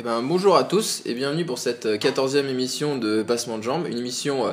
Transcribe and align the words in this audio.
Eh 0.00 0.02
ben, 0.02 0.22
bonjour 0.22 0.56
à 0.56 0.64
tous 0.64 1.02
et 1.04 1.12
bienvenue 1.12 1.44
pour 1.44 1.58
cette 1.58 1.84
14e 1.84 2.46
émission 2.46 2.96
de 2.96 3.22
Passement 3.22 3.58
de 3.58 3.62
Jambes. 3.62 3.86
Une 3.86 3.98
émission, 3.98 4.46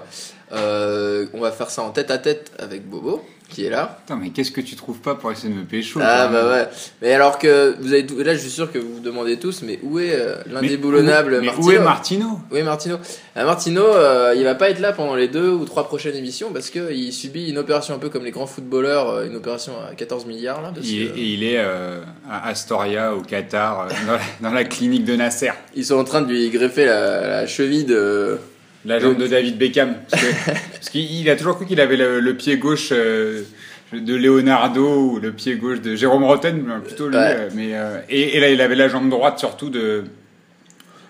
euh, 0.51 1.23
euh, 1.23 1.25
on 1.33 1.39
va 1.39 1.51
faire 1.51 1.69
ça 1.69 1.81
en 1.81 1.89
tête 1.89 2.11
à 2.11 2.17
tête 2.17 2.51
avec 2.59 2.87
Bobo, 2.87 3.23
qui 3.49 3.65
est 3.65 3.69
là. 3.69 3.99
Putain, 4.05 4.19
mais 4.21 4.29
qu'est-ce 4.29 4.51
que 4.51 4.61
tu 4.61 4.75
trouves 4.75 4.99
pas 4.99 5.15
pour 5.15 5.31
essayer 5.31 5.49
de 5.53 5.57
me 5.59 5.63
pécho 5.63 5.99
Ah 6.03 6.27
bah 6.27 6.49
ouais. 6.49 6.67
Mais 7.01 7.13
alors 7.13 7.37
que 7.37 7.75
vous 7.79 7.93
avez 7.93 8.05
là, 8.23 8.33
je 8.33 8.39
suis 8.39 8.49
sûr 8.49 8.71
que 8.71 8.77
vous 8.77 8.95
vous 8.95 8.99
demandez 8.99 9.37
tous, 9.37 9.61
mais 9.61 9.79
où 9.83 9.99
est 9.99 10.13
euh, 10.13 10.35
l'indéboulonnable 10.49 11.41
Martino 11.41 11.67
Où 11.67 11.71
est 11.71 11.79
Martino? 11.79 12.39
Où 12.51 12.55
est 12.57 12.63
Martino? 12.63 12.97
Ah, 13.35 13.45
Martino, 13.45 13.81
euh, 13.83 14.33
il 14.37 14.43
va 14.43 14.55
pas 14.55 14.69
être 14.69 14.79
là 14.79 14.91
pendant 14.93 15.15
les 15.15 15.27
deux 15.27 15.49
ou 15.49 15.65
trois 15.65 15.85
prochaines 15.87 16.15
émissions 16.15 16.51
parce 16.51 16.69
que 16.69 16.91
il 16.91 17.11
subit 17.13 17.49
une 17.49 17.57
opération 17.57 17.95
un 17.95 17.99
peu 17.99 18.09
comme 18.09 18.23
les 18.25 18.31
grands 18.31 18.47
footballeurs, 18.47 19.09
euh, 19.09 19.25
une 19.25 19.35
opération 19.35 19.73
à 19.89 19.95
14 19.95 20.25
milliards 20.25 20.61
là. 20.61 20.71
parce 20.73 20.87
il 20.87 21.03
est, 21.03 21.07
que- 21.07 21.17
et 21.17 21.23
il 21.23 21.43
est 21.43 21.57
euh, 21.59 21.99
à 22.29 22.47
Astoria, 22.49 23.13
au 23.15 23.21
Qatar, 23.21 23.81
euh, 23.81 23.89
dans, 24.05 24.13
la, 24.13 24.19
dans 24.49 24.53
la 24.55 24.63
clinique 24.65 25.05
de 25.05 25.15
Nasser. 25.15 25.51
Ils 25.75 25.85
sont 25.85 25.95
en 25.97 26.03
train 26.03 26.21
de 26.21 26.29
lui 26.29 26.49
greffer 26.49 26.85
la, 26.85 27.27
la 27.27 27.47
cheville 27.47 27.85
de. 27.85 28.37
La 28.85 28.99
jambe 28.99 29.17
de 29.17 29.27
David 29.27 29.57
Beckham. 29.57 29.95
Parce 30.09 30.89
qu'il 30.89 31.11
il 31.11 31.29
a 31.29 31.35
toujours 31.35 31.55
cru 31.55 31.65
qu'il 31.65 31.81
avait 31.81 31.97
le, 31.97 32.19
le 32.19 32.33
pied 32.37 32.57
gauche 32.57 32.89
euh, 32.91 33.43
de 33.91 34.15
Leonardo 34.15 35.11
ou 35.11 35.19
le 35.19 35.31
pied 35.31 35.55
gauche 35.55 35.81
de 35.81 35.95
Jérôme 35.95 36.23
Rotten, 36.23 36.63
plutôt 36.85 37.07
lui. 37.09 37.15
Ouais. 37.17 37.35
euh, 37.37 37.49
Mais, 37.53 37.69
euh, 37.73 37.99
et, 38.09 38.37
et 38.37 38.39
là, 38.39 38.49
il 38.49 38.61
avait 38.61 38.75
la 38.75 38.87
jambe 38.87 39.09
droite 39.09 39.39
surtout 39.39 39.69
de, 39.69 40.03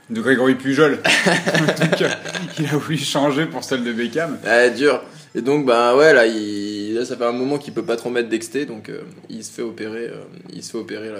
de 0.09 0.21
Grégory 0.21 0.55
Pujol. 0.55 0.97
Donc, 1.79 2.09
il 2.59 2.65
a 2.65 2.77
voulu 2.77 2.97
changer 2.97 3.45
pour 3.45 3.63
celle 3.63 3.83
de 3.83 3.91
Beckham. 3.93 4.37
Ouais, 4.45 4.71
dur. 4.71 5.03
Et 5.35 5.41
donc, 5.41 5.67
bah 5.67 5.95
ouais, 5.95 6.13
là, 6.13 6.25
il, 6.25 6.95
là 6.95 7.05
ça 7.05 7.15
fait 7.15 7.25
un 7.25 7.31
moment 7.31 7.59
qu'il 7.59 7.71
peut 7.73 7.83
pas 7.83 7.95
trop 7.97 8.09
mettre 8.09 8.29
d'exté, 8.29 8.65
donc 8.65 8.89
euh, 8.89 9.01
il 9.29 9.43
se 9.43 9.51
fait 9.51 9.61
opérer. 9.61 10.09
il 10.51 10.63
se 10.63 10.71
fait 10.71 10.77
opérer 10.79 11.09
là, 11.09 11.19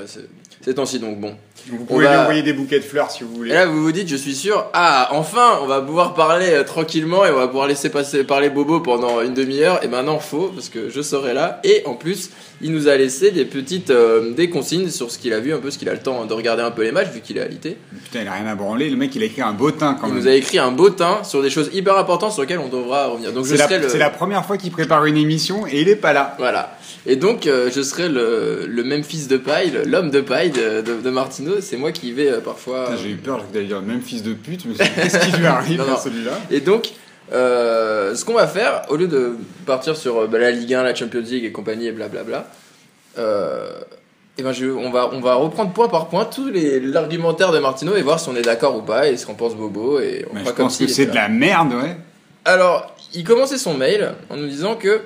ces 0.67 0.75
temps-ci, 0.75 0.99
donc 0.99 1.19
bon. 1.19 1.33
Vous 1.69 1.83
pouvez 1.85 2.05
va- 2.05 2.11
lui 2.13 2.19
envoyer 2.21 2.41
des 2.43 2.53
bouquets 2.53 2.79
de 2.79 2.83
fleurs 2.83 3.09
si 3.11 3.23
vous 3.23 3.33
Et 3.33 3.37
voulez. 3.37 3.53
là, 3.53 3.65
vous 3.65 3.81
vous 3.83 3.91
dites, 3.91 4.07
je 4.07 4.15
suis 4.15 4.35
sûr, 4.35 4.65
ah, 4.73 5.09
enfin, 5.11 5.59
on 5.61 5.65
va 5.65 5.81
pouvoir 5.81 6.13
parler 6.13 6.49
euh, 6.51 6.63
tranquillement 6.63 7.25
et 7.25 7.31
on 7.31 7.35
va 7.35 7.47
pouvoir 7.47 7.67
laisser 7.67 7.89
passer 7.89 8.23
parler 8.23 8.49
Bobo 8.49 8.79
pendant 8.79 9.21
une 9.21 9.33
demi-heure. 9.33 9.83
Et 9.83 9.87
ben 9.87 10.03
non, 10.03 10.19
faux, 10.19 10.51
parce 10.53 10.69
que 10.69 10.89
je 10.89 11.01
serai 11.01 11.33
là. 11.33 11.59
Et 11.63 11.81
en 11.85 11.93
plus, 11.95 12.29
il 12.61 12.71
nous 12.71 12.87
a 12.87 12.95
laissé 12.95 13.31
des 13.31 13.43
petites 13.45 13.89
euh, 13.89 14.31
des 14.33 14.49
consignes 14.49 14.89
sur 14.89 15.11
ce 15.11 15.17
qu'il 15.17 15.33
a 15.33 15.39
vu, 15.39 15.53
un 15.53 15.57
peu 15.57 15.69
ce 15.71 15.77
qu'il 15.77 15.89
a 15.89 15.93
le 15.93 15.99
temps 15.99 16.25
de 16.25 16.33
regarder 16.33 16.63
un 16.63 16.71
peu 16.71 16.83
les 16.83 16.91
matchs, 16.91 17.09
vu 17.09 17.19
qu'il 17.21 17.37
est 17.37 17.41
alité. 17.41 17.77
Putain, 18.05 18.21
il 18.21 18.27
a 18.27 18.33
rien 18.33 18.45
à 18.47 18.55
branler. 18.55 18.89
Le 18.89 18.95
mec, 18.95 19.13
il 19.15 19.21
a 19.23 19.25
écrit 19.25 19.41
un 19.41 19.53
bottin 19.53 19.97
quand 19.99 20.07
Il 20.07 20.13
même. 20.13 20.23
nous 20.23 20.27
a 20.29 20.33
écrit 20.33 20.59
un 20.59 20.71
beau 20.71 20.89
teint 20.89 21.23
sur 21.23 21.41
des 21.41 21.49
choses 21.49 21.69
hyper 21.73 21.97
importantes 21.97 22.31
sur 22.31 22.41
lesquelles 22.43 22.59
on 22.59 22.69
devra 22.69 23.07
revenir. 23.07 23.33
Donc 23.33 23.45
C'est 23.45 23.57
la, 23.57 23.77
le... 23.77 23.89
c'est 23.89 23.97
la 23.97 24.09
première 24.09 24.45
fois 24.45 24.57
qu'il 24.57 24.71
prépare 24.71 25.05
une 25.05 25.17
émission 25.17 25.65
et 25.67 25.81
il 25.81 25.89
est 25.89 25.95
pas 25.97 26.13
là. 26.13 26.35
Voilà. 26.37 26.76
Et 27.05 27.15
donc, 27.15 27.47
euh, 27.47 27.69
je 27.73 27.81
serai 27.81 28.09
le, 28.09 28.65
le 28.67 28.83
même 28.83 29.03
fils 29.03 29.27
de 29.27 29.37
paille, 29.37 29.71
le- 29.71 29.83
l'homme 29.83 30.09
de 30.11 30.21
paille 30.21 30.51
de, 30.51 30.81
de, 30.81 30.99
de 31.01 31.09
Martino. 31.09 31.53
C'est 31.61 31.77
moi 31.77 31.91
qui 31.91 32.11
vais 32.11 32.29
euh, 32.29 32.39
parfois. 32.41 32.89
J'ai 33.01 33.11
eu 33.11 33.15
peur, 33.15 33.43
t'allais 33.53 33.65
dire 33.65 33.79
le 33.81 33.87
même 33.87 34.01
fils 34.01 34.23
de 34.23 34.33
pute, 34.33 34.65
mais 34.65 34.73
qu'est-ce 34.95 35.19
qui 35.25 35.37
lui 35.37 35.45
arrive 35.45 35.79
Non, 35.79 35.93
à 35.93 35.97
celui-là? 35.97 36.31
Et 36.51 36.59
donc, 36.59 36.89
euh, 37.33 38.15
ce 38.15 38.23
qu'on 38.25 38.33
va 38.33 38.47
faire, 38.47 38.83
au 38.89 38.95
lieu 38.95 39.07
de 39.07 39.31
partir 39.65 39.95
sur 39.97 40.17
euh, 40.23 40.27
bah, 40.27 40.37
la 40.39 40.51
Ligue 40.51 40.73
1, 40.73 40.83
la 40.83 40.95
Champions 40.95 41.21
League 41.21 41.43
et 41.45 41.51
compagnie 41.51 41.87
et 41.87 41.91
blablabla, 41.91 42.47
euh, 43.17 43.79
et 44.37 44.43
ben 44.43 44.51
je, 44.51 44.67
on, 44.67 44.91
va, 44.91 45.09
on 45.13 45.19
va 45.19 45.33
reprendre 45.33 45.71
point 45.73 45.87
par 45.87 46.09
point 46.09 46.29
les 46.53 46.79
l'argumentaire 46.79 47.51
de 47.51 47.57
Martino 47.57 47.95
et 47.95 48.03
voir 48.03 48.19
si 48.19 48.29
on 48.29 48.35
est 48.35 48.43
d'accord 48.43 48.75
ou 48.77 48.81
pas 48.83 49.07
et 49.07 49.17
ce 49.17 49.25
qu'on 49.25 49.33
pense 49.33 49.55
Bobo. 49.55 49.99
Et 49.99 50.25
on 50.31 50.35
fera 50.35 50.43
Je 50.45 50.49
comme 50.51 50.65
pense 50.65 50.75
s'il 50.77 50.85
que 50.87 50.93
c'est 50.93 51.07
de 51.07 51.15
la 51.15 51.27
merde, 51.27 51.73
ouais. 51.73 51.97
Alors, 52.45 52.95
il 53.15 53.23
commençait 53.23 53.57
son 53.57 53.73
mail 53.73 54.13
en 54.29 54.37
nous 54.37 54.47
disant 54.47 54.75
que, 54.75 55.01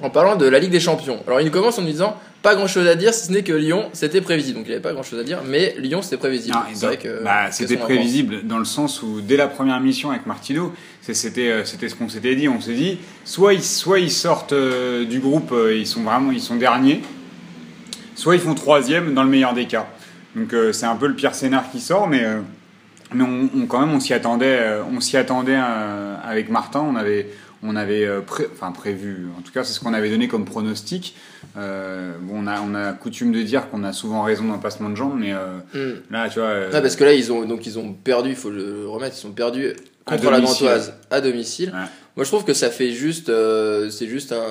en 0.00 0.10
parlant 0.10 0.36
de 0.36 0.46
la 0.46 0.58
Ligue 0.58 0.70
des 0.72 0.80
Champions, 0.80 1.22
alors 1.26 1.40
il 1.40 1.50
commence 1.50 1.78
en 1.78 1.82
nous 1.82 1.88
disant 1.90 2.16
pas 2.42 2.56
grand 2.56 2.66
chose 2.66 2.88
à 2.88 2.96
dire 2.96 3.14
si 3.14 3.26
ce 3.26 3.32
n'est 3.32 3.44
que 3.44 3.52
Lyon 3.52 3.88
c'était 3.92 4.20
prévisible. 4.20 4.58
Donc 4.58 4.66
il 4.68 4.72
avait 4.72 4.80
pas 4.82 4.92
grand 4.92 5.04
chose 5.04 5.20
à 5.20 5.22
dire, 5.22 5.40
mais 5.46 5.76
Lyon 5.78 6.02
c'était 6.02 6.16
prévisible. 6.16 6.56
Bah, 7.22 7.52
c'était 7.52 7.76
prévisible 7.84 8.46
dans 8.46 8.58
le 8.58 8.64
sens 8.64 9.00
où 9.02 9.20
dès 9.20 9.36
la 9.36 9.46
première 9.46 9.78
mission 9.80 10.10
avec 10.10 10.26
Martino, 10.26 10.72
c'était 11.02 11.50
euh, 11.50 11.64
c'était 11.64 11.88
ce 11.88 11.94
qu'on 11.94 12.08
s'était 12.08 12.34
dit. 12.34 12.48
On 12.48 12.60
s'est 12.60 12.74
dit 12.74 12.98
soit 13.24 13.54
ils 13.54 13.62
soit 13.62 14.00
ils 14.00 14.10
sortent 14.10 14.54
euh, 14.54 15.04
du 15.04 15.20
groupe, 15.20 15.52
euh, 15.52 15.76
ils 15.76 15.86
sont 15.86 16.02
vraiment 16.02 16.32
ils 16.32 16.40
sont 16.40 16.56
derniers, 16.56 17.00
soit 18.16 18.34
ils 18.34 18.40
font 18.40 18.54
troisième 18.54 19.14
dans 19.14 19.22
le 19.22 19.30
meilleur 19.30 19.54
des 19.54 19.66
cas. 19.66 19.86
Donc 20.34 20.52
euh, 20.52 20.72
c'est 20.72 20.86
un 20.86 20.96
peu 20.96 21.06
le 21.06 21.14
pire 21.14 21.34
scénar 21.36 21.70
qui 21.70 21.78
sort, 21.80 22.08
mais 22.08 22.24
mais 23.14 23.22
on, 23.22 23.50
on- 23.56 23.66
quand 23.66 23.78
même 23.80 23.94
on 23.94 24.00
s'y 24.00 24.14
attendait, 24.14 24.58
on 24.92 25.00
s'y 25.00 25.16
attendait 25.16 25.58
avec 26.24 26.48
Martin. 26.50 26.80
On 26.80 26.96
avait 26.96 27.28
on 27.62 27.76
avait 27.76 28.04
euh, 28.04 28.20
pré- 28.20 28.48
enfin 28.52 28.72
prévu. 28.72 29.26
En 29.38 29.42
tout 29.42 29.52
cas, 29.52 29.62
c'est 29.64 29.72
ce 29.72 29.80
qu'on 29.80 29.94
avait 29.94 30.10
donné 30.10 30.28
comme 30.28 30.44
pronostic. 30.44 31.14
Euh, 31.56 32.12
bon, 32.20 32.44
on 32.44 32.46
a 32.46 32.60
on 32.60 32.74
a 32.74 32.92
coutume 32.92 33.32
de 33.32 33.42
dire 33.42 33.68
qu'on 33.70 33.84
a 33.84 33.92
souvent 33.92 34.22
raison 34.22 34.52
le 34.52 34.58
passement 34.60 34.90
de 34.90 34.96
jambes, 34.96 35.16
mais 35.18 35.32
euh. 35.32 35.58
Hmm. 35.74 36.00
là, 36.10 36.28
tu 36.28 36.38
vois. 36.40 36.48
euh, 36.48 36.70
Ah, 36.72 36.80
parce 36.80 36.96
que 36.96 37.04
là 37.04 37.12
ils 37.14 37.32
ont 37.32 37.44
donc 37.44 37.66
ils 37.66 37.78
ont 37.78 37.92
perdu, 37.92 38.30
il 38.30 38.36
faut 38.36 38.50
le 38.50 38.88
remettre, 38.88 39.16
ils 39.16 39.20
sont 39.20 39.32
perdus 39.32 39.72
À 40.06 40.16
contre 40.16 40.30
la. 40.30 40.40
Gantoise 40.40 40.94
à 41.10 41.20
domicile. 41.20 41.70
Ouais. 41.74 41.86
Moi 42.14 42.24
je 42.24 42.30
trouve 42.30 42.44
que 42.44 42.52
ça 42.52 42.68
fait 42.68 42.90
juste, 42.90 43.32
c'est 43.90 44.06
juste 44.06 44.32
un, 44.32 44.44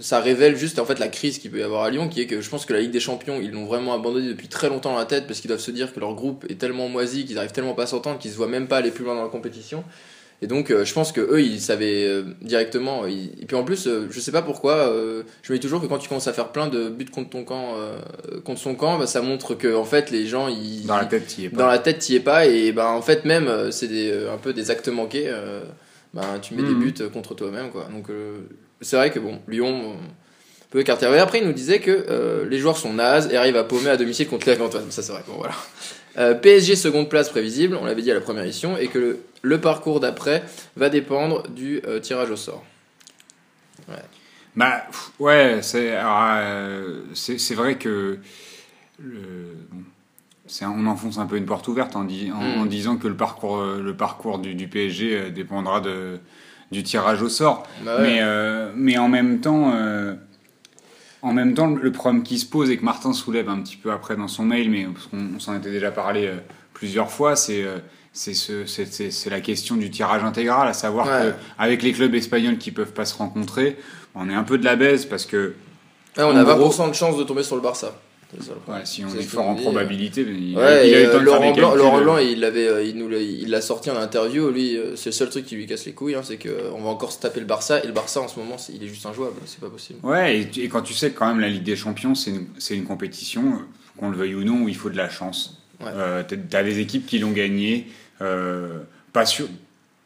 ça 0.00 0.18
révèle 0.18 0.56
juste 0.56 0.80
en 0.80 0.84
fait 0.84 0.98
la 0.98 1.06
crise 1.06 1.38
qu'il 1.38 1.52
peut 1.52 1.58
y 1.60 1.62
avoir 1.62 1.84
à 1.84 1.90
Lyon, 1.90 2.08
qui 2.08 2.20
est 2.20 2.26
que 2.26 2.40
je 2.40 2.50
pense 2.50 2.66
que 2.66 2.72
la 2.72 2.80
Ligue 2.80 2.90
des 2.90 2.98
Champions 2.98 3.38
ils 3.40 3.52
l'ont 3.52 3.64
vraiment 3.64 3.94
abandonné 3.94 4.26
depuis 4.26 4.48
très 4.48 4.68
longtemps 4.68 4.90
dans 4.94 4.98
la 4.98 5.04
tête 5.04 5.28
parce 5.28 5.38
qu'ils 5.40 5.46
doivent 5.46 5.60
se 5.60 5.70
dire 5.70 5.94
que 5.94 6.00
leur 6.00 6.14
groupe 6.14 6.46
est 6.48 6.56
tellement 6.58 6.88
moisi 6.88 7.24
qu'ils 7.26 7.38
arrivent 7.38 7.52
tellement 7.52 7.74
pas 7.74 7.84
à 7.84 7.86
s'entendre 7.86 8.18
qu'ils 8.18 8.32
se 8.32 8.36
voient 8.36 8.48
même 8.48 8.66
pas 8.66 8.78
aller 8.78 8.90
plus 8.90 9.04
loin 9.04 9.14
dans 9.14 9.22
la 9.22 9.28
compétition. 9.28 9.84
Et 10.42 10.46
donc 10.46 10.70
euh, 10.70 10.84
je 10.86 10.94
pense 10.94 11.12
que 11.12 11.20
eux 11.20 11.42
ils 11.42 11.60
savaient 11.60 12.06
euh, 12.06 12.22
directement. 12.40 13.06
ils- 13.06 13.30
Et 13.42 13.46
puis 13.46 13.56
en 13.56 13.64
plus 13.64 13.86
euh, 13.86 14.06
je 14.10 14.20
sais 14.20 14.32
pas 14.32 14.40
pourquoi, 14.42 14.74
euh, 14.74 15.22
je 15.42 15.52
me 15.52 15.58
dis 15.58 15.62
toujours 15.62 15.82
que 15.82 15.86
quand 15.86 15.98
tu 15.98 16.08
commences 16.08 16.28
à 16.28 16.32
faire 16.32 16.48
plein 16.48 16.66
de 16.68 16.88
buts 16.88 17.04
contre 17.04 17.30
ton 17.30 17.44
camp, 17.44 17.74
euh, 17.76 17.98
contre 18.44 18.60
son 18.60 18.74
camp, 18.74 18.98
bah, 18.98 19.06
ça 19.06 19.20
montre 19.20 19.54
que 19.54 19.74
en 19.74 19.84
fait 19.84 20.10
les 20.10 20.26
gens 20.26 20.48
ils 20.48 20.86
Dans 20.86 20.96
la 20.96 21.04
tête, 21.04 21.26
t'y 21.26 21.44
es 21.44 21.48
pas. 21.50 21.56
dans 21.58 21.66
la 21.66 21.78
tête 21.78 21.98
t'y 21.98 22.16
es 22.16 22.20
pas 22.20 22.46
et 22.46 22.72
ben 22.72 22.86
en 22.86 23.02
fait 23.02 23.24
même 23.26 23.48
euh, 23.48 23.70
c'est 23.70 23.88
des, 23.88 24.10
euh, 24.10 24.32
un 24.32 24.38
peu 24.38 24.52
des 24.54 24.70
actes 24.70 24.88
manqués 24.88 25.24
euh, 25.26 25.60
ben 26.14 26.38
tu 26.40 26.54
mets 26.54 26.62
des 26.62 26.70
Mhm. 26.74 26.80
buts 26.80 26.94
euh, 27.02 27.08
contre 27.10 27.34
toi-même 27.34 27.70
quoi 27.70 27.86
donc 27.92 28.08
euh, 28.08 28.38
c'est 28.80 28.96
vrai 28.96 29.10
que 29.10 29.18
bon 29.18 29.40
Lyon 29.46 29.92
euh, 29.92 29.94
peut 30.70 30.80
écarter 30.80 31.04
et 31.04 31.18
après 31.18 31.40
il 31.40 31.46
nous 31.46 31.52
disait 31.52 31.80
que 31.80 31.90
euh, 32.08 32.46
les 32.48 32.58
joueurs 32.58 32.78
sont 32.78 32.94
nazes 32.94 33.28
et 33.30 33.36
arrivent 33.36 33.56
à 33.58 33.64
paumer 33.64 33.90
à 33.90 33.96
domicile 33.98 34.26
contre 34.26 34.48
la 34.48 34.54
Antoine 34.64 34.90
ça 34.90 35.02
c'est 35.02 35.12
vrai 35.12 35.22
bon 35.26 35.34
voilà 35.36 35.54
Euh, 36.20 36.34
PSG 36.34 36.76
seconde 36.76 37.08
place 37.08 37.30
prévisible 37.30 37.76
on 37.80 37.84
l'avait 37.86 38.02
dit 38.02 38.10
à 38.10 38.14
la 38.14 38.20
première 38.20 38.42
émission 38.44 38.76
et 38.76 38.88
que 38.88 38.98
le, 38.98 39.20
le 39.40 39.58
parcours 39.58 40.00
d'après 40.00 40.44
va 40.76 40.90
dépendre 40.90 41.48
du 41.48 41.80
euh, 41.86 41.98
tirage 41.98 42.30
au 42.30 42.36
sort 42.36 42.62
Bah, 44.54 44.84
ouais, 45.18 45.60
c'est 45.62 45.96
alors, 45.96 46.20
euh, 46.36 47.00
c'est 47.14 47.38
c'est 47.38 47.54
vrai 47.54 47.76
que 47.76 48.18
le, 48.98 49.56
bon, 49.70 49.82
on 50.62 50.86
enfonce 50.86 51.18
un 51.18 51.26
peu 51.26 51.36
une 51.36 51.46
porte 51.46 51.66
ouverte 51.68 51.96
en, 51.96 52.00
en, 52.00 52.04
Mm. 52.04 52.60
en 52.60 52.66
disant 52.66 52.96
que 52.96 53.08
le 53.08 53.14
parcours, 53.14 53.62
le 53.62 53.94
parcours 53.96 54.38
du, 54.40 54.54
du 54.54 54.68
PSG 54.68 55.30
dépendra 55.30 55.80
de, 55.80 56.18
du 56.70 56.82
tirage 56.82 57.22
au 57.22 57.28
sort. 57.30 57.62
Bah 57.82 57.96
ouais. 57.96 58.20
Mais, 58.20 58.72
mais 58.74 58.98
en 58.98 59.08
même 59.08 59.40
temps, 59.40 59.72
en 61.22 61.32
même 61.32 61.54
temps, 61.54 61.66
le 61.68 61.92
problème 61.92 62.22
qui 62.22 62.38
se 62.38 62.46
pose 62.46 62.70
et 62.70 62.76
que 62.76 62.84
Martin 62.84 63.12
soulève 63.12 63.48
un 63.48 63.60
petit 63.60 63.76
peu 63.76 63.92
après 63.92 64.16
dans 64.16 64.28
son 64.28 64.44
mail, 64.44 64.70
mais 64.70 64.84
parce 64.84 65.06
qu'on 65.06 65.34
on 65.36 65.40
s'en 65.40 65.56
était 65.56 65.70
déjà 65.70 65.90
parlé 65.90 66.26
euh, 66.26 66.36
plusieurs 66.74 67.10
fois, 67.10 67.36
c'est 67.36 67.62
euh, 67.62 67.78
c'est 68.12 68.34
ce- 68.34 68.66
c'est- 68.66 68.92
c'est- 68.92 69.10
c'est 69.12 69.30
la 69.30 69.40
question 69.40 69.76
du 69.76 69.88
tirage 69.90 70.24
intégral, 70.24 70.66
à 70.66 70.72
savoir 70.72 71.06
Ouais. 71.06 71.30
que 71.30 71.34
avec 71.58 71.82
les 71.82 71.92
clubs 71.92 72.14
espagnols 72.14 72.58
qui 72.58 72.70
peuvent 72.72 72.92
pas 72.92 73.04
se 73.04 73.16
rencontrer, 73.16 73.76
on 74.14 74.28
est 74.28 74.34
un 74.34 74.42
peu 74.42 74.58
de 74.58 74.64
la 74.64 74.74
baisse 74.76 75.04
parce 75.06 75.26
que 75.26 75.54
Ouais, 76.16 76.24
on 76.24 76.36
a 76.36 76.42
gros- 76.42 76.68
20% 76.70 76.88
de 76.88 76.94
chance 76.94 77.16
de 77.16 77.22
tomber 77.22 77.42
sur 77.44 77.54
le 77.56 77.62
Barça 77.62 77.94
Ouais, 78.68 78.80
si 78.84 79.04
on 79.04 79.08
est 79.08 79.22
fort 79.22 79.44
qu'on 79.44 79.50
en 79.50 79.54
dit, 79.54 79.62
probabilité, 79.62 80.20
il, 80.22 80.56
Ouais, 80.56 80.88
il 80.88 80.94
euh, 80.94 81.20
Laurent, 81.20 81.52
Blanc. 81.52 81.74
Laurent 81.74 82.00
Blanc, 82.00 82.18
il 82.18 82.40
l'avait, 82.40 82.68
euh, 82.68 82.84
il 82.84 82.96
nous 82.96 83.08
l'a, 83.08 83.18
il 83.18 83.50
l'a 83.50 83.60
sorti 83.60 83.90
en 83.90 83.96
interview. 83.96 84.50
Lui, 84.50 84.76
euh, 84.76 84.94
c'est 84.96 85.10
le 85.10 85.14
seul 85.14 85.30
truc 85.30 85.46
qui 85.46 85.56
lui 85.56 85.66
casse 85.66 85.86
les 85.86 85.92
couilles, 85.92 86.14
hein, 86.14 86.22
c'est 86.22 86.36
que 86.36 86.48
euh, 86.48 86.70
on 86.74 86.82
va 86.82 86.90
encore 86.90 87.12
se 87.12 87.18
taper 87.20 87.40
le 87.40 87.46
Barça 87.46 87.82
et 87.82 87.86
le 87.86 87.92
Barça 87.92 88.20
en 88.20 88.28
ce 88.28 88.38
moment, 88.38 88.56
il 88.72 88.82
est 88.84 88.88
juste 88.88 89.04
injouable, 89.06 89.34
c'est 89.46 89.60
pas 89.60 89.68
possible. 89.70 89.98
Ouais, 90.04 90.40
et, 90.56 90.68
quand 90.68 90.82
tu 90.82 90.94
sais 90.94 91.10
que 91.10 91.18
quand 91.18 91.26
même 91.28 91.40
la 91.40 91.48
Ligue 91.48 91.64
des 91.64 91.76
Champions, 91.76 92.14
c'est 92.14 92.30
une, 92.30 92.46
c'est 92.58 92.76
une 92.76 92.84
compétition, 92.84 93.42
euh, 93.54 93.56
qu'on 93.98 94.10
le 94.10 94.16
veuille 94.16 94.34
ou 94.36 94.44
non, 94.44 94.62
où 94.62 94.68
il 94.68 94.76
faut 94.76 94.90
de 94.90 94.96
la 94.96 95.08
chance. 95.10 95.58
Ouais. 95.80 95.88
Euh, 95.92 96.22
t'as- 96.26 96.36
T'as 96.36 96.62
des 96.62 96.78
équipes 96.78 97.06
qui 97.06 97.18
l'ont 97.18 97.32
gagné, 97.32 97.86
euh, 98.22 98.78
pas 99.12 99.26
sûr. 99.26 99.48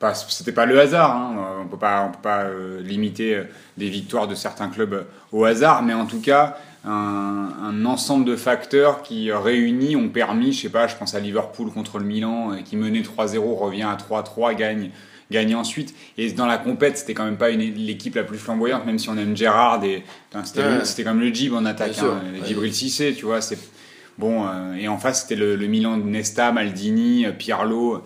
Pas, 0.05 0.13
c'était 0.13 0.53
pas 0.53 0.67
le 0.67 0.79
hasard, 0.79 1.17
hein, 1.17 1.35
euh, 1.39 1.63
on 1.65 1.67
peut 1.67 1.79
pas, 1.79 2.05
on 2.07 2.13
peut 2.13 2.19
pas 2.23 2.43
euh, 2.43 2.83
limiter 2.83 3.37
euh, 3.37 3.45
des 3.79 3.89
victoires 3.89 4.29
de 4.29 4.35
certains 4.35 4.69
clubs 4.69 5.07
au 5.33 5.45
hasard, 5.47 5.83
mais 5.83 5.95
en 5.95 6.05
tout 6.05 6.21
cas, 6.21 6.59
un, 6.85 7.49
un 7.63 7.85
ensemble 7.87 8.27
de 8.27 8.37
facteurs 8.37 9.01
qui 9.01 9.33
réunis 9.33 9.97
ont 9.97 10.11
permis, 10.11 10.53
je 10.53 10.61
sais 10.61 10.69
pas, 10.69 10.89
je 10.89 10.95
pense 10.97 11.15
à 11.15 11.21
Liverpool 11.21 11.71
contre 11.73 11.99
le 11.99 12.05
Milan, 12.05 12.51
qui 12.67 12.77
menait 12.77 13.01
3-0, 13.01 13.39
revient 13.57 13.85
à 13.85 13.97
3-3, 13.97 14.55
gagne, 14.55 14.91
gagne 15.31 15.55
ensuite. 15.55 15.95
Et 16.19 16.31
dans 16.33 16.45
la 16.45 16.59
compète, 16.59 16.99
c'était 16.99 17.15
quand 17.15 17.25
même 17.25 17.39
pas 17.39 17.49
une- 17.49 17.61
l'équipe 17.63 18.15
la 18.15 18.25
plus 18.25 18.37
flamboyante, 18.37 18.85
même 18.85 18.99
si 18.99 19.09
on 19.09 19.17
aime 19.17 19.35
Gérard. 19.35 19.83
Et, 19.85 20.05
putain, 20.29 20.45
c'était, 20.45 20.61
Ouais. 20.65 20.79
le- 20.81 20.85
c'était 20.85 21.05
quand 21.05 21.15
même 21.15 21.25
le 21.27 21.33
Gib 21.33 21.55
en 21.55 21.65
attaque, 21.65 21.99
hein, 22.01 22.21
Ouais. 22.35 22.47
Djibril 22.47 22.75
Cissé, 22.75 23.15
tu 23.17 23.25
vois. 23.25 23.41
C'est, 23.41 23.59
bon, 24.19 24.45
euh, 24.47 24.75
et 24.75 24.87
en 24.87 24.99
face, 24.99 25.23
c'était 25.23 25.37
le, 25.37 25.57
le 25.57 25.67
Milan 25.67 25.97
de 25.97 26.03
Nesta, 26.03 26.53
Maldini, 26.53 27.25
Pirlo. 27.39 28.03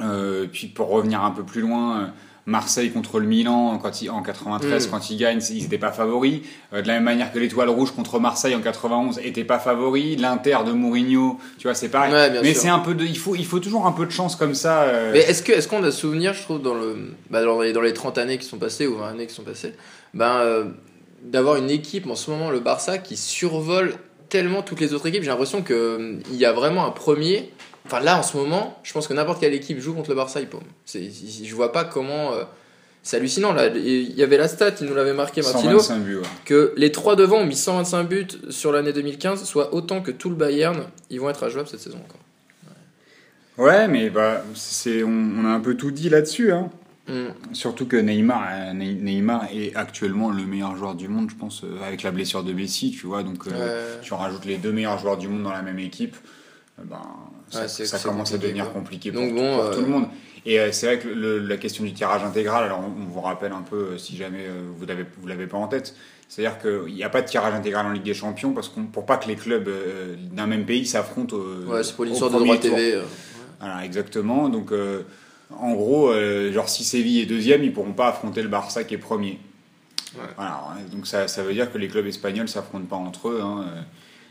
Euh, 0.00 0.46
puis 0.50 0.68
pour 0.68 0.88
revenir 0.88 1.22
un 1.22 1.30
peu 1.32 1.42
plus 1.42 1.60
loin, 1.60 2.12
Marseille 2.46 2.90
contre 2.90 3.20
le 3.20 3.26
Milan 3.26 3.78
quand 3.80 3.92
en 4.10 4.22
93 4.22 4.88
Mm. 4.88 4.90
quand 4.90 5.10
ils 5.10 5.16
gagnent, 5.16 5.40
ils 5.50 5.62
n'étaient 5.62 5.78
pas 5.78 5.92
favoris. 5.92 6.40
Euh, 6.72 6.82
de 6.82 6.88
la 6.88 6.94
même 6.94 7.04
manière 7.04 7.32
que 7.32 7.38
l'Étoile 7.38 7.68
Rouge 7.68 7.92
contre 7.92 8.18
Marseille 8.18 8.54
en 8.54 8.60
91 8.60 9.20
était 9.22 9.44
pas 9.44 9.58
favori. 9.58 10.16
L'Inter 10.16 10.58
de 10.66 10.72
Mourinho, 10.72 11.38
tu 11.58 11.68
vois, 11.68 11.74
c'est 11.74 11.88
pareil. 11.88 12.12
Ouais, 12.12 12.40
Mais 12.42 12.54
c'est 12.54 12.68
un 12.68 12.80
peu 12.80 12.94
de, 12.94 13.04
il 13.04 13.16
faut, 13.18 13.36
il 13.36 13.44
faut 13.46 13.60
toujours 13.60 13.86
un 13.86 13.92
peu 13.92 14.06
de 14.06 14.10
chance 14.10 14.34
comme 14.34 14.54
ça. 14.54 14.82
euh, 14.82 15.10
Mais 15.12 15.20
est-ce 15.20 15.42
que 15.42 15.52
est-ce 15.52 15.68
qu'on 15.68 15.84
a 15.84 15.92
souvenir, 15.92 16.32
je 16.34 16.42
trouve, 16.42 16.60
dans 16.62 16.74
le 16.74 16.96
bah, 17.30 17.44
dans, 17.44 17.60
les, 17.60 17.72
dans 17.72 17.80
les 17.82 17.92
30 17.92 18.18
années 18.18 18.38
qui 18.38 18.46
sont 18.46 18.58
passées 18.58 18.86
ou 18.86 18.96
20 18.96 19.10
années 19.10 19.26
qui 19.26 19.34
sont 19.34 19.44
passées, 19.44 19.74
ben 20.14 20.38
euh, 20.40 20.64
d'avoir 21.22 21.56
une 21.56 21.70
équipe 21.70 22.08
en 22.10 22.16
ce 22.16 22.30
moment, 22.30 22.50
le 22.50 22.58
Barça, 22.58 22.98
qui 22.98 23.16
survole 23.16 23.94
tellement 24.28 24.62
toutes 24.62 24.80
les 24.80 24.94
autres 24.94 25.06
équipes. 25.06 25.22
J'ai 25.22 25.28
l'impression 25.30 25.62
que 25.62 25.74
euh, 25.74 26.14
il 26.32 26.36
y 26.38 26.44
a 26.44 26.52
vraiment 26.52 26.84
un 26.86 26.90
premier. 26.90 27.52
Enfin 27.92 28.02
là, 28.02 28.18
en 28.18 28.22
ce 28.22 28.36
moment, 28.36 28.78
je 28.82 28.92
pense 28.92 29.06
que 29.06 29.12
n'importe 29.12 29.40
quelle 29.40 29.52
équipe 29.52 29.78
joue 29.78 29.92
contre 29.94 30.08
le 30.10 30.16
Barça, 30.16 30.40
il 30.40 30.46
paume. 30.48 30.62
Je 30.86 31.54
vois 31.54 31.72
pas 31.72 31.84
comment. 31.84 32.32
euh, 32.32 32.44
c'est 33.02 33.16
hallucinant 33.16 33.52
là. 33.52 33.66
Il 33.66 34.12
y 34.16 34.22
avait 34.22 34.36
la 34.38 34.48
stat, 34.48 34.70
il 34.80 34.86
nous 34.86 34.94
l'avait 34.94 35.12
marqué 35.12 35.42
Martino, 35.42 35.78
125 35.80 35.98
buts. 36.04 36.16
ouais. 36.18 36.22
que 36.44 36.72
les 36.76 36.90
trois 36.92 37.16
devant 37.16 37.38
ont 37.38 37.46
mis 37.46 37.56
125 37.56 38.04
buts 38.08 38.26
sur 38.50 38.72
l'année 38.72 38.92
2015, 38.92 39.44
soit 39.44 39.74
autant 39.74 40.00
que 40.00 40.10
tout 40.12 40.30
le 40.30 40.36
Bayern. 40.36 40.84
Ils 41.10 41.20
vont 41.20 41.28
être 41.28 41.44
injouables 41.44 41.68
cette 41.68 41.80
saison 41.80 41.98
encore. 41.98 42.20
Ouais, 43.58 43.86
mais 43.88 44.08
bah, 44.08 44.42
c'est, 44.54 45.02
on, 45.02 45.08
on 45.10 45.44
a 45.44 45.48
un 45.48 45.60
peu 45.60 45.74
tout 45.76 45.90
dit 45.90 46.08
là-dessus. 46.08 46.52
Hein. 46.52 46.70
Mm. 47.08 47.52
Surtout 47.52 47.86
que 47.86 47.96
Neymar, 47.96 48.42
euh, 48.50 48.72
Ney- 48.72 48.94
Neymar 48.94 49.48
est 49.52 49.74
actuellement 49.76 50.30
le 50.30 50.44
meilleur 50.44 50.76
joueur 50.76 50.94
du 50.94 51.08
monde, 51.08 51.28
je 51.30 51.34
pense, 51.34 51.62
euh, 51.64 51.76
avec 51.86 52.02
la 52.02 52.12
blessure 52.12 52.44
de 52.44 52.52
Messi, 52.52 52.92
tu 52.92 53.06
vois. 53.06 53.22
Donc, 53.22 53.46
euh, 53.48 53.50
Ouais. 53.96 54.00
tu 54.02 54.14
rajoutes 54.14 54.44
les 54.46 54.56
deux 54.56 54.72
meilleurs 54.72 54.98
joueurs 54.98 55.18
du 55.18 55.28
monde 55.28 55.42
dans 55.42 55.50
la 55.52 55.62
même 55.62 55.80
équipe, 55.80 56.16
euh, 56.16 56.28
ben, 56.84 57.00
ça, 57.50 57.64
Ouais, 57.66 58.02
commence 58.02 58.32
à 58.32 58.38
devenir 58.38 58.64
quoi. 58.64 58.74
compliqué 58.80 59.12
pour, 59.12 59.20
Donc 59.22 59.30
tout- 59.30 59.36
bon, 59.36 59.54
pour 59.56 59.64
euh, 59.64 59.74
tout 59.74 59.80
le 59.80 59.86
monde. 59.86 60.06
Et 60.44 60.58
euh, 60.58 60.72
c'est 60.72 60.86
vrai 60.86 60.98
que 60.98 61.08
le- 61.08 61.38
la 61.38 61.56
question 61.56 61.84
du 61.84 61.92
tirage 61.92 62.24
intégral, 62.24 62.64
alors 62.64 62.80
on, 62.80 63.02
on 63.02 63.06
vous 63.06 63.20
rappelle 63.20 63.52
un 63.52 63.62
peu, 63.62 63.76
euh, 63.92 63.98
si 63.98 64.16
jamais 64.16 64.46
vous 64.76 64.86
l'avez 64.86 65.04
vous 65.20 65.26
l'avez 65.28 65.46
pas 65.46 65.58
en 65.58 65.68
tête, 65.68 65.94
c'est-à-dire 66.28 66.58
qu'il 66.58 66.94
n'y 66.94 67.04
a 67.04 67.10
pas 67.10 67.20
de 67.22 67.26
tirage 67.28 67.54
intégral 67.54 67.86
en 67.86 67.90
Ligue 67.90 68.02
des 68.02 68.14
Champions 68.14 68.52
parce 68.52 68.68
qu'on 68.68 68.84
pour 68.84 69.06
pas 69.06 69.18
que 69.18 69.28
les 69.28 69.36
clubs 69.36 69.68
euh, 69.68 70.16
d'un 70.32 70.46
même 70.46 70.64
pays 70.64 70.86
s'affrontent. 70.86 71.36
Ouais, 71.36 71.84
c'est 71.84 71.94
pour 71.94 72.04
l'histoire 72.06 72.30
de 72.30 72.38
droit 72.38 72.56
tour. 72.56 72.74
TV. 72.74 72.94
euh. 72.94 73.02
Voilà, 73.60 73.84
exactement. 73.84 74.48
Donc, 74.48 74.72
euh, 74.72 75.02
en 75.56 75.74
gros, 75.74 76.10
euh, 76.10 76.50
genre 76.52 76.68
si 76.68 76.82
Séville 76.84 77.20
est 77.20 77.26
deuxième, 77.26 77.62
ils 77.62 77.72
pourront 77.72 77.92
pas 77.92 78.08
affronter 78.08 78.42
le 78.42 78.48
Barça 78.48 78.82
qui 78.84 78.94
est 78.94 78.98
premier. 78.98 79.38
Ouais. 80.16 80.20
Voilà, 80.36 80.60
donc 80.90 81.06
ça, 81.06 81.28
ça 81.28 81.42
veut 81.44 81.52
dire 81.52 81.70
que 81.72 81.78
les 81.78 81.88
clubs 81.88 82.06
espagnols 82.06 82.48
s'affrontent 82.48 82.86
pas 82.86 82.96
entre 82.96 83.28
eux. 83.28 83.40
hein. 83.42 83.64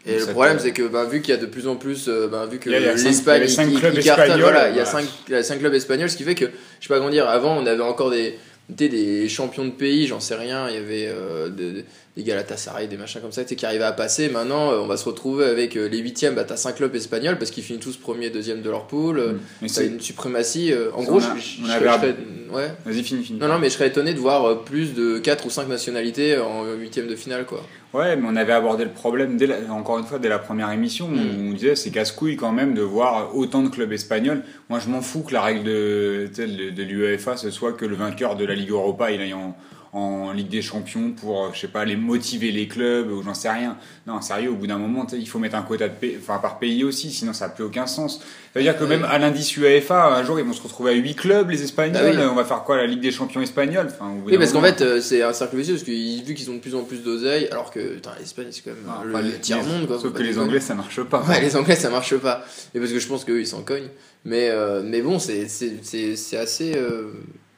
Et 0.06 0.18
Donc 0.18 0.28
le 0.28 0.34
problème, 0.34 0.58
c'est 0.60 0.72
que 0.72 0.84
ben, 0.88 1.06
vu 1.06 1.22
qu'il 1.22 1.34
y 1.34 1.38
a 1.38 1.40
de 1.40 1.46
plus 1.46 1.68
en 1.68 1.76
plus, 1.76 2.10
ben, 2.10 2.46
vu 2.48 2.58
que 2.58 2.70
l'Espagne, 2.70 3.44
il 3.48 4.04
cartonne, 4.04 4.42
voilà, 4.42 4.70
il 4.70 4.76
y 4.76 4.80
a 4.80 4.84
voilà. 4.84 4.86
cinq, 4.86 5.06
il 5.28 5.34
y 5.34 5.36
a 5.38 5.44
cinq 5.44 5.60
clubs 5.60 5.74
espagnols, 5.74 6.10
ce 6.10 6.18
qui 6.18 6.24
fait 6.24 6.36
que, 6.36 6.46
je 6.46 6.88
sais 6.88 6.90
pas 6.90 6.98
comment 6.98 7.12
dire, 7.12 7.28
avant, 7.28 7.58
on 7.58 7.66
avait 7.68 7.82
encore 7.84 8.10
des, 8.10 8.36
sais, 8.70 8.90
des 8.90 9.30
champions 9.30 9.66
de 9.66 9.72
pays, 9.72 10.08
j'en 10.08 10.20
sais 10.20 10.36
rien, 10.36 10.68
il 10.70 10.76
y 10.76 10.78
avait 10.78 11.08
euh, 11.08 11.50
de- 11.50 11.84
des 12.18 12.24
Galatasaray, 12.24 12.88
des 12.90 12.98
machins 12.98 13.22
comme 13.22 13.32
ça, 13.32 13.44
qui 13.46 13.66
arrivaient 13.66 13.86
à 13.86 13.94
passer. 13.94 14.28
Maintenant, 14.28 14.72
euh, 14.72 14.80
on 14.80 14.86
va 14.88 14.98
se 14.98 15.06
retrouver 15.06 15.46
avec 15.46 15.78
euh, 15.78 15.88
les 15.88 16.00
huitièmes, 16.00 16.36
bah, 16.36 16.44
t'as 16.44 16.58
cinq 16.58 16.76
clubs 16.76 16.94
espagnols 16.94 17.38
parce 17.38 17.52
qu'ils 17.52 17.64
finissent 17.64 17.84
tous 17.84 17.96
premier, 17.96 18.30
deuxième 18.30 18.62
de 18.62 18.70
leur 18.70 18.88
pool. 18.88 19.20
euh, 19.20 19.34
Mais 19.62 19.70
T'as 19.70 19.74
c'est- 19.76 19.88
une 19.88 20.02
suprématie. 20.02 20.74
euh, 20.74 20.92
en 20.94 21.04
gros, 21.04 21.20
a- 21.20 21.36
je, 21.38 21.66
serais- 21.66 22.16
ouais. 22.54 22.68
Vas-y, 22.86 23.04
fini, 23.04 23.24
fini. 23.24 23.40
Non, 23.40 23.48
non, 23.48 23.60
mais 23.60 23.70
je 23.70 23.76
serais 23.76 23.88
étonné 23.88 24.14
de 24.14 24.20
voir 24.20 24.44
euh, 24.46 24.56
plus 24.56 24.94
de 24.94 25.20
4 25.20 25.46
ou 25.46 25.50
5 25.50 25.70
nationalités 25.70 26.38
en 26.38 26.66
huitième 26.74 27.08
de 27.08 27.16
finale, 27.16 27.46
quoi. 27.46 27.64
Ouais, 27.94 28.16
mais 28.18 28.28
on 28.30 28.36
avait 28.36 28.54
abordé 28.54 28.84
le 28.84 28.90
problème, 28.92 29.38
dès 29.38 29.48
la- 29.48 29.72
encore 29.72 29.98
une 29.98 30.06
fois, 30.06 30.20
dès 30.20 30.30
la 30.30 30.40
première 30.40 30.72
émission, 30.72 31.08
où 31.08 31.16
Mm. 31.16 31.50
on 31.50 31.54
disait 31.54 31.76
c'est 31.78 31.92
casse-couille 31.92 32.36
quand 32.36 32.52
même 32.52 32.74
de 32.74 32.82
voir 32.82 33.36
autant 33.36 33.62
de 33.64 33.70
clubs 33.70 33.92
espagnols. 33.94 34.44
Moi, 34.70 34.80
je 34.80 34.90
m'en 34.90 35.02
fous 35.02 35.22
que 35.24 35.34
la 35.34 35.42
règle 35.42 35.64
de, 35.64 36.30
de 36.36 36.84
l'UEFA, 36.84 37.38
ce 37.38 37.50
soit 37.52 37.72
que 37.74 37.86
le 37.86 37.96
vainqueur 37.96 38.36
de 38.36 38.44
la 38.46 38.54
Ligue 38.56 38.72
Europa, 38.72 39.12
il 39.12 39.22
aille 39.22 39.34
en, 39.34 39.56
en 39.94 40.32
Ligue 40.32 40.48
des 40.48 40.62
Champions 40.62 41.12
pour, 41.12 41.46
euh, 41.46 41.50
je 41.54 41.60
sais 41.60 41.68
pas, 41.68 41.84
les 41.84 41.98
motiver 41.98 42.52
les 42.52 42.68
clubs, 42.68 43.12
ou 43.12 43.22
j'en 43.24 43.34
sais 43.34 43.50
rien. 43.50 43.78
Non, 44.08 44.22
sérieux, 44.22 44.50
au 44.52 44.56
bout 44.56 44.68
d'un 44.68 44.78
moment, 44.78 45.06
il 45.12 45.28
faut 45.28 45.38
mettre 45.38 45.56
un 45.56 45.64
quota 45.64 45.90
de 45.90 45.94
pays, 45.94 46.18
enfin, 46.18 46.38
par 46.38 46.60
pays 46.60 46.84
aussi, 46.86 47.12
sinon 47.12 47.34
ça 47.34 47.48
n'a 47.48 47.54
plus 47.54 47.66
aucun 47.66 47.88
sens. 47.88 48.20
Ça 48.54 48.60
veut 48.60 48.64
dire 48.64 48.78
que 48.78 48.84
Ouais. 48.84 48.90
même 48.90 49.04
à 49.04 49.18
l'indice 49.18 49.56
UEFA, 49.58 50.16
un 50.16 50.24
jour, 50.24 50.40
ils 50.40 50.46
vont 50.46 50.54
se 50.54 50.62
retrouver 50.62 50.92
à 50.92 50.96
8 50.96 51.16
clubs, 51.16 51.50
les 51.50 51.62
Espagnols. 51.62 52.16
Bah 52.16 52.22
oui. 52.24 52.30
On 52.32 52.36
va 52.36 52.46
faire 52.46 52.64
quoi, 52.64 52.78
la 52.78 52.86
Ligue 52.88 53.02
des 53.02 53.12
Champions 53.12 53.42
espagnols 53.42 53.88
enfin, 53.88 54.14
Oui, 54.26 54.38
parce 54.38 54.54
qu'en 54.54 54.62
fait, 54.62 54.82
euh, 54.82 55.02
c'est 55.02 55.24
un 55.24 55.34
cercle 55.34 55.58
vicieux, 55.58 55.74
parce 55.74 55.84
que 55.84 55.92
vu 56.26 56.34
qu'ils 56.36 56.50
ont 56.50 56.56
de 56.56 56.60
plus 56.60 56.74
en 56.76 56.84
plus 56.84 57.04
d'oseille, 57.04 57.48
alors 57.52 57.70
que 57.70 57.98
l'Espagne, 58.20 58.48
c'est 58.52 58.62
quand 58.64 58.72
même 58.72 58.86
Ah, 58.90 59.22
le, 59.22 59.32
tiers-monde, 59.40 59.88
quoi. 59.88 60.00
Sauf 60.00 60.14
que 60.14 60.24
les. 60.24 60.40
Anglais, 60.40 60.60
ça 60.62 60.74
marche 60.74 61.02
pas. 61.04 61.22
Ouais, 61.28 61.42
les 61.42 61.56
Anglais, 61.58 61.76
ça 61.76 61.90
marche 61.90 62.16
pas. 62.16 62.46
Et 62.74 62.80
parce 62.80 62.92
que 62.92 63.00
je 63.00 63.08
pense 63.08 63.26
qu'eux, 63.26 63.42
ils 63.42 63.48
s'en 63.48 63.62
cognent. 63.62 63.90
Mais, 64.24 64.50
euh, 64.50 64.82
mais 64.86 65.02
bon, 65.02 65.20
c'est 65.20 65.48
c'est- 65.50 65.80
c'est- 65.84 66.16
c'est 66.16 66.38
assez, 66.38 66.76
euh, 66.78 67.12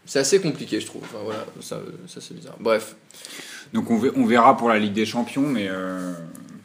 c'est 0.05 0.19
assez 0.19 0.39
compliqué, 0.41 0.79
je 0.79 0.85
trouve. 0.85 1.03
Enfin, 1.03 1.19
voilà, 1.23 1.45
ça, 1.61 1.79
ça 2.07 2.19
c'est 2.21 2.33
bizarre. 2.33 2.55
Bref. 2.59 2.95
Donc 3.73 3.89
on, 3.89 3.97
ve- 3.97 4.13
on 4.15 4.25
verra 4.25 4.55
pour 4.57 4.69
la 4.69 4.77
Ligue 4.79 4.94
des 4.94 5.05
Champions, 5.05 5.47
mais 5.47 5.67
euh, 5.69 6.13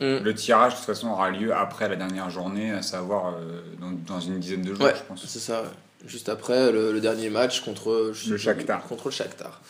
Mm. 0.01 0.23
le 0.23 0.33
tirage 0.33 0.75
de 0.75 0.77
toute 0.77 0.87
façon 0.87 1.09
aura 1.09 1.29
lieu 1.31 1.53
après 1.53 1.89
la 1.89 1.97
dernière 1.97 2.31
journée, 2.31 2.71
à 2.71 2.83
savoir 2.83 3.35
euh, 3.35 3.63
dans, 3.81 3.91
dans 4.15 4.21
une 4.21 4.39
dizaine 4.39 4.63
de 4.63 4.73
jours, 4.73 4.85
Ouais, 4.85 4.95
je 4.97 5.03
pense. 5.09 5.27
c'est 5.27 5.41
ça. 5.41 5.65
Juste 6.07 6.29
après 6.29 6.71
le, 6.71 6.93
le 6.93 7.01
dernier 7.01 7.29
match 7.31 7.63
contre 7.65 8.13
Le 8.29 8.37
Shakhtar. 8.37 8.85
Contre 8.87 9.07
le 9.09 9.11
Shakhtar. 9.11 9.61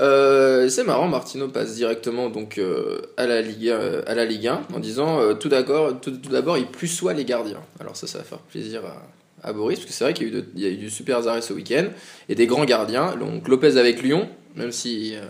Euh, 0.00 0.68
c'est 0.68 0.82
marrant, 0.82 1.06
Martino 1.06 1.46
passe 1.46 1.76
directement 1.76 2.28
donc 2.28 2.60
à 3.16 3.26
la 3.26 3.40
Ligue 3.40 3.68
à 3.68 4.14
la 4.16 4.24
Ligue 4.24 4.48
1 4.48 4.62
en 4.74 4.80
disant 4.80 5.34
tout 5.36 5.48
d'abord 5.48 6.00
tout, 6.00 6.10
tout 6.10 6.30
d'abord 6.30 6.58
il 6.58 6.66
plus 6.66 6.88
soit 6.88 7.12
les 7.12 7.24
gardiens. 7.24 7.62
Alors 7.78 7.96
ça 7.96 8.08
ça 8.08 8.18
va 8.18 8.24
faire 8.24 8.38
plaisir 8.38 8.82
à, 8.84 8.96
à 9.42 9.52
Boris 9.52 9.78
parce 9.78 9.86
que 9.90 9.92
c'est 9.94 10.04
vrai 10.04 10.14
qu'il 10.14 10.28
y 10.28 10.30
a 10.30 10.32
eu 10.32 10.36
de- 10.42 10.48
il 10.54 10.62
y 10.62 10.66
a 10.66 10.68
eu 10.70 10.76
du 10.76 10.90
super 10.90 11.26
arrêt 11.28 11.42
ce 11.42 11.52
week-end 11.52 11.86
et 12.28 12.34
des 12.34 12.46
grands 12.46 12.64
gardiens. 12.64 13.16
Donc 13.16 13.48
Lopez 13.48 13.76
avec 13.76 14.02
Lyon, 14.02 14.28
même 14.56 14.72
si 14.72 15.14
euh, 15.16 15.20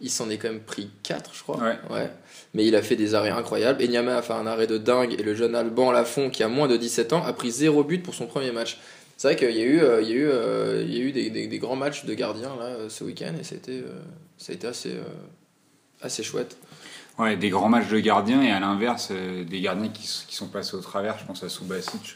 il 0.00 0.10
s'en 0.10 0.30
est 0.30 0.38
quand 0.38 0.48
même 0.48 0.60
pris 0.60 0.90
4 1.02 1.30
je 1.34 1.42
crois. 1.42 1.58
Ouais. 1.90 2.10
Mais 2.54 2.64
il 2.66 2.74
a 2.76 2.82
fait 2.82 2.96
des 2.96 3.14
arrêts 3.14 3.30
incroyables. 3.30 3.82
Enyama 3.82 4.16
a 4.18 4.22
fait 4.22 4.32
un 4.32 4.46
arrêt 4.46 4.66
de 4.66 4.78
dingue 4.78 5.14
et 5.18 5.22
le 5.22 5.34
jeune 5.34 5.54
Alban 5.54 5.90
Lafont, 5.92 6.30
qui 6.30 6.42
a 6.42 6.48
moins 6.48 6.66
de 6.68 6.76
17 6.76 7.12
ans, 7.12 7.22
a 7.24 7.32
pris 7.32 7.50
0 7.50 7.84
but 7.84 8.02
pour 8.02 8.14
son 8.14 8.26
premier 8.26 8.52
match. 8.52 8.78
C'est 9.16 9.28
vrai 9.28 9.36
qu'il 9.36 9.50
y 9.56 9.60
a 9.60 9.64
eu, 9.64 9.80
euh, 9.80 10.00
il 10.00 10.08
y 10.08 10.12
a 10.12 10.14
eu, 10.14 10.28
euh, 10.28 10.84
il 10.86 10.94
y 10.96 11.00
a 11.00 11.02
eu 11.02 11.12
des, 11.12 11.28
des- 11.30 11.46
des 11.48 11.58
grands 11.58 11.74
matchs 11.76 12.04
de 12.04 12.14
gardiens 12.14 12.54
là, 12.58 12.88
ce 12.88 13.02
week-end 13.04 13.32
et 13.38 13.42
c'était, 13.44 13.72
euh, 13.84 14.00
ça 14.38 14.52
a 14.52 14.54
été 14.54 14.66
assez, 14.68 14.90
euh, 14.92 15.02
assez 16.00 16.22
chouette. 16.22 16.56
Ouais, 17.18 17.36
des 17.36 17.50
grands 17.50 17.68
matchs 17.68 17.88
de 17.88 17.98
gardiens 17.98 18.40
et 18.42 18.52
à 18.52 18.60
l'inverse, 18.60 19.10
des 19.10 19.60
gardiens 19.60 19.88
qui, 19.88 20.08
qui 20.28 20.34
sont 20.36 20.46
passés 20.46 20.76
au 20.76 20.80
travers. 20.80 21.18
Je 21.18 21.26
pense 21.26 21.42
à 21.42 21.48
Subasic. 21.48 22.14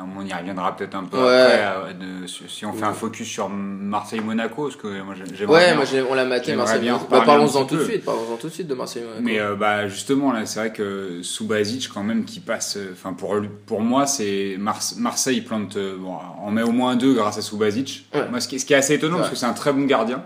Moment, 0.00 0.20
on 0.20 0.26
y 0.26 0.32
reviendra 0.32 0.74
peut-être 0.76 0.94
un 0.94 1.04
peu 1.04 1.18
Ouais. 1.18 1.22
après. 1.42 1.60
euh, 1.90 1.92
de- 2.22 2.26
si 2.26 2.64
on 2.64 2.72
fait 2.72 2.84
un 2.84 2.92
focus 2.94 3.28
sur 3.28 3.48
Marseille-Monaco, 3.48 4.64
parce 4.64 4.76
que 4.76 5.02
moi 5.02 5.14
j'ai- 5.16 5.36
j'aimerais 5.36 5.54
Ouais, 5.54 5.66
bien- 5.86 6.00
moi 6.02 6.06
on 6.10 6.14
l'a 6.14 6.24
maté 6.24 6.46
j'aimerais 6.46 6.56
Marseille. 6.64 6.80
bien 6.80 6.94
en 6.96 6.98
Bah, 7.10 7.22
parlons-en 7.26 7.64
tout 7.66 7.76
de 7.76 7.84
suite, 7.84 8.04
parlons-en 8.04 8.36
tout 8.36 8.48
de 8.48 8.52
suite 8.52 8.66
de 8.68 8.74
Marseille. 8.74 9.02
Monaco. 9.02 9.22
Mais 9.22 9.38
euh, 9.40 9.54
bah, 9.54 9.88
justement, 9.88 10.32
là, 10.32 10.46
c'est 10.46 10.58
vrai 10.60 10.72
que 10.72 11.20
Subasic, 11.22 11.90
quand 11.92 12.02
même, 12.02 12.24
qui 12.24 12.40
passe. 12.40 12.76
euh, 12.76 12.90
Enfin, 12.92 13.12
pour, 13.12 13.34
pour 13.66 13.80
moi, 13.82 14.06
c'est 14.06 14.56
Mars- 14.58 14.96
Marseille 14.96 15.40
plante. 15.42 15.76
bon, 15.76 16.16
on 16.42 16.50
met 16.50 16.62
au 16.62 16.72
moins 16.72 16.96
deux 16.96 17.12
grâce 17.14 17.38
à 17.38 17.42
Subasic. 17.42 18.06
Ouais. 18.14 18.28
Moi, 18.30 18.40
ce 18.40 18.48
qui, 18.48 18.58
ce 18.60 18.64
qui 18.66 18.72
est 18.72 18.76
assez 18.76 18.94
étonnant, 18.94 19.14
Ouais. 19.16 19.20
parce 19.20 19.30
que 19.30 19.36
c'est 19.36 19.46
un 19.46 19.52
très 19.52 19.72
bon 19.72 19.84
gardien. 19.84 20.22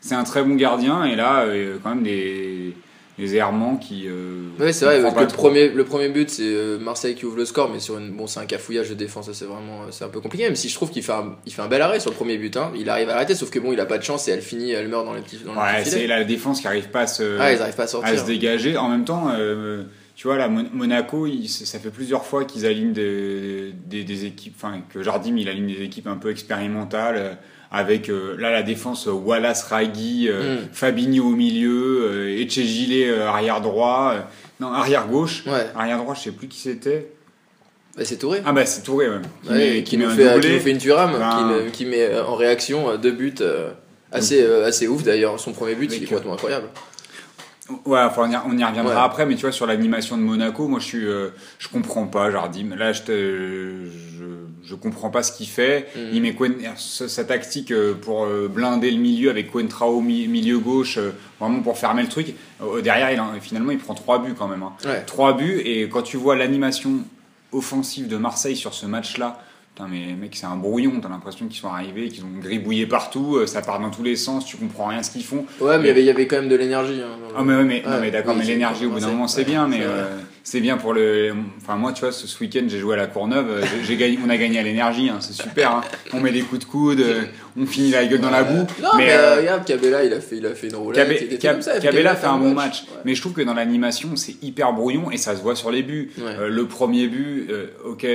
C'est 0.00 0.14
un 0.14 0.24
très 0.24 0.42
bon 0.44 0.54
gardien, 0.54 1.04
et 1.04 1.16
là, 1.16 1.40
euh, 1.44 1.78
quand 1.82 1.88
même, 1.94 2.02
des, 2.02 2.76
des 3.18 3.36
errements 3.36 3.76
qui. 3.76 4.04
euh, 4.08 4.48
Ouais, 4.58 4.72
c'est 4.72 4.84
vrai, 4.84 5.00
parce 5.02 5.14
que 5.14 5.20
le 5.20 5.26
premier, 5.28 5.68
le 5.68 5.84
premier 5.84 6.08
but, 6.08 6.28
c'est 6.30 6.42
euh, 6.42 6.78
Marseille 6.78 7.14
qui 7.14 7.24
ouvre 7.26 7.36
le 7.36 7.44
score, 7.44 7.70
mais 7.72 7.78
sur 7.78 7.98
une, 7.98 8.10
bon, 8.10 8.26
c'est 8.26 8.40
un 8.40 8.46
cafouillage 8.46 8.88
de 8.88 8.94
défense, 8.94 9.30
c'est 9.32 9.44
vraiment, 9.44 9.82
euh, 9.82 9.86
c'est 9.90 10.04
un 10.04 10.08
peu 10.08 10.20
compliqué, 10.20 10.44
même 10.44 10.56
si 10.56 10.68
je 10.68 10.74
trouve 10.74 10.90
qu'il 10.90 11.02
fait 11.04 11.12
un, 11.12 11.36
il 11.46 11.52
fait 11.52 11.62
un 11.62 11.68
bel 11.68 11.80
arrêt 11.82 12.00
sur 12.00 12.10
le 12.10 12.16
premier 12.16 12.38
but, 12.38 12.56
hein. 12.56 12.72
Il 12.76 12.88
arrive 12.90 13.08
à 13.10 13.14
arrêter, 13.14 13.34
sauf 13.34 13.50
que 13.50 13.58
bon, 13.60 13.72
il 13.72 13.78
a 13.80 13.86
pas 13.86 13.98
de 13.98 14.02
chance 14.04 14.26
et 14.28 14.32
elle 14.32 14.42
finit, 14.42 14.72
elle 14.72 14.88
meurt 14.88 15.04
dans 15.04 15.14
les 15.14 15.20
petits, 15.22 15.38
dans 15.44 15.52
le 15.52 15.58
Ouais, 15.58 15.82
petit 15.82 15.90
c'est 15.90 16.06
la 16.06 16.24
défense 16.24 16.60
qui 16.60 16.66
arrive 16.66 16.88
pas 16.88 17.02
à 17.02 17.06
se, 17.06 17.38
Ah, 17.38 17.52
ils 17.52 17.58
pas 17.58 17.64
à 17.64 17.84
à 17.84 17.86
sortir. 17.86 18.18
se 18.18 18.26
dégager. 18.26 18.76
En 18.76 18.88
même 18.88 19.04
temps, 19.04 19.28
euh, 19.30 19.84
tu 20.16 20.26
vois, 20.26 20.36
là, 20.36 20.48
Mon- 20.48 20.66
Monaco, 20.72 21.26
il- 21.26 21.48
ça 21.48 21.78
fait 21.78 21.90
plusieurs 21.90 22.24
fois 22.24 22.44
qu'ils 22.44 22.66
alignent 22.66 22.92
des, 22.92 23.72
des, 23.86 24.02
des 24.04 24.24
équipes, 24.26 24.54
enfin, 24.56 24.80
que 24.92 25.02
Jardim, 25.02 25.36
il 25.36 25.48
aligne 25.48 25.66
des 25.66 25.82
équipes 25.82 26.06
un 26.08 26.16
peu 26.16 26.30
expérimentales, 26.30 27.38
avec, 27.74 28.08
euh, 28.08 28.36
là, 28.38 28.50
la 28.50 28.62
défense, 28.62 29.08
euh, 29.08 29.12
Wallace 29.12 29.64
Ragui, 29.64 30.28
euh, 30.28 30.56
Mm. 30.56 30.68
Fabinho 30.72 31.24
au 31.24 31.30
milieu, 31.36 32.28
Echegile 32.38 33.08
euh, 33.10 33.26
arrière 33.28 33.60
droit, 33.60 34.14
non, 34.60 34.72
arrière 34.72 35.06
gauche. 35.08 35.42
Ouais, 35.46 35.66
Arrière 35.74 35.98
droit, 35.98 36.14
je 36.14 36.20
sais 36.20 36.30
plus 36.32 36.46
qui 36.48 36.58
c'était. 36.60 37.10
bah, 37.96 38.04
c'est 38.04 38.16
Touré. 38.18 38.42
Ah 38.46 38.52
bah 38.52 38.64
c'est 38.66 38.82
Touré, 38.82 39.08
ouais. 39.08 39.16
Qui, 39.42 39.48
Ouais, 39.50 39.56
met, 39.58 39.74
qui, 39.78 39.82
qui 39.84 39.96
met 39.98 40.04
nous 40.04 40.10
un 40.10 40.14
fait, 40.14 40.22
qui 40.28 40.34
doublé. 40.34 40.54
nous 40.54 40.60
fait 40.60 40.70
une 40.70 40.78
turam, 40.78 41.12
Ben- 41.12 41.36
qui, 41.36 41.44
me- 41.44 41.70
qui 41.70 41.84
met 41.86 42.18
en 42.20 42.34
réaction 42.36 42.96
deux 42.96 43.12
buts 43.12 43.34
assez, 44.12 44.42
euh, 44.42 44.66
assez 44.66 44.86
ouf 44.88 45.02
d'ailleurs. 45.02 45.38
Son 45.40 45.52
premier 45.52 45.74
but, 45.74 45.86
il 45.86 45.94
est 45.94 45.96
Avec, 45.96 46.08
complètement 46.08 46.34
incroyable. 46.34 46.66
Ouais, 47.86 47.98
enfin, 48.00 48.24
on 48.26 48.30
y, 48.30 48.36
on 48.36 48.58
y 48.58 48.64
reviendra 48.64 48.94
Ouais. 48.94 49.00
après, 49.00 49.24
mais 49.26 49.36
tu 49.36 49.40
vois, 49.42 49.52
sur 49.52 49.66
l'animation 49.66 50.18
de 50.18 50.22
Monaco, 50.22 50.68
moi, 50.68 50.80
je 50.80 50.84
suis, 50.84 51.06
euh, 51.06 51.30
je 51.58 51.68
comprends 51.68 52.06
pas 52.06 52.30
Jardim. 52.30 52.76
Là, 52.76 52.92
je, 52.92 53.02
te- 53.02 53.86
je, 53.86 54.24
je 54.66 54.74
comprends 54.74 55.10
pas 55.10 55.22
ce 55.22 55.32
qu'il 55.32 55.46
fait. 55.46 55.88
Mhm. 55.96 56.02
Il 56.12 56.22
met 56.22 56.32
Quen- 56.34 56.54
sa, 56.76 57.24
tactique 57.24 57.70
euh, 57.70 57.94
pour 57.94 58.24
euh, 58.24 58.48
blinder 58.48 58.90
le 58.90 58.98
milieu 58.98 59.30
avec 59.30 59.50
Coentrao 59.52 59.98
au 59.98 60.00
mi- 60.00 60.26
milieu 60.26 60.58
gauche, 60.58 60.98
euh, 60.98 61.10
vraiment 61.40 61.60
pour 61.60 61.76
fermer 61.78 62.02
le 62.02 62.08
truc. 62.08 62.34
Derrière, 62.82 63.10
il 63.34 63.40
finalement, 63.40 63.72
il 63.72 63.78
prend 63.78 63.94
trois 63.94 64.18
buts 64.22 64.34
quand 64.38 64.48
même. 64.48 64.62
hein. 64.62 64.72
Ouais. 64.84 65.02
Trois 65.06 65.36
buts, 65.36 65.60
et 65.64 65.88
quand 65.88 66.02
tu 66.02 66.16
vois 66.16 66.34
l'animation 66.36 67.00
offensive 67.52 68.08
de 68.08 68.16
Marseille 68.16 68.56
sur 68.56 68.74
ce 68.74 68.86
match-là, 68.86 69.38
Putain, 69.76 69.88
mais 69.90 70.14
mec, 70.14 70.36
c'est 70.36 70.46
un 70.46 70.54
brouillon. 70.54 71.00
T'as 71.02 71.08
l'impression 71.08 71.48
qu'ils 71.48 71.58
sont 71.60 71.66
arrivés, 71.68 72.06
qu'ils 72.08 72.22
ont 72.22 72.28
gribouillé 72.40 72.86
partout, 72.86 73.44
ça 73.48 73.60
part 73.60 73.80
dans 73.80 73.90
tous 73.90 74.04
les 74.04 74.14
sens, 74.14 74.46
tu 74.46 74.56
comprends 74.56 74.86
rien 74.86 75.02
ce 75.02 75.10
qu'ils 75.10 75.24
font. 75.24 75.46
Ouais, 75.60 75.78
mais 75.78 75.84
il 75.84 75.86
y 75.88 75.90
avait- 75.90 76.02
il 76.02 76.06
y 76.06 76.10
avait 76.10 76.28
quand 76.28 76.36
même 76.36 76.48
de 76.48 76.54
l'énergie. 76.54 77.00
hein, 77.02 77.16
le- 77.20 77.34
Ah, 77.36 77.42
mais, 77.42 77.64
mais, 77.64 77.82
Ouais, 77.84 78.00
mais 78.00 78.10
d'accord, 78.12 78.34
oui, 78.34 78.42
mais 78.42 78.46
l'énergie 78.46 78.86
au 78.86 78.90
bout 78.90 79.00
d'un 79.00 79.08
moment, 79.08 79.26
c'est 79.26 79.42
bien, 79.42 79.66
mais 79.66 79.80
euh, 79.82 80.06
c'est 80.46 80.60
bien 80.60 80.76
pour 80.76 80.92
le. 80.92 81.32
Enfin, 81.60 81.76
moi, 81.76 81.92
tu 81.92 82.00
vois, 82.02 82.12
ce, 82.12 82.38
week-end, 82.40 82.64
j'ai 82.68 82.78
joué 82.78 82.94
à 82.94 82.98
la 82.98 83.06
Courneuve, 83.06 83.48
euh, 83.50 83.64
j'ai- 83.82 83.96
gagné, 83.96 84.18
on 84.24 84.28
a 84.28 84.36
gagné 84.36 84.58
à 84.58 84.62
l'énergie, 84.62 85.08
hein, 85.08 85.16
c'est 85.20 85.32
super. 85.32 85.70
hein. 85.72 85.80
On 86.12 86.20
met 86.20 86.32
des 86.32 86.42
coups 86.42 86.60
de 86.60 86.70
coude, 86.70 87.00
euh, 87.00 87.22
on 87.58 87.64
finit 87.64 87.90
la 87.90 88.04
gueule 88.04 88.20
dans 88.20 88.30
la 88.30 88.44
boue. 88.44 88.66
Non, 88.82 88.90
mais, 88.98 89.10
euh, 89.10 89.14
euh, 89.16 89.36
regarde, 89.40 89.64
Cabella, 89.64 90.04
il 90.04 90.12
a 90.12 90.20
fait, 90.20 90.36
il 90.36 90.44
a 90.46 90.54
fait 90.54 90.68
une 90.68 90.76
roulette. 90.76 91.02
Cabé- 91.02 91.18
il 91.22 91.24
était 91.26 91.38
Cab- 91.38 91.54
comme 91.54 91.62
ça, 91.62 91.80
Cabella 91.80 92.14
fait 92.14 92.26
un 92.26 92.36
bon 92.38 92.52
match, 92.52 92.82
Ouais. 92.82 92.98
mais 93.06 93.14
je 93.14 93.20
trouve 93.22 93.32
que 93.32 93.40
dans 93.42 93.54
l'animation 93.54 94.16
c'est 94.16 94.36
hyper 94.42 94.72
brouillon 94.74 95.10
et 95.10 95.16
ça 95.16 95.34
se 95.34 95.40
voit 95.40 95.56
sur 95.56 95.70
les 95.70 95.82
buts. 95.82 96.10
Ouais. 96.18 96.24
Euh, 96.38 96.48
le 96.50 96.66
premier 96.66 97.08
but, 97.08 97.48
ok, 97.86 98.06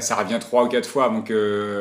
ça 0.00 0.16
revient 0.16 0.38
trois 0.38 0.64
ou 0.64 0.68
quatre 0.68 0.86
fois 0.88 1.06
avant 1.06 1.22
que 1.22 1.80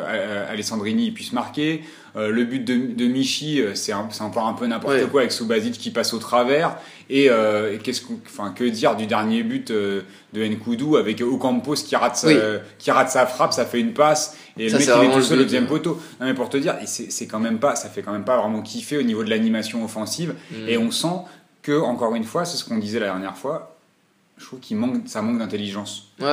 Alessandrini 0.50 1.12
puisse 1.12 1.34
marquer. 1.34 1.82
Euh, 2.16 2.30
le 2.30 2.44
but 2.44 2.60
de, 2.66 2.94
de 2.96 3.06
Michi, 3.08 3.62
euh, 3.62 3.75
c'est 3.75 3.94
encore 3.94 4.48
un 4.48 4.54
peu 4.54 4.66
n'importe 4.66 4.96
Ouais. 4.96 5.08
quoi 5.10 5.22
avec 5.22 5.32
Subasic 5.32 5.74
qui 5.78 5.92
passe 5.92 6.13
au 6.13 6.18
travers. 6.20 6.75
Et, 7.10 7.30
euh, 7.30 7.74
et 7.74 7.78
qu'est-ce 7.78 8.01
qu'on- 8.01 8.20
enfin, 8.25 8.51
que 8.51 8.63
dire 8.63 8.96
du 8.96 9.06
dernier 9.08 9.44
but 9.44 9.72
euh, 9.72 10.01
de 10.34 10.44
Nkoudou 10.44 10.98
avec 10.98 11.22
Ocampos 11.22 11.75
qui 11.75 11.96
rate, 11.96 12.16
sa, 12.18 12.28
Oui. 12.28 12.36
qui 12.78 12.92
rate 12.92 13.10
sa 13.10 13.25
frappe, 13.25 13.54
ça 13.54 13.66
fait 13.66 13.80
une 13.80 13.94
passe 13.94 14.38
et 14.58 14.70
Ça, 14.70 14.78
le 14.78 14.80
mec 14.80 14.89
c'est 14.89 14.98
il 15.04 15.10
est 15.10 15.12
tout 15.12 15.18
le 15.18 15.24
seul 15.24 15.39
au 15.39 15.44
deuxième 15.44 15.63
ouais. 15.63 15.70
poteau. 15.70 16.00
Non 16.20 16.25
mais 16.28 16.34
pour 16.34 16.50
te 16.50 16.58
dire, 16.58 16.75
c'est 16.86 17.28
quand 17.28 17.39
même 17.39 17.60
pas, 17.60 17.75
ça 17.75 17.89
fait 17.89 18.01
quand 18.01 18.12
même 18.12 18.25
pas 18.25 18.38
vraiment 18.38 18.62
kiffer 18.62 18.98
au 18.98 19.04
niveau 19.04 19.24
de 19.24 19.30
l'animation 19.30 19.84
offensive. 19.84 20.34
Mm. 20.51 20.56
Et 20.68 20.78
on 20.78 20.92
sent 20.92 21.08
que, 21.62 21.80
encore 21.80 22.16
une 22.16 22.24
fois, 22.24 22.46
c'est 22.46 22.58
ce 22.58 22.63
qu'on 22.66 22.78
disait 22.78 23.00
la 23.00 23.08
dernière 23.08 23.38
fois, 23.38 23.78
je 24.39 24.46
trouve 24.46 24.60
qu'il 24.60 24.77
manque, 24.77 25.01
ça 25.05 25.22
manque 25.22 25.38
d'intelligence. 25.38 26.08
Ouais, 26.22 26.27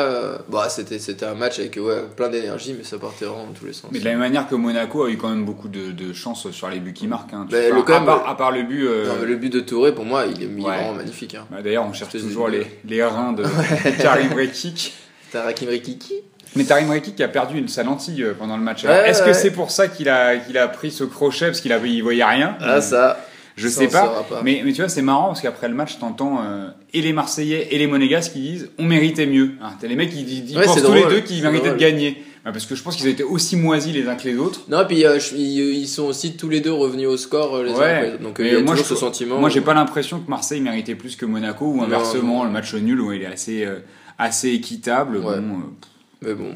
bah, 0.49 0.69
c'était, 0.69 0.99
c'était 1.01 1.27
un 1.27 1.35
match 1.35 1.59
avec 1.59 1.77
ouais, 1.77 2.05
plein 2.17 2.29
d'énergie, 2.29 2.75
mais 2.79 2.85
ça 2.85 2.99
partait 2.99 3.25
vraiment 3.25 3.47
dans 3.49 3.53
tous 3.53 3.67
les 3.67 3.73
sens. 3.73 3.91
Mais 3.93 3.99
de 3.99 4.05
la 4.05 4.13
même 4.13 4.21
manière 4.21 4.49
que 4.49 4.55
Monaco 4.55 5.05
a 5.05 5.11
eu 5.11 5.17
quand 5.17 5.29
même 5.29 5.45
beaucoup 5.45 5.69
de, 5.69 5.91
de 5.91 6.13
chance 6.13 6.49
sur 6.53 6.69
les 6.71 6.79
buts 6.79 6.93
qu'il 6.93 7.09
marque. 7.09 7.33
Hein. 7.35 7.47
Le- 7.51 7.83
quand 7.83 7.95
à, 7.95 7.97
même, 7.99 8.07
part, 8.07 8.29
à 8.29 8.37
part 8.37 8.53
le 8.53 8.63
but. 8.63 8.87
euh, 8.87 9.09
Non, 9.09 9.15
mais 9.21 9.27
le 9.27 9.37
but 9.37 9.53
de 9.53 9.61
Touré, 9.61 9.93
pour 9.93 10.05
moi, 10.05 10.25
il 10.27 10.43
est, 10.43 10.47
Ouais. 10.47 10.61
vraiment 10.63 10.95
magnifique. 10.95 11.35
Hein. 11.35 11.47
bah, 11.51 11.63
D'ailleurs, 11.63 11.85
on 11.85 11.93
cherche 11.93 12.13
toujours 12.13 12.49
les, 12.49 12.67
les 12.85 13.03
reins 13.05 13.33
de 13.33 13.43
Karim 14.03 14.33
Rekik. 14.33 14.95
T'as 15.33 15.43
Rakim 15.43 15.69
Rikiki 15.69 16.15
Mais 16.55 16.65
Karim 16.65 16.89
Rekik 16.91 17.21
a 17.21 17.27
perdu 17.29 17.67
sa 17.67 17.83
lentille 17.83 18.23
euh, 18.23 18.35
pendant 18.39 18.57
le 18.57 18.63
match. 18.63 18.85
Ouais, 18.85 18.91
Alors, 18.91 19.07
Est-ce 19.07 19.23
que 19.25 19.33
c'est 19.33 19.51
pour 19.51 19.73
ça 19.73 19.89
qu'il 19.89 20.09
a, 20.09 20.37
qu'il 20.37 20.57
a 20.57 20.69
pris 20.69 20.93
ce 20.93 21.03
crochet? 21.03 21.47
Parce 21.47 21.61
qu'il 21.61 21.77
il 21.87 22.03
voyait 22.03 22.25
rien 22.25 22.57
Ah, 22.61 22.81
ça. 22.81 23.19
Je 23.57 23.69
ça, 23.69 23.81
sais 23.81 23.89
pas, 23.89 24.05
saura 24.05 24.23
pas. 24.23 24.41
Mais, 24.45 24.61
mais 24.65 24.73
tu 24.73 24.83
vois, 24.83 24.89
c'est 24.91 25.01
marrant 25.03 25.29
parce 25.29 25.41
qu'après 25.41 25.67
le 25.69 25.75
match, 25.75 25.99
t'entends 25.99 26.41
euh, 26.45 26.69
et 26.99 27.03
les 27.03 27.13
Marseillais 27.13 27.69
et 27.71 27.79
les 27.79 27.87
Monégasques 27.87 28.33
qui 28.33 28.41
disent 28.41 28.69
on 28.79 28.85
méritait 28.85 29.27
mieux. 29.27 29.51
Hein, 29.63 29.71
T'as 29.81 29.87
les 29.89 29.97
mecs 29.97 30.11
qui 30.11 30.23
disent 30.25 30.45
ils 30.51 30.57
Ouais, 30.59 30.65
pensent 30.65 30.77
tous 30.77 30.83
drôle, 30.83 30.97
les 30.99 31.05
deux 31.17 31.21
qu'ils 31.21 31.43
méritaient 31.43 31.65
de 31.65 31.69
drôle. 31.71 31.79
gagner. 31.81 32.17
Bah, 32.45 32.53
parce 32.53 32.65
que 32.67 32.77
je 32.77 32.83
pense 32.83 32.95
qu'ils 32.97 33.07
ont 33.09 33.11
été 33.11 33.25
aussi 33.25 33.57
moisis 33.57 33.93
les 33.93 34.07
uns 34.09 34.15
que 34.15 34.29
les 34.29 34.37
autres. 34.37 34.61
Non, 34.69 34.83
et 34.83 34.87
puis 34.87 35.05
euh, 35.05 35.19
je- 35.19 35.35
ils, 35.35 35.59
ils 35.79 35.89
sont 35.89 36.05
aussi 36.05 36.37
tous 36.37 36.49
les 36.49 36.61
deux 36.61 36.73
revenus 36.73 37.09
au 37.09 37.17
score 37.17 37.57
euh, 37.57 37.65
les 37.65 37.73
uns 37.73 37.79
Ouais. 37.79 37.91
après. 37.93 38.19
Donc 38.19 38.39
euh, 38.41 38.47
il 38.47 38.53
y 38.53 38.57
a 38.57 38.61
moi, 38.61 38.75
toujours 38.75 38.85
je- 38.85 38.95
ce 38.95 39.01
sentiment. 39.01 39.39
Moi, 39.41 39.49
j'ai 39.51 39.61
pas 39.63 39.75
l'impression 39.75 40.21
que 40.21 40.31
Marseille 40.31 40.61
méritait 40.61 40.95
plus 40.95 41.17
que 41.17 41.27
Monaco 41.27 41.67
ou 41.67 41.83
inversement, 41.83 42.39
non. 42.39 42.45
le 42.45 42.51
match 42.51 42.73
nul 42.75 43.01
où 43.01 43.13
il 43.13 43.23
est 43.23 43.27
assez, 43.27 43.65
euh, 43.65 43.81
assez 44.19 44.51
équitable. 44.51 45.17
Ouais. 45.17 45.41
Bon, 45.41 45.57
euh, 45.59 46.23
Mais 46.23 46.35
bon. 46.35 46.51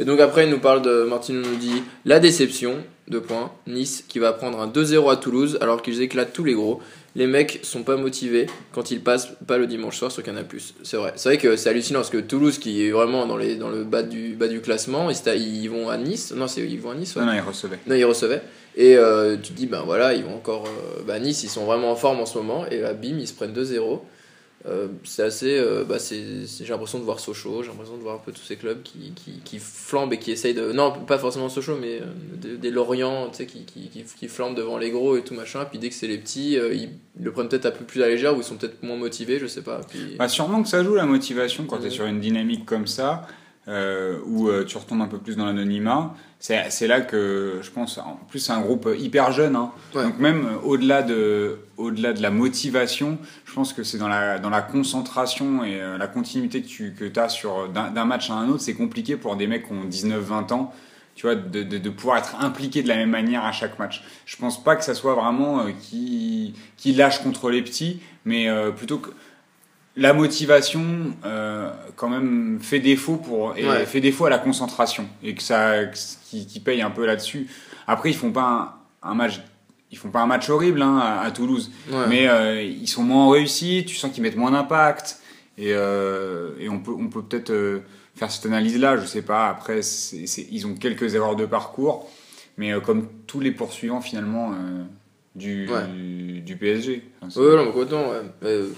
Et 0.00 0.04
donc 0.04 0.18
après, 0.20 0.44
il 0.44 0.50
nous 0.50 0.58
parle 0.58 0.82
de. 0.82 1.06
Martino 1.08 1.40
nous 1.40 1.56
dit 1.56 1.82
la 2.04 2.18
déception, 2.18 2.74
deux 3.08 3.20
points. 3.22 3.52
Nice 3.68 4.04
qui 4.08 4.18
va 4.18 4.32
prendre 4.32 4.60
un 4.60 4.66
2-0 4.66 5.08
à 5.10 5.16
Toulouse 5.16 5.58
alors 5.60 5.80
qu'ils 5.80 6.02
éclatent 6.02 6.32
tous 6.32 6.44
les 6.44 6.54
gros. 6.54 6.80
Les 7.16 7.26
mecs 7.26 7.60
sont 7.62 7.82
pas 7.82 7.96
motivés 7.96 8.46
quand 8.72 8.90
ils 8.90 9.00
passent 9.00 9.30
pas 9.46 9.56
le 9.56 9.66
dimanche 9.66 9.96
soir 9.98 10.12
sur 10.12 10.22
Canal+. 10.22 10.44
C'est 10.82 10.98
vrai. 10.98 11.14
C'est 11.16 11.30
vrai 11.30 11.38
que 11.38 11.56
c'est 11.56 11.70
hallucinant 11.70 12.00
parce 12.00 12.10
que 12.10 12.18
Toulouse 12.18 12.58
qui 12.58 12.86
est 12.86 12.90
vraiment 12.90 13.26
dans, 13.26 13.38
les, 13.38 13.56
dans 13.56 13.70
le 13.70 13.84
bas 13.84 14.02
du, 14.02 14.34
bas 14.34 14.48
du 14.48 14.60
classement, 14.60 15.08
ils, 15.10 15.16
ils 15.34 15.68
vont 15.68 15.88
à 15.88 15.96
Nice. 15.96 16.32
Non, 16.36 16.46
c'est 16.46 16.60
ils 16.60 16.78
vont 16.78 16.90
à 16.90 16.94
Nice. 16.94 17.16
ouais. 17.16 17.22
non, 17.22 17.28
non, 17.28 17.32
il 17.32 17.40
recevait. 17.40 17.78
Non, 17.86 17.94
ils 17.94 18.04
recevaient. 18.04 18.42
Et 18.76 18.96
euh, 18.96 19.36
tu 19.42 19.52
te 19.52 19.56
dis, 19.56 19.66
ben 19.66 19.82
voilà, 19.86 20.12
ils 20.12 20.22
vont 20.24 20.34
encore. 20.36 20.66
euh, 20.66 21.02
bah, 21.06 21.18
nice, 21.18 21.42
ils 21.42 21.48
sont 21.48 21.64
vraiment 21.64 21.90
en 21.90 21.96
forme 21.96 22.20
en 22.20 22.26
ce 22.26 22.36
moment. 22.36 22.66
Et 22.70 22.80
là, 22.80 22.92
bim, 22.92 23.16
ils 23.18 23.26
se 23.26 23.32
prennent 23.32 23.54
2-0. 23.54 24.00
Euh, 24.68 24.88
c'est 25.04 25.22
assez. 25.22 25.58
euh, 25.58 25.84
bah, 25.84 25.96
j'ai 26.10 26.66
l'impression 26.68 26.98
de 26.98 27.04
voir 27.04 27.20
Sochaux, 27.20 27.62
j'ai 27.62 27.68
l'impression 27.68 27.96
de 27.96 28.02
voir 28.02 28.16
un 28.16 28.18
peu 28.18 28.32
tous 28.32 28.42
ces 28.42 28.56
clubs 28.56 28.82
qui, 28.82 29.12
qui, 29.14 29.40
qui 29.44 29.58
flambent 29.58 30.12
et 30.12 30.18
qui 30.18 30.32
essayent 30.32 30.54
de. 30.54 30.72
Non, 30.72 30.92
pas 30.92 31.18
forcément 31.18 31.48
Sochaux, 31.48 31.76
mais 31.80 32.00
euh, 32.00 32.06
des, 32.36 32.56
des 32.56 32.70
Lorient, 32.70 33.28
tu 33.30 33.36
sais, 33.36 33.46
qui, 33.46 33.64
qui, 33.64 34.28
flambent 34.28 34.56
devant 34.56 34.78
les 34.78 34.90
gros 34.90 35.16
et 35.16 35.22
tout 35.22 35.34
machin. 35.34 35.64
Puis 35.66 35.78
dès 35.78 35.88
que 35.88 35.94
c'est 35.94 36.08
les 36.08 36.18
petits, 36.18 36.58
euh, 36.58 36.74
ils 36.74 36.90
le 37.20 37.30
prennent 37.30 37.48
peut-être 37.48 37.66
un 37.66 37.70
peu 37.70 37.84
plus 37.84 38.02
à 38.02 38.06
la 38.06 38.12
légère 38.12 38.34
ou 38.36 38.40
ils 38.40 38.44
sont 38.44 38.56
peut-être 38.56 38.82
moins 38.82 38.96
motivés, 38.96 39.38
je 39.38 39.46
sais 39.46 39.62
pas. 39.62 39.80
Puis... 39.88 40.16
Bah, 40.18 40.28
sûrement 40.28 40.62
que 40.62 40.68
ça 40.68 40.82
joue 40.82 40.94
la 40.94 41.06
motivation 41.06 41.64
quand 41.64 41.78
tu 41.78 41.86
es 41.86 41.90
sur 41.90 42.06
une 42.06 42.20
dynamique 42.20 42.66
comme 42.66 42.86
ça, 42.88 43.26
euh, 43.68 44.18
où 44.26 44.48
euh, 44.48 44.64
tu 44.64 44.76
retombes 44.76 45.02
un 45.02 45.08
peu 45.08 45.18
plus 45.18 45.36
dans 45.36 45.44
l'anonymat. 45.46 46.14
C'est 46.38 46.86
là 46.86 47.00
que 47.00 47.58
je 47.62 47.70
pense, 47.70 47.98
en 47.98 48.20
plus 48.28 48.38
c'est 48.38 48.52
un 48.52 48.60
groupe 48.60 48.88
hyper 48.96 49.32
jeune, 49.32 49.56
hein. 49.56 49.72
Ouais. 49.94 50.04
donc 50.04 50.18
même 50.18 50.46
euh, 50.46 50.58
au-delà 50.62 51.02
de, 51.02 51.58
au-delà 51.76 52.12
de 52.12 52.22
la 52.22 52.30
motivation, 52.30 53.18
je 53.44 53.52
pense 53.52 53.72
que 53.72 53.82
c'est 53.82 53.98
dans 53.98 54.08
la, 54.08 54.38
dans 54.38 54.50
la 54.50 54.62
concentration 54.62 55.64
et 55.64 55.80
la 55.98 56.06
continuité 56.06 56.62
que 56.62 56.68
tu 56.68 56.94
que 56.94 57.18
as 57.18 57.28
sur 57.28 57.68
d'un 57.68 57.90
d'un 57.90 58.04
match 58.04 58.30
à 58.30 58.34
un 58.34 58.48
autre, 58.48 58.60
c'est 58.60 58.74
compliqué 58.74 59.16
pour 59.16 59.34
des 59.36 59.46
mecs 59.46 59.66
qui 59.66 59.72
ont 59.72 59.84
19-20 59.84 60.52
ans. 60.52 60.72
Tu 61.16 61.22
vois, 61.22 61.34
de, 61.34 61.62
de, 61.62 61.78
de 61.78 61.90
pouvoir 61.90 62.18
être 62.18 62.36
impliqué 62.44 62.82
de 62.82 62.88
la 62.88 62.96
même 62.96 63.08
manière 63.08 63.42
à 63.42 63.50
chaque 63.50 63.78
match. 63.78 64.04
Je 64.26 64.36
pense 64.36 64.62
pas 64.62 64.76
que 64.76 64.84
ça 64.84 64.94
soit 64.94 65.14
vraiment 65.14 65.60
euh, 65.60 65.70
qui, 65.80 66.54
qui 66.76 66.92
lâche 66.92 67.22
contre 67.22 67.48
les 67.48 67.62
petits, 67.62 68.00
mais 68.26 68.50
euh, 68.50 68.70
plutôt 68.70 68.98
que 68.98 69.08
la 69.96 70.12
motivation 70.12 70.84
euh, 71.24 71.70
quand 71.96 72.08
même 72.10 72.58
fait 72.60 72.80
défaut 72.80 73.16
pour 73.16 73.56
et 73.56 73.66
Ouais. 73.66 73.86
fait 73.86 74.00
défaut 74.00 74.26
à 74.26 74.30
la 74.30 74.38
concentration 74.38 75.08
et 75.22 75.34
que 75.34 75.42
ça 75.42 75.86
qui, 75.86 76.60
paye 76.60 76.82
un 76.82 76.90
peu 76.90 77.06
là-dessus. 77.06 77.48
Après 77.86 78.10
ils 78.10 78.16
font 78.16 78.30
pas 78.32 78.78
un, 79.02 79.10
un 79.10 79.14
match 79.14 79.40
ils 79.90 79.96
font 79.98 80.10
pas 80.10 80.20
un 80.20 80.26
match 80.26 80.50
horrible 80.50 80.82
hein, 80.82 80.98
à, 80.98 81.20
à 81.20 81.30
Toulouse, 81.30 81.70
Ouais. 81.90 82.06
mais 82.08 82.28
euh, 82.28 82.60
ils 82.62 82.88
sont 82.88 83.04
moins 83.04 83.32
réussis. 83.32 83.84
Tu 83.86 83.94
sens 83.94 84.12
qu'ils 84.12 84.22
mettent 84.22 84.36
moins 84.36 84.50
d'impact 84.50 85.20
et, 85.56 85.72
euh, 85.72 86.50
et 86.58 86.68
on 86.68 86.80
peut 86.80 86.92
on 86.92 87.08
peut 87.08 87.22
peut-être 87.22 87.82
faire 88.14 88.30
cette 88.30 88.44
analyse 88.46 88.78
là. 88.78 88.96
Je 88.98 89.06
sais 89.06 89.22
pas. 89.22 89.48
Après 89.48 89.80
ils 90.50 90.66
ont 90.66 90.74
quelques 90.74 91.14
erreurs 91.14 91.36
de 91.36 91.46
parcours, 91.46 92.10
mais 92.58 92.72
comme 92.84 93.08
tous 93.26 93.40
les 93.40 93.52
poursuivants 93.52 94.00
finalement 94.02 94.52
du, 95.34 95.68
Ouais. 95.70 95.86
du 95.86 96.40
du 96.40 96.56
PSG. 96.56 97.02
Enfin, 97.22 97.40
Ouais, 97.40 97.84
non. 97.90 98.12
Euh, 98.42 98.68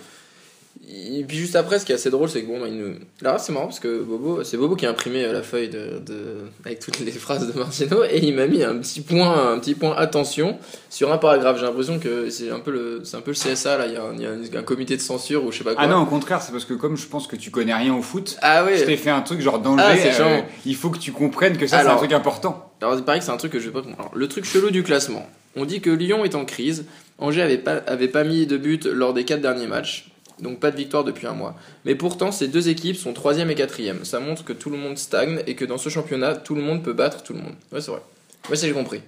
et 0.90 1.24
puis 1.24 1.36
juste 1.36 1.54
après, 1.56 1.78
ce 1.78 1.84
qui 1.84 1.92
est 1.92 1.96
assez 1.96 2.10
drôle, 2.10 2.28
c'est 2.28 2.42
que 2.42 2.46
bon, 2.46 2.60
bah, 2.60 2.66
il 2.68 2.78
nous... 2.78 2.94
là 3.20 3.36
c'est 3.38 3.52
marrant 3.52 3.66
parce 3.66 3.80
que 3.80 4.00
Bobo, 4.02 4.42
c'est 4.44 4.56
Bobo 4.56 4.74
qui 4.76 4.86
a 4.86 4.90
imprimé 4.90 5.24
euh, 5.24 5.32
la 5.32 5.42
feuille 5.42 5.68
de, 5.68 5.98
de- 6.04 6.36
avec 6.64 6.78
toutes 6.80 6.98
les 7.00 7.12
phrases 7.12 7.46
de 7.52 7.58
Martino 7.58 8.04
et 8.04 8.18
il 8.22 8.34
m'a 8.34 8.46
mis 8.46 8.62
un 8.62 8.76
petit 8.78 9.00
point, 9.02 9.52
un 9.52 9.58
petit 9.58 9.74
point 9.74 9.94
attention 9.96 10.58
sur 10.88 11.12
un 11.12 11.18
paragraphe. 11.18 11.58
J'ai 11.58 11.66
l'impression 11.66 11.98
que 11.98 12.30
c'est 12.30 12.50
un 12.50 12.60
peu 12.60 12.70
le, 12.70 13.00
c'est 13.04 13.16
un 13.16 13.20
peu 13.20 13.32
le 13.32 13.36
CSA 13.36 13.76
là. 13.78 13.86
Il 13.86 13.92
y 13.92 13.96
a 13.96 14.02
un, 14.02 14.14
il 14.14 14.22
y 14.22 14.26
a 14.26 14.30
un- 14.30 14.60
un 14.60 14.62
comité 14.62 14.96
de 14.96 15.02
censure 15.02 15.44
ou 15.44 15.52
je 15.52 15.58
sais 15.58 15.64
pas 15.64 15.74
quoi. 15.74 15.84
Ah 15.84 15.88
non, 15.88 15.98
au 15.98 16.06
contraire, 16.06 16.40
c'est 16.40 16.52
parce 16.52 16.64
que 16.64 16.74
comme 16.74 16.96
je 16.96 17.06
pense 17.06 17.26
que 17.26 17.36
tu 17.36 17.50
connais 17.50 17.74
rien 17.74 17.94
au 17.94 18.00
foot, 18.02 18.36
Ah 18.40 18.64
je 18.74 18.84
t'ai 18.84 18.96
fait 18.96 19.10
un 19.10 19.20
truc 19.20 19.40
genre 19.40 19.58
danger. 19.58 19.82
Ah, 19.86 19.94
euh, 20.22 20.40
il 20.64 20.74
faut 20.76 20.90
que 20.90 20.98
tu 20.98 21.12
comprennes 21.12 21.58
que 21.58 21.66
ça, 21.66 21.78
c'est 21.82 21.88
un 21.88 21.96
truc 21.98 22.12
important. 22.12 22.70
Alors 22.80 22.94
il 22.96 23.02
paraît 23.04 23.18
que 23.18 23.24
c'est 23.24 23.30
un 23.32 23.36
truc 23.36 23.52
que 23.52 23.58
je 23.60 23.66
vais 23.66 23.72
pas 23.72 23.80
comprendre. 23.82 24.00
Alors, 24.08 24.12
le 24.16 24.28
truc 24.28 24.44
chelou 24.44 24.70
du 24.70 24.82
classement. 24.82 25.28
On 25.56 25.64
dit 25.64 25.80
que 25.80 25.90
Lyon 25.90 26.24
est 26.24 26.34
en 26.34 26.44
crise. 26.44 26.84
Angers 27.18 27.42
avait 27.42 27.58
pas, 27.58 27.78
avait 27.88 28.06
pas 28.08 28.22
mis 28.22 28.46
de 28.46 28.56
but 28.56 28.86
lors 28.86 29.12
des 29.12 29.24
quatre 29.24 29.40
derniers 29.40 29.66
matchs. 29.66 30.08
Donc 30.40 30.60
pas 30.60 30.70
de 30.70 30.76
victoire 30.76 31.04
depuis 31.04 31.26
un 31.26 31.32
mois. 31.34 31.54
Mais 31.84 31.94
pourtant, 31.94 32.30
ces 32.32 32.48
deux 32.48 32.68
équipes 32.68 32.96
sont 32.96 33.12
troisième 33.12 33.50
et 33.50 33.54
quatrième. 33.54 34.04
Ça 34.04 34.20
montre 34.20 34.44
que 34.44 34.52
tout 34.52 34.70
le 34.70 34.76
monde 34.78 34.96
stagne 34.98 35.42
et 35.46 35.54
que 35.54 35.64
dans 35.64 35.78
ce 35.78 35.88
championnat, 35.88 36.36
tout 36.36 36.54
le 36.54 36.62
monde 36.62 36.82
peut 36.82 36.92
battre 36.92 37.22
tout 37.22 37.32
le 37.32 37.40
monde. 37.40 37.54
Ouais, 37.72 37.80
c'est 37.80 37.90
vrai. 37.90 38.02
Ouais, 38.50 38.56
c'est 38.56 38.66
j'ai 38.68 38.72
compris. 38.72 39.02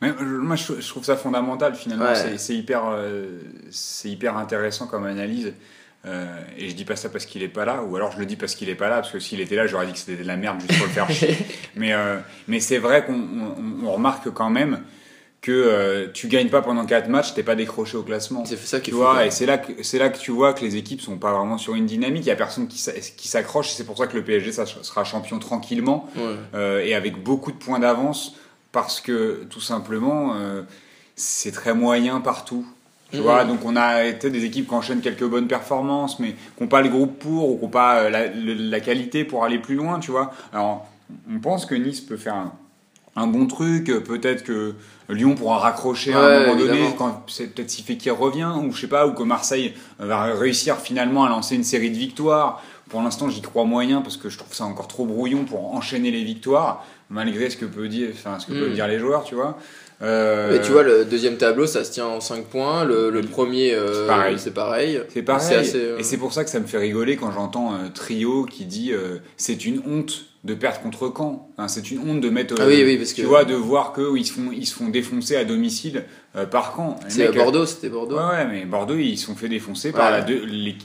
Mais 0.00 0.10
euh, 0.10 0.38
moi, 0.38 0.56
je, 0.56 0.86
trouve 0.88 1.04
ça 1.04 1.16
fondamental 1.16 1.74
finalement. 1.74 2.04
Ouais. 2.06 2.14
C'est- 2.14 2.38
C'est 2.38 2.54
hyper, 2.56 2.82
euh, 2.86 3.38
c'est 3.70 4.08
hyper 4.08 4.36
intéressant 4.36 4.86
comme 4.86 5.04
analyse. 5.04 5.52
Euh, 6.04 6.26
et 6.58 6.68
je 6.68 6.74
dis 6.74 6.84
pas 6.84 6.96
ça 6.96 7.08
parce 7.08 7.26
qu'il 7.26 7.44
est 7.44 7.48
pas 7.48 7.64
là, 7.64 7.80
ou 7.84 7.94
alors 7.94 8.10
je 8.10 8.18
le 8.18 8.26
dis 8.26 8.34
parce 8.34 8.56
qu'il 8.56 8.68
est 8.68 8.74
pas 8.74 8.88
là, 8.88 8.96
parce 8.96 9.12
que 9.12 9.20
s'il 9.20 9.40
était 9.40 9.54
là, 9.54 9.68
j'aurais 9.68 9.86
dit 9.86 9.92
que 9.92 9.98
c'était 9.98 10.20
de 10.20 10.26
la 10.26 10.36
merde 10.36 10.60
juste 10.60 10.76
pour 10.76 10.86
le 10.88 10.92
faire 10.92 11.08
chier. 11.08 11.36
Mais, 11.76 11.92
euh, 11.92 12.18
mais 12.48 12.58
c'est 12.58 12.78
vrai 12.78 13.04
qu'on 13.06 13.14
on- 13.14 13.86
on 13.86 13.92
remarque 13.92 14.28
quand 14.30 14.50
même 14.50 14.80
que 15.42 15.50
euh, 15.52 16.06
tu 16.14 16.28
gagnes 16.28 16.48
pas 16.48 16.62
pendant 16.62 16.86
4 16.86 17.08
matchs, 17.08 17.34
t'es 17.34 17.42
pas 17.42 17.56
décroché 17.56 17.96
au 17.96 18.02
classement. 18.04 18.44
C'est 18.46 18.56
ça 18.58 18.78
qui 18.78 18.86
Tu 18.86 18.90
fou, 18.92 18.98
vois, 18.98 19.16
ouais. 19.16 19.26
et 19.26 19.30
c'est 19.32 19.44
là 19.44 19.58
que 19.58 19.82
c'est 19.82 19.98
là 19.98 20.08
que 20.08 20.16
tu 20.18 20.30
vois 20.30 20.54
que 20.54 20.64
les 20.64 20.76
équipes 20.76 21.00
sont 21.00 21.16
pas 21.18 21.32
vraiment 21.36 21.58
sur 21.58 21.74
une 21.74 21.84
dynamique. 21.86 22.22
Il 22.24 22.28
y 22.28 22.32
a 22.32 22.36
personne 22.36 22.68
qui 22.68 22.78
s'a- 22.78 22.92
qui 22.92 23.26
s'accroche. 23.28 23.72
et 23.72 23.74
C'est 23.74 23.84
pour 23.84 23.98
ça 23.98 24.06
que 24.06 24.16
le 24.16 24.22
PSG 24.24 24.52
ça 24.52 24.64
sera 24.66 25.02
champion 25.04 25.38
tranquillement 25.40 26.08
Ouais. 26.16 26.22
euh, 26.54 26.84
et 26.84 26.94
avec 26.94 27.22
beaucoup 27.22 27.50
de 27.52 27.56
points 27.58 27.80
d'avance 27.80 28.36
parce 28.70 29.00
que 29.00 29.44
tout 29.50 29.60
simplement 29.60 30.34
euh, 30.36 30.62
c'est 31.16 31.52
très 31.52 31.74
moyen 31.74 32.20
partout. 32.20 32.64
Tu 33.10 33.16
Mhm. 33.18 33.22
vois, 33.24 33.44
donc 33.44 33.64
on 33.66 33.76
a 33.76 34.10
des 34.12 34.44
équipes 34.44 34.68
qui 34.68 34.74
enchaînent 34.74 35.02
quelques 35.02 35.26
bonnes 35.28 35.48
performances, 35.48 36.18
mais 36.20 36.30
qui 36.56 36.62
n'ont 36.62 36.68
pas 36.68 36.80
le 36.82 36.88
groupe 36.88 37.18
pour 37.18 37.50
ou 37.50 37.56
qui 37.58 37.64
n'ont 37.64 37.68
pas 37.70 38.04
euh, 38.04 38.28
la 38.36 38.80
qualité 38.80 39.24
pour 39.24 39.44
aller 39.44 39.58
plus 39.58 39.74
loin, 39.74 39.98
tu 39.98 40.10
vois. 40.12 40.32
Alors, 40.52 40.86
on 41.30 41.38
pense 41.40 41.66
que 41.66 41.74
Nice 41.74 42.00
peut 42.00 42.16
faire 42.16 42.34
un, 42.36 42.52
un 43.16 43.26
bon 43.26 43.46
truc, 43.46 43.86
peut-être 44.04 44.42
que 44.42 44.74
Lyon 45.08 45.34
pourra 45.34 45.58
raccrocher 45.58 46.14
à 46.14 46.18
un 46.18 46.26
Ouais, 46.26 46.40
moment 46.46 46.56
donné, 46.58 46.70
évidemment. 46.78 46.94
quand 46.96 47.24
c'est 47.28 47.48
peut-être 47.54 47.70
si 47.70 47.82
fait 47.82 47.96
qu'il 47.96 48.12
revient, 48.12 48.50
ou 48.62 48.72
je 48.72 48.80
sais 48.80 48.86
pas, 48.86 49.06
ou 49.06 49.12
que 49.12 49.22
Marseille 49.22 49.74
va 49.98 50.22
réussir 50.34 50.76
finalement 50.78 51.24
à 51.24 51.28
lancer 51.28 51.54
une 51.54 51.64
série 51.64 51.90
de 51.90 51.96
victoires 51.96 52.62
pour 52.88 53.00
l'instant, 53.02 53.30
j'y 53.30 53.40
crois 53.40 53.64
moyen 53.64 54.02
parce 54.02 54.18
que 54.18 54.28
je 54.28 54.36
trouve 54.36 54.52
ça 54.54 54.64
encore 54.64 54.86
trop 54.88 55.06
brouillon 55.06 55.44
pour 55.44 55.74
enchaîner 55.74 56.10
les 56.10 56.24
victoires, 56.24 56.84
malgré 57.08 57.48
ce 57.48 57.56
que, 57.56 57.64
peut 57.64 57.88
dire, 57.88 58.10
enfin, 58.12 58.38
ce 58.38 58.46
que 58.46 58.52
peuvent 58.52 58.70
Mm. 58.70 58.74
dire 58.74 58.86
les 58.88 58.98
joueurs, 58.98 59.24
tu 59.24 59.34
vois. 59.34 59.56
Euh, 60.02 60.50
Mais 60.52 60.60
tu 60.60 60.72
vois, 60.72 60.82
le 60.82 61.04
deuxième 61.04 61.36
tableau, 61.36 61.66
ça 61.66 61.84
se 61.84 61.92
tient 61.92 62.06
en 62.06 62.20
5 62.20 62.44
points. 62.46 62.84
Le, 62.84 63.10
le 63.10 63.20
premier, 63.20 63.72
euh, 63.72 64.02
C'est 64.02 64.06
pareil. 64.08 64.36
c'est 64.38 64.50
pareil. 65.22 65.56
Assez, 65.56 65.76
euh, 65.76 65.98
Et 65.98 66.02
c'est 66.02 66.16
pour 66.16 66.32
ça 66.32 66.42
que 66.44 66.50
ça 66.50 66.58
me 66.60 66.66
fait 66.66 66.78
rigoler 66.78 67.16
quand 67.16 67.30
j'entends 67.30 67.72
Trio 67.94 68.44
qui 68.44 68.64
dit 68.64 68.92
euh, 68.92 69.18
c'est 69.36 69.64
une 69.64 69.80
honte 69.86 70.24
de 70.44 70.54
perdre 70.54 70.80
contre 70.80 71.12
Caen. 71.16 71.48
Enfin, 71.56 71.68
c'est 71.68 71.92
une 71.92 72.00
honte 72.00 72.20
de 72.20 72.28
mettre. 72.28 72.56
Ah 72.58 72.64
oui, 72.66 72.82
oui, 72.84 72.96
parce 72.96 73.14
tu 73.14 73.22
que- 73.22 73.26
vois, 73.28 73.44
de 73.44 73.54
voir 73.54 73.92
qu'ils 73.92 74.26
se 74.26 74.32
font, 74.32 74.50
ils 74.52 74.66
se 74.66 74.74
font 74.74 74.88
défoncer 74.88 75.36
à 75.36 75.44
domicile 75.44 76.02
par 76.50 76.74
Caen. 76.76 76.98
C'est 77.06 77.30
Bordeaux, 77.32 77.64
c'était 77.64 77.88
Bordeaux. 77.88 78.16
Ouais, 78.16 78.22
ouais, 78.24 78.46
mais 78.50 78.64
Bordeaux, 78.64 78.96
ils 78.96 79.16
se 79.16 79.26
sont 79.26 79.36
fait 79.36 79.48
défoncer 79.48 79.92
par 79.92 80.10
Ouais. 80.12 80.24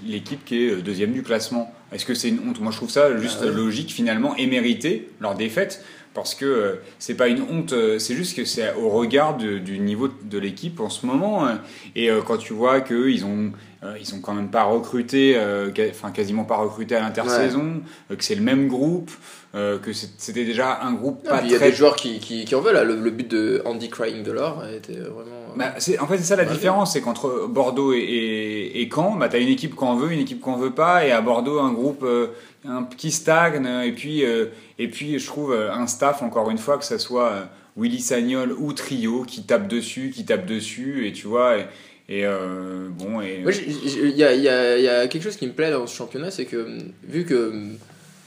l'équipe 0.06 0.46
qui 0.46 0.66
est 0.66 0.76
deuxième 0.76 1.12
du 1.12 1.24
classement. 1.24 1.74
Est-ce 1.92 2.06
que 2.06 2.14
c'est 2.14 2.30
une 2.30 2.40
honte? 2.48 2.60
Moi, 2.60 2.72
je 2.72 2.78
trouve 2.78 2.92
ça 2.92 3.18
juste 3.18 3.40
Ah 3.42 3.46
logique, 3.48 3.92
finalement, 3.92 4.36
et 4.36 4.46
mérité, 4.46 5.10
leur 5.22 5.34
défaite, 5.34 5.84
parce 6.18 6.34
que 6.34 6.46
euh, 6.46 6.74
c'est 6.98 7.14
pas 7.14 7.28
une 7.28 7.44
honte, 7.44 7.74
euh, 7.74 8.00
c'est 8.00 8.16
juste 8.16 8.36
que 8.36 8.44
c'est 8.44 8.74
au 8.74 8.90
regard 8.90 9.38
du 9.38 9.78
niveau 9.78 10.08
de 10.08 10.40
l'équipe 10.40 10.80
en 10.80 10.90
ce 10.90 11.06
moment. 11.06 11.46
euh, 11.46 11.54
et 11.96 12.10
euh, 12.10 12.22
quand 12.26 12.38
tu 12.38 12.54
vois 12.54 12.82
qu'eux, 12.82 13.12
ils 13.12 13.24
ont. 13.24 13.52
Euh, 13.84 13.96
ils 14.00 14.16
ont 14.16 14.20
quand 14.22 14.34
même 14.34 14.50
pas 14.50 14.64
recruté, 14.64 15.34
euh, 15.36 15.70
enfin 15.92 16.12
quasiment 16.12 16.46
pas 16.46 16.58
recruté 16.58 16.96
à 16.96 17.00
l'intersaison, 17.00 17.82
euh, 18.10 18.16
que 18.16 18.24
c'est 18.24 18.36
le 18.36 18.42
même 18.42 18.68
groupe, 18.68 19.12
que 19.54 19.92
c'était 19.92 20.46
déjà 20.46 20.82
un 20.84 20.94
groupe 20.94 21.24
pas 21.28 21.40
puis 21.40 21.48
Il 21.48 21.52
y 21.52 21.56
a 21.56 21.58
très 21.58 21.72
des 21.72 21.76
joueurs 21.76 21.96
qui, 21.96 22.20
qui, 22.20 22.46
qui 22.46 22.54
en 22.54 22.62
veulent. 22.62 22.76
Là. 22.76 22.84
Le, 22.84 22.96
le 22.96 23.10
but 23.10 23.28
de 23.28 23.64
Andy 23.66 23.90
Crying 23.90 24.22
de 24.22 24.32
l'or 24.32 24.64
été 24.68 24.94
vraiment. 24.94 25.48
Bah, 25.56 25.74
en 25.76 25.80
fait, 26.08 26.18
c'est 26.18 26.24
ça 26.24 26.36
la 26.36 26.44
Ouais. 26.44 26.52
différence, 26.54 26.94
c'est 26.94 27.02
qu'entre 27.02 27.48
Bordeaux 27.48 27.92
et, 27.92 27.98
et, 27.98 28.82
et 28.82 28.90
Caen, 28.94 29.16
bah, 29.16 29.30
tu 29.30 29.36
as 29.38 29.40
une 29.40 29.48
équipe 29.48 29.74
qu'on 29.74 29.96
veut, 29.96 30.12
une 30.12 30.20
équipe 30.20 30.42
qu'on 30.42 30.58
veut 30.58 30.76
pas, 30.76 31.08
et 31.08 31.12
à 31.12 31.22
Bordeaux, 31.22 31.60
un 31.60 31.72
groupe 31.74 32.04
euh, 32.04 32.28
un, 32.68 32.84
qui 32.98 33.10
stagne, 33.10 33.66
et 33.84 33.92
puis, 33.94 34.24
euh, 34.24 34.46
et 34.78 34.90
puis 34.90 35.18
je 35.18 35.26
trouve 35.26 35.54
un 35.56 35.88
staff, 35.88 36.22
encore 36.22 36.52
une 36.52 36.60
fois, 36.60 36.78
que 36.78 36.86
ce 36.86 37.00
soit 37.00 37.32
euh, 37.32 37.44
Willy 37.78 38.00
Sagnol 38.00 38.52
ou 38.52 38.74
Trio, 38.74 39.24
qui 39.24 39.42
tape 39.44 39.68
dessus, 39.68 40.12
qui 40.14 40.24
tape 40.24 40.46
dessus, 40.46 41.08
et 41.08 41.14
tu 41.14 41.26
vois, 41.26 41.58
et, 41.58 41.66
et, 42.10 42.26
euh, 42.26 42.88
bon, 42.90 43.22
et... 43.22 43.44
Il 43.44 44.10
y 44.16 44.24
a, 44.24 44.34
y 44.34 44.42
y 44.42 44.88
a 44.88 45.08
quelque 45.08 45.24
chose 45.24 45.36
qui 45.36 45.48
me 45.48 45.54
plaît 45.54 45.72
dans 45.72 45.86
ce 45.88 45.96
championnat, 45.96 46.32
c'est 46.32 46.46
que 46.46 46.68
vu 47.04 47.26
que, 47.26 47.52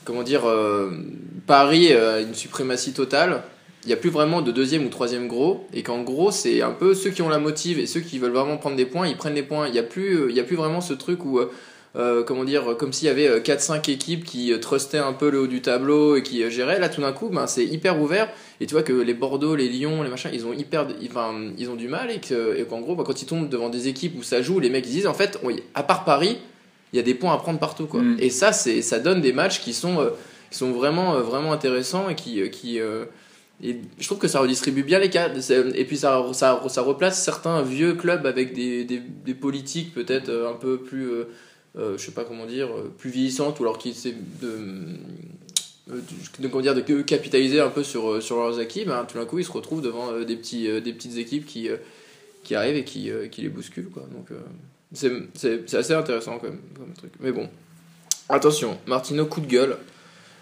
comment 0.05 0.23
dire, 0.23 0.47
euh, 0.47 0.91
Paris 1.47 1.93
a 1.93 2.21
une 2.21 2.35
suprématie 2.35 2.93
totale, 2.93 3.43
il 3.85 3.87
n'y 3.87 3.95
a 3.95 3.97
plus 3.97 4.11
vraiment 4.11 4.43
de 4.43 4.53
deuxième 4.53 4.85
ou 4.85 4.91
troisième 4.91 5.27
gros, 5.27 5.67
et 5.73 5.83
qu'en 5.83 6.03
gros, 6.03 6.31
c'est 6.31 6.61
un 6.61 6.73
peu 6.73 6.95
ceux 6.95 7.09
qui 7.11 7.23
ont 7.23 7.31
la 7.31 7.39
motive 7.39 7.79
et 7.79 7.87
ceux 7.87 8.01
qui 8.01 8.19
veulent 8.19 8.33
vraiment 8.33 8.59
prendre 8.59 8.77
des 8.77 8.85
points, 8.85 9.07
ils 9.09 9.17
prennent 9.17 9.35
les 9.35 9.43
points. 9.43 9.67
Il 9.69 9.73
n'y 9.73 9.79
a, 9.79 9.83
plus- 9.83 10.29
il 10.29 10.37
y 10.37 10.41
a 10.41 10.45
plus 10.45 10.57
vraiment 10.57 10.83
ce 10.83 10.93
truc 10.93 11.25
où, 11.25 11.41
euh, 11.97 12.21
euh, 12.21 12.23
comment 12.23 12.45
dire, 12.45 12.77
comme 12.79 12.93
s'il 12.93 13.07
y 13.09 13.11
avait 13.11 13.27
euh, 13.29 13.41
4-5 13.41 13.91
équipes 13.91 14.25
qui 14.25 14.53
euh, 14.53 14.59
trustaient 14.59 14.99
un 14.99 15.13
peu 15.13 15.29
le 15.31 15.41
haut 15.41 15.47
du 15.47 15.61
tableau 15.61 16.17
et 16.17 16.23
qui 16.23 16.43
euh, 16.43 16.51
géraient. 16.51 16.79
Là, 16.79 16.89
tout 16.89 17.01
d'un 17.01 17.13
coup, 17.13 17.29
ben, 17.31 17.47
c'est 17.47 17.65
hyper 17.65 18.01
ouvert. 18.01 18.29
Et 18.61 18.67
tu 18.67 18.75
vois 18.75 18.83
que 18.83 18.93
les 18.93 19.15
Bordeaux, 19.15 19.57
les 19.57 19.69
Lyon, 19.69 20.03
les 20.03 20.09
machins, 20.11 20.31
ils 20.33 20.47
ont 20.47 20.53
hyper, 20.53 20.87
enfin, 21.09 21.35
ils 21.59 21.69
ont 21.69 21.75
du 21.77 21.89
mal 21.89 22.11
et 22.11 22.19
que, 22.21 22.57
et 22.59 22.65
qu'en 22.65 22.81
gros, 22.81 22.95
bah, 22.95 23.03
quand 23.07 23.21
ils 23.23 23.27
tombent 23.27 23.49
devant 23.49 23.69
des 23.71 23.89
équipes 23.89 24.15
où 24.19 24.23
ça 24.23 24.41
joue, 24.43 24.61
les 24.61 24.71
mecs 24.71 24.87
ils 24.87 24.93
disent 24.93 25.07
en 25.07 25.15
fait, 25.15 25.39
on- 25.43 25.51
à 25.75 25.83
part 25.83 26.05
Paris, 26.05 26.39
il 26.93 26.97
y 26.97 27.01
a 27.01 27.03
des 27.03 27.15
points 27.15 27.33
à 27.35 27.39
prendre 27.39 27.59
partout 27.59 27.87
quoi. 27.87 28.03
Mm. 28.03 28.17
Et 28.21 28.31
ça, 28.31 28.53
c'est, 28.53 28.83
ça 28.83 28.99
donne 28.99 29.21
des 29.21 29.33
matchs 29.33 29.61
qui 29.61 29.73
sont, 29.73 30.01
euh, 30.01 30.11
qui 30.51 30.59
sont 30.59 30.73
vraiment, 30.73 31.15
euh, 31.17 31.21
vraiment 31.23 31.53
intéressants 31.53 32.09
et 32.09 32.15
qui, 32.15 32.41
euh, 32.41 32.49
qui, 32.49 32.79
euh, 32.81 33.05
et 33.63 33.77
je 33.99 34.07
trouve 34.07 34.19
que 34.19 34.29
ça 34.29 34.41
redistribue 34.41 34.83
bien 34.85 34.99
les 34.99 35.11
cas. 35.11 35.29
C'est- 35.41 35.65
Et 35.75 35.85
puis 35.85 35.97
ça, 35.97 36.25
ça, 36.33 36.63
ça 36.69 36.83
replace 36.83 37.23
certains 37.23 37.63
vieux 37.63 37.95
clubs 37.95 38.27
avec 38.27 38.53
des, 38.55 38.85
des, 38.85 39.01
des 39.01 39.35
politiques 39.35 39.93
peut-être 39.95 40.29
euh, 40.31 40.49
un 40.51 40.55
peu 40.55 40.79
plus, 40.79 41.09
euh, 41.09 41.13
euh, 41.21 41.25
je 41.77 41.97
sais 41.97 42.13
pas 42.13 42.25
comment 42.25 42.47
dire, 42.47 42.69
euh, 42.69 42.93
plus 42.99 43.11
vieillissantes 43.11 43.61
ou 43.61 43.63
alors 43.63 43.79
qui 43.79 43.91
essaient 43.91 44.17
de, 44.41 44.59
euh, 45.93 46.01
de, 46.39 46.49
comment 46.49 46.63
dire, 46.63 46.75
de 46.75 47.03
capitaliser 47.03 47.61
un 47.61 47.69
peu 47.69 47.83
sur, 47.83 48.11
euh, 48.11 48.21
sur 48.21 48.37
leurs 48.37 48.59
acquis. 48.59 48.85
Ben, 48.85 49.05
tout 49.05 49.19
d'un 49.19 49.25
coup, 49.25 49.39
ils 49.39 49.45
se 49.45 49.53
retrouvent 49.53 49.83
devant 49.83 50.13
euh, 50.13 50.25
des, 50.25 50.37
petits, 50.37 50.69
euh, 50.69 50.81
des 50.81 50.93
petites 50.93 51.17
équipes 51.17 51.47
qui, 51.47 51.69
euh, 51.69 51.77
qui 52.43 52.55
arrivent 52.55 52.77
et 52.77 52.85
qui, 52.85 53.11
euh, 53.11 53.29
qui 53.29 53.43
les 53.43 53.49
bousculent. 53.49 53.91
Quoi. 53.91 54.05
Donc, 54.13 54.31
euh, 54.31 54.41
c'est, 54.93 55.75
assez 55.75 55.95
intéressant 55.95 56.39
quand 56.39 56.49
même, 56.49 56.61
comme 56.77 56.93
truc. 56.95 57.13
Mais 57.21 57.33
bon, 57.33 57.49
attention, 58.29 58.79
Martino, 58.87 59.27
coup 59.27 59.41
de 59.41 59.47
gueule. 59.47 59.77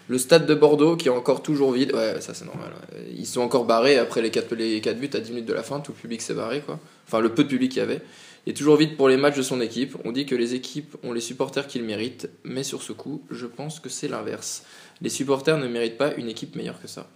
Le 0.07 0.17
stade 0.17 0.47
de 0.47 0.55
Bordeaux 0.55 0.97
qui 0.97 1.07
est 1.07 1.11
encore 1.11 1.43
toujours 1.43 1.71
vide. 1.71 1.93
Ouais, 1.93 2.19
ça 2.19 2.33
c'est 2.33 2.45
normal. 2.45 2.71
Ils 3.15 3.27
sont 3.27 3.41
encore 3.41 3.65
barrés 3.65 3.99
après 3.99 4.23
les 4.23 4.31
4, 4.31 4.55
les 4.55 4.81
quatre 4.81 4.97
buts 4.99 5.09
à 5.13 5.19
10 5.19 5.29
minutes 5.29 5.45
de 5.45 5.53
la 5.53 5.61
fin. 5.61 5.79
Tout 5.81 5.91
le 5.91 6.01
public 6.01 6.23
s'est 6.23 6.33
barré. 6.33 6.61
Quoi. 6.65 6.79
Enfin, 7.05 7.19
le 7.19 7.29
peu 7.29 7.43
de 7.43 7.47
public 7.47 7.71
qu'il 7.71 7.79
y 7.79 7.83
avait. 7.83 8.01
Est 8.47 8.55
toujours 8.55 8.77
vide 8.77 8.97
pour 8.97 9.09
les 9.09 9.17
matchs 9.17 9.37
de 9.37 9.41
son 9.41 9.61
équipe. 9.61 9.95
On 10.05 10.11
dit 10.11 10.25
que 10.25 10.35
les 10.35 10.55
équipes 10.55 10.95
ont 11.03 11.13
les 11.13 11.21
supporters 11.21 11.67
qu'ils 11.67 11.83
méritent. 11.83 12.29
Mais 12.43 12.63
sur 12.63 12.81
ce 12.81 12.93
coup, 12.93 13.21
je 13.29 13.45
pense 13.45 13.79
que 13.79 13.89
c'est 13.89 14.07
l'inverse. 14.07 14.63
Les 15.01 15.09
supporters 15.09 15.57
ne 15.57 15.67
méritent 15.67 15.97
pas 15.97 16.13
une 16.15 16.29
équipe 16.29 16.55
meilleure 16.55 16.81
que 16.81 16.87
ça. 16.87 17.07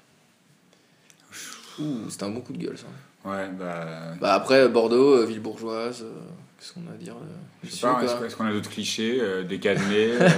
Ouh, 1.79 2.09
c'est 2.09 2.23
un 2.23 2.29
bon 2.29 2.41
coup 2.41 2.53
de 2.53 2.59
gueule 2.59 2.77
ça. 2.77 2.87
Ouais, 3.29 3.47
bah... 3.57 4.15
Bah 4.19 4.33
après, 4.33 4.67
Bordeaux, 4.67 5.15
euh, 5.15 5.25
ville 5.25 5.39
bourgeoise, 5.39 6.03
euh, 6.03 6.19
qu'est-ce 6.63 6.73
qu'on 6.73 6.89
a 6.89 6.93
à 6.93 6.97
dire 6.97 7.15
euh, 7.15 7.25
Je 7.65 7.71
sais 7.71 7.81
pas, 7.81 8.25
est-ce 8.25 8.35
qu'on 8.37 8.45
a 8.45 8.53
d'autres 8.53 8.69
clichés, 8.69 9.17
euh, 9.21 9.43
des 9.43 9.59
cannelés, 9.59 10.13
euh, 10.21 10.29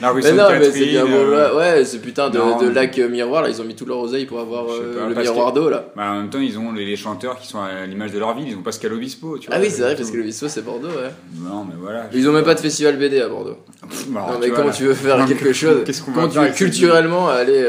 la 0.00 0.12
Mais 0.12 0.32
non, 0.32 0.44
mais 0.50 0.70
c'est 0.70 0.86
bien 0.86 1.06
euh. 1.06 1.56
Ouais, 1.56 1.84
c'est 1.84 1.98
putain 1.98 2.30
de, 2.30 2.38
non, 2.38 2.60
de 2.60 2.68
mais- 2.68 2.74
lac 2.74 2.96
miroir 2.98 3.42
là, 3.42 3.48
ils 3.48 3.60
ont 3.60 3.64
mis 3.64 3.74
tout 3.74 3.84
leur 3.84 3.98
oseille 3.98 4.26
pour 4.26 4.38
avoir 4.38 4.66
pas, 4.66 5.08
le 5.08 5.14
miroir 5.14 5.52
d'eau 5.52 5.68
là. 5.68 5.86
Bah, 5.96 6.12
en 6.12 6.16
même 6.18 6.30
temps, 6.30 6.38
ils 6.38 6.56
ont 6.56 6.70
les, 6.70 6.84
les 6.84 6.94
chanteurs 6.94 7.36
qui 7.40 7.48
sont 7.48 7.60
à 7.60 7.84
l'image 7.86 8.12
de 8.12 8.18
leur 8.20 8.36
ville, 8.36 8.46
ils 8.48 8.56
ont 8.56 8.62
Pascal 8.62 8.92
Obispo, 8.92 9.38
tu 9.38 9.48
vois. 9.48 9.56
Ah 9.56 9.60
oui, 9.60 9.70
c'est 9.70 9.82
vrai, 9.82 9.94
tout. 9.94 10.02
parce 10.02 10.12
que 10.12 10.16
le 10.18 10.22
Visso 10.22 10.46
c'est 10.48 10.64
Bordeaux, 10.64 10.88
ouais. 10.88 11.10
Non, 11.34 11.64
mais 11.64 11.74
voilà. 11.80 12.08
Ils 12.12 12.28
ont 12.28 12.32
même 12.32 12.44
pas 12.44 12.54
de 12.54 12.60
festival 12.60 12.96
BD 12.96 13.20
à 13.20 13.28
Bordeaux. 13.28 13.56
Pff, 13.88 14.08
bah, 14.08 14.26
non, 14.28 14.34
tu 14.34 14.40
mais 14.40 14.54
vois, 14.54 14.64
là. 14.66 14.70
tu 14.70 14.84
veux 14.84 14.94
faire 14.94 15.18
Non, 15.18 15.26
quelque 15.26 15.52
chose 15.52 15.82
tu 15.84 15.92
veux 16.38 16.48
culturellement 16.54 17.28
aller. 17.28 17.68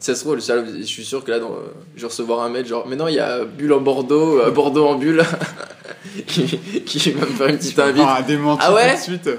Ça 0.00 0.14
se 0.14 0.20
trouve, 0.20 0.38
je 0.38 0.82
suis 0.82 1.04
sûr 1.04 1.24
que 1.24 1.30
là, 1.30 1.38
je 1.96 2.00
vais 2.02 2.06
recevoir 2.06 2.42
un 2.42 2.50
mail 2.50 2.66
genre, 2.66 2.86
mais 2.86 2.96
non, 2.96 3.08
il 3.08 3.14
y 3.14 3.20
a 3.20 3.44
Bulle 3.44 3.72
en 3.72 3.80
Bordeaux, 3.80 4.50
Bordeaux 4.50 4.86
en 4.86 4.96
Bulle, 4.96 5.22
qui, 6.26 6.58
qui 6.84 7.10
va 7.12 7.26
me 7.26 7.32
faire 7.32 7.46
une 7.48 7.58
petite 7.58 7.78
invite. 7.78 8.04
Ah, 8.06 8.22
démenti 8.22 8.62
Ah 8.64 8.74
ouais 8.74 8.90
tout 8.92 8.96
de 8.96 9.02
suite. 9.02 9.30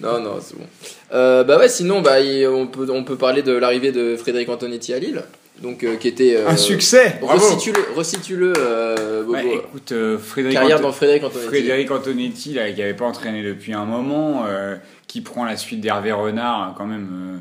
Non, 0.00 0.20
non, 0.20 0.38
c'est 0.40 0.56
bon. 0.58 0.64
Euh, 1.12 1.44
bah 1.44 1.58
ouais, 1.58 1.68
sinon, 1.68 2.00
bah, 2.00 2.16
on, 2.50 2.66
peut, 2.66 2.88
on 2.90 3.04
peut 3.04 3.16
parler 3.16 3.42
de 3.42 3.52
l'arrivée 3.52 3.92
de 3.92 4.16
Frédéric 4.16 4.48
Antonetti 4.48 4.92
à 4.92 4.98
Lille, 4.98 5.22
donc 5.62 5.84
euh, 5.84 5.94
qui 5.96 6.08
était. 6.08 6.34
euh, 6.36 6.48
Un 6.48 6.56
succès 6.56 7.20
Resitue-le, 7.22 7.94
resitue-le 7.94 8.52
euh, 8.56 9.22
Bobo. 9.22 9.32
Ouais, 9.34 9.56
écoute, 9.56 9.92
euh, 9.92 10.18
Frédéric, 10.18 10.58
Carrière 10.58 10.78
Anto- 10.78 10.82
dans 10.88 10.92
Frédéric 10.92 11.22
Antonetti. 11.22 11.46
Frédéric 11.46 11.90
Antonetti, 11.92 12.54
là, 12.54 12.72
qui 12.72 12.80
n'avait 12.80 12.94
pas 12.94 13.04
entraîné 13.04 13.44
depuis 13.44 13.74
un 13.74 13.84
moment, 13.84 14.44
euh, 14.48 14.74
qui 15.06 15.20
prend 15.20 15.44
la 15.44 15.56
suite 15.56 15.80
d'Hervé 15.80 16.10
Renard, 16.10 16.74
quand 16.76 16.86
même, 16.86 17.08
euh, 17.12 17.38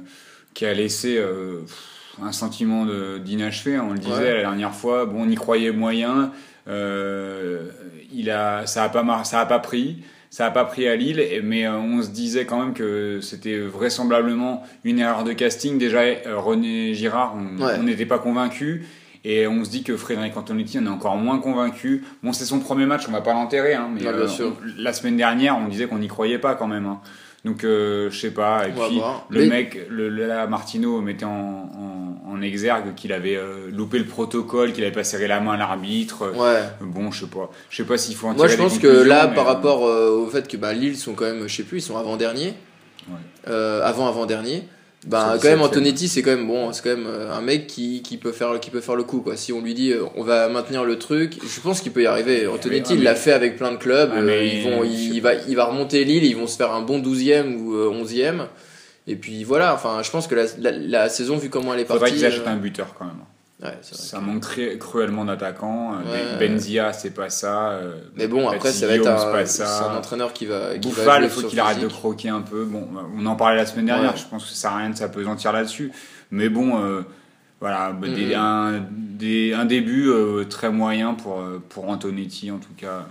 qui 0.53 0.65
a 0.67 0.73
laissé 0.75 1.17
euh, 1.17 1.61
un 2.21 2.31
sentiment 2.33 2.85
de- 2.85 3.17
d'inachevé, 3.17 3.75
hein, 3.75 3.87
on 3.89 3.93
le 3.93 3.99
disait 3.99 4.13
Ouais. 4.17 4.33
la 4.35 4.41
dernière 4.41 4.75
fois. 4.75 5.05
Bon, 5.05 5.23
on 5.23 5.29
y 5.29 5.35
croyait 5.35 5.71
moyen, 5.71 6.31
euh, 6.67 7.61
il 8.13 8.29
a, 8.29 8.65
ça 8.67 8.81
n'a 8.81 8.89
pas, 8.89 9.03
mar- 9.03 9.25
ça 9.25 9.39
a 9.41 9.45
pas 9.45 9.59
pris. 9.59 9.97
Ça 10.29 10.45
n'a 10.45 10.51
pas 10.51 10.63
pris 10.63 10.87
à 10.87 10.95
Lille, 10.95 11.21
mais 11.43 11.65
euh, 11.65 11.73
on 11.77 12.01
se 12.01 12.07
disait 12.09 12.45
quand 12.45 12.57
même 12.57 12.73
que 12.73 13.19
c'était 13.21 13.57
vraisemblablement 13.59 14.63
une 14.85 14.99
erreur 14.99 15.23
de 15.25 15.33
casting. 15.33 15.77
Déjà, 15.77 15.99
euh, 15.99 16.37
René 16.37 16.93
Girard, 16.93 17.35
on 17.35 17.61
Ouais. 17.61 17.77
n'était 17.79 18.05
pas 18.05 18.17
convaincu. 18.19 18.85
Et 19.23 19.45
on 19.45 19.63
se 19.63 19.69
dit 19.69 19.83
que 19.83 19.95
Frédéric 19.97 20.35
Antonetti, 20.37 20.79
on 20.79 20.85
est 20.85 20.89
encore 20.89 21.15
moins 21.17 21.37
convaincu. 21.39 22.03
Bon, 22.23 22.33
c'est 22.33 22.45
son 22.45 22.59
premier 22.59 22.85
match, 22.87 23.03
on 23.07 23.11
va 23.11 23.21
pas 23.21 23.33
l'enterrer, 23.33 23.73
hein, 23.75 23.89
mais 23.93 23.99
Ah, 24.07 24.13
bien 24.13 24.21
euh, 24.21 24.27
sûr. 24.27 24.55
la 24.77 24.93
semaine 24.93 25.17
dernière, 25.17 25.57
on 25.57 25.67
disait 25.67 25.85
qu'on 25.85 25.99
n'y 25.99 26.07
croyait 26.07 26.39
pas 26.39 26.55
quand 26.55 26.65
même. 26.67 26.85
hein. 26.87 27.01
Donc, 27.43 27.63
euh, 27.63 28.09
je 28.11 28.19
sais 28.19 28.31
pas. 28.31 28.67
Et 28.67 28.71
On 28.77 28.87
puis, 28.87 28.97
voir. 28.99 29.25
le 29.29 29.39
Mais- 29.41 29.47
mec, 29.47 29.87
le, 29.89 30.09
là, 30.09 30.45
Martino 30.45 31.01
mettait 31.01 31.25
en, 31.25 31.29
en, 32.29 32.31
en 32.31 32.41
exergue 32.41 32.93
qu'il 32.95 33.11
avait 33.13 33.35
euh, 33.35 33.69
loupé 33.71 33.97
le 33.97 34.05
protocole, 34.05 34.73
qu'il 34.73 34.83
avait 34.83 34.93
pas 34.93 35.03
serré 35.03 35.27
la 35.27 35.39
main 35.39 35.53
à 35.53 35.57
l'arbitre. 35.57 36.31
Ouais. 36.35 36.61
Bon, 36.81 37.09
je 37.11 37.21
sais 37.25 37.31
pas. 37.31 37.49
Je 37.71 37.77
sais 37.77 37.83
pas 37.83 37.97
s'il 37.97 38.15
faut 38.15 38.27
en 38.27 38.33
Moi, 38.35 38.45
tirer 38.47 38.57
je 38.57 38.61
pense 38.63 38.77
que 38.77 38.87
là, 38.87 39.27
mais, 39.27 39.35
par 39.35 39.45
euh, 39.49 39.53
rapport 39.53 39.87
euh, 39.87 40.11
au 40.11 40.27
fait 40.27 40.47
que 40.47 40.55
bah, 40.55 40.73
Lille 40.73 40.95
sont 40.97 41.13
quand 41.13 41.25
même, 41.25 41.47
je 41.47 41.55
sais 41.55 41.63
plus, 41.63 41.79
ils 41.79 41.81
sont 41.81 41.97
avant-dernier. 41.97 42.53
Ouais. 43.09 43.15
Euh, 43.47 43.83
avant-avant-dernier. 43.83 44.63
Bah, 45.07 45.37
quand 45.41 45.47
même, 45.49 45.59
17e. 45.59 45.63
Antonetti, 45.63 46.07
c'est 46.07 46.21
quand 46.21 46.29
même 46.29 46.45
bon, 46.47 46.71
c'est 46.73 46.83
quand 46.83 46.95
même 46.95 47.07
euh, 47.07 47.33
un 47.33 47.41
mec 47.41 47.65
qui, 47.65 48.03
qui, 48.03 48.17
peut 48.17 48.31
faire, 48.31 48.59
qui 48.59 48.69
peut 48.69 48.81
faire 48.81 48.95
le 48.95 49.03
coup, 49.03 49.21
quoi. 49.21 49.35
Si 49.35 49.51
on 49.51 49.59
lui 49.61 49.73
dit, 49.73 49.91
euh, 49.91 50.03
on 50.15 50.23
va 50.23 50.47
maintenir 50.47 50.83
le 50.85 50.99
truc, 50.99 51.39
je 51.43 51.59
pense 51.59 51.81
qu'il 51.81 51.91
peut 51.91 52.03
y 52.03 52.05
arriver. 52.05 52.45
Antonetti, 52.45 52.93
il 52.93 53.03
l'a 53.03 53.13
mais- 53.13 53.17
fait 53.17 53.31
avec 53.31 53.57
plein 53.57 53.71
de 53.71 53.77
clubs. 53.77 54.11
Ouais, 54.11 54.19
euh, 54.19 54.21
mais- 54.25 54.57
ils 54.57 54.63
vont, 54.63 54.83
il, 54.83 55.19
va, 55.21 55.33
il 55.33 55.55
va 55.55 55.65
remonter 55.65 56.03
Lille, 56.03 56.23
ils 56.23 56.35
vont 56.35 56.45
se 56.45 56.55
faire 56.55 56.71
un 56.71 56.81
bon 56.81 56.99
12e 56.99 57.55
ou 57.55 57.73
euh, 57.75 57.89
11e. 57.89 58.47
Et 59.07 59.15
puis 59.15 59.43
voilà, 59.43 59.73
enfin, 59.73 60.01
je 60.03 60.11
pense 60.11 60.27
que 60.27 60.35
la, 60.35 60.43
la, 60.59 60.71
la 60.71 61.09
saison, 61.09 61.35
vu 61.35 61.49
comment 61.49 61.73
elle 61.73 61.79
est 61.79 61.85
faudrait 61.85 62.01
partie. 62.01 62.15
qu'ils 62.17 62.25
achètent 62.25 62.47
un 62.47 62.57
buteur 62.57 62.93
quand 62.97 63.05
même. 63.05 63.15
Ouais, 63.61 63.77
Ça 63.81 64.17
que- 64.19 64.23
manque 64.23 64.41
très 64.41 64.77
cruellement 64.77 65.25
d'attaquants. 65.25 65.95
Euh, 65.95 66.37
Ouais. 66.39 66.47
Benzia, 66.47 66.93
c'est 66.93 67.11
pas 67.11 67.29
ça. 67.29 67.71
euh, 67.71 67.95
Mais 68.15 68.27
bon, 68.27 68.47
après, 68.49 68.71
ça 68.71 68.87
va 68.87 68.95
être 68.95 69.47
c'est 69.47 69.63
un, 69.63 69.67
un 69.91 69.97
entraîneur 69.97 70.33
qui 70.33 70.45
va. 70.45 70.77
Qui 70.77 70.91
va 70.91 71.19
il 71.21 71.29
faut 71.29 71.41
qu'il 71.47 71.59
arrête 71.59 71.79
de 71.79 71.87
croquer 71.87 72.29
un 72.29 72.41
peu. 72.41 72.65
Bon, 72.65 72.87
on 73.17 73.25
en 73.25 73.35
parlait 73.35 73.57
la 73.57 73.65
semaine 73.65 73.85
dernière, 73.85 74.11
Ouais. 74.13 74.17
je 74.19 74.25
pense 74.29 74.43
que 74.43 74.49
ça 74.49 74.55
sert 74.55 74.71
à 74.73 74.77
rien 74.77 74.89
de 74.89 74.95
s'apesantir 74.97 75.51
là-dessus. 75.53 75.91
Mais 76.31 76.49
bon, 76.49 76.81
euh, 76.83 77.01
voilà, 77.59 77.91
bah, 77.91 78.07
des- 78.07 78.33
un, 78.33 78.83
des- 78.91 79.53
un 79.53 79.65
début 79.65 80.09
euh, 80.09 80.45
très 80.45 80.71
moyen 80.71 81.13
pour, 81.13 81.43
pour 81.69 81.89
Antonetti 81.89 82.49
en 82.51 82.57
tout 82.57 82.73
cas. 82.77 83.05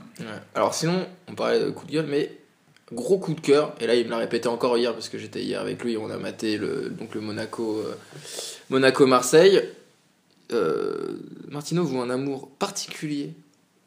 Alors 0.54 0.74
sinon, 0.74 1.06
on 1.28 1.34
parlait 1.34 1.60
de 1.60 1.70
coup 1.70 1.86
de 1.86 1.92
gueule, 1.92 2.06
mais 2.08 2.36
gros 2.92 3.18
coup 3.18 3.34
de 3.34 3.40
cœur, 3.40 3.72
et 3.80 3.86
là 3.86 3.94
il 3.94 4.06
me 4.06 4.10
l'a 4.10 4.16
répété 4.16 4.48
encore 4.48 4.76
hier 4.76 4.92
parce 4.92 5.08
que 5.08 5.16
j'étais 5.18 5.42
hier 5.42 5.60
avec 5.60 5.84
lui, 5.84 5.96
on 5.96 6.10
a 6.10 6.16
maté 6.16 6.56
le, 6.56 6.90
donc 6.90 7.14
le 7.14 7.20
Monaco, 7.20 7.84
euh, 7.86 7.94
Monaco-Marseille. 8.70 9.62
Euh, 10.52 11.18
Martino 11.50 11.84
voue 11.84 12.00
un 12.00 12.10
amour 12.10 12.48
particulier 12.58 13.34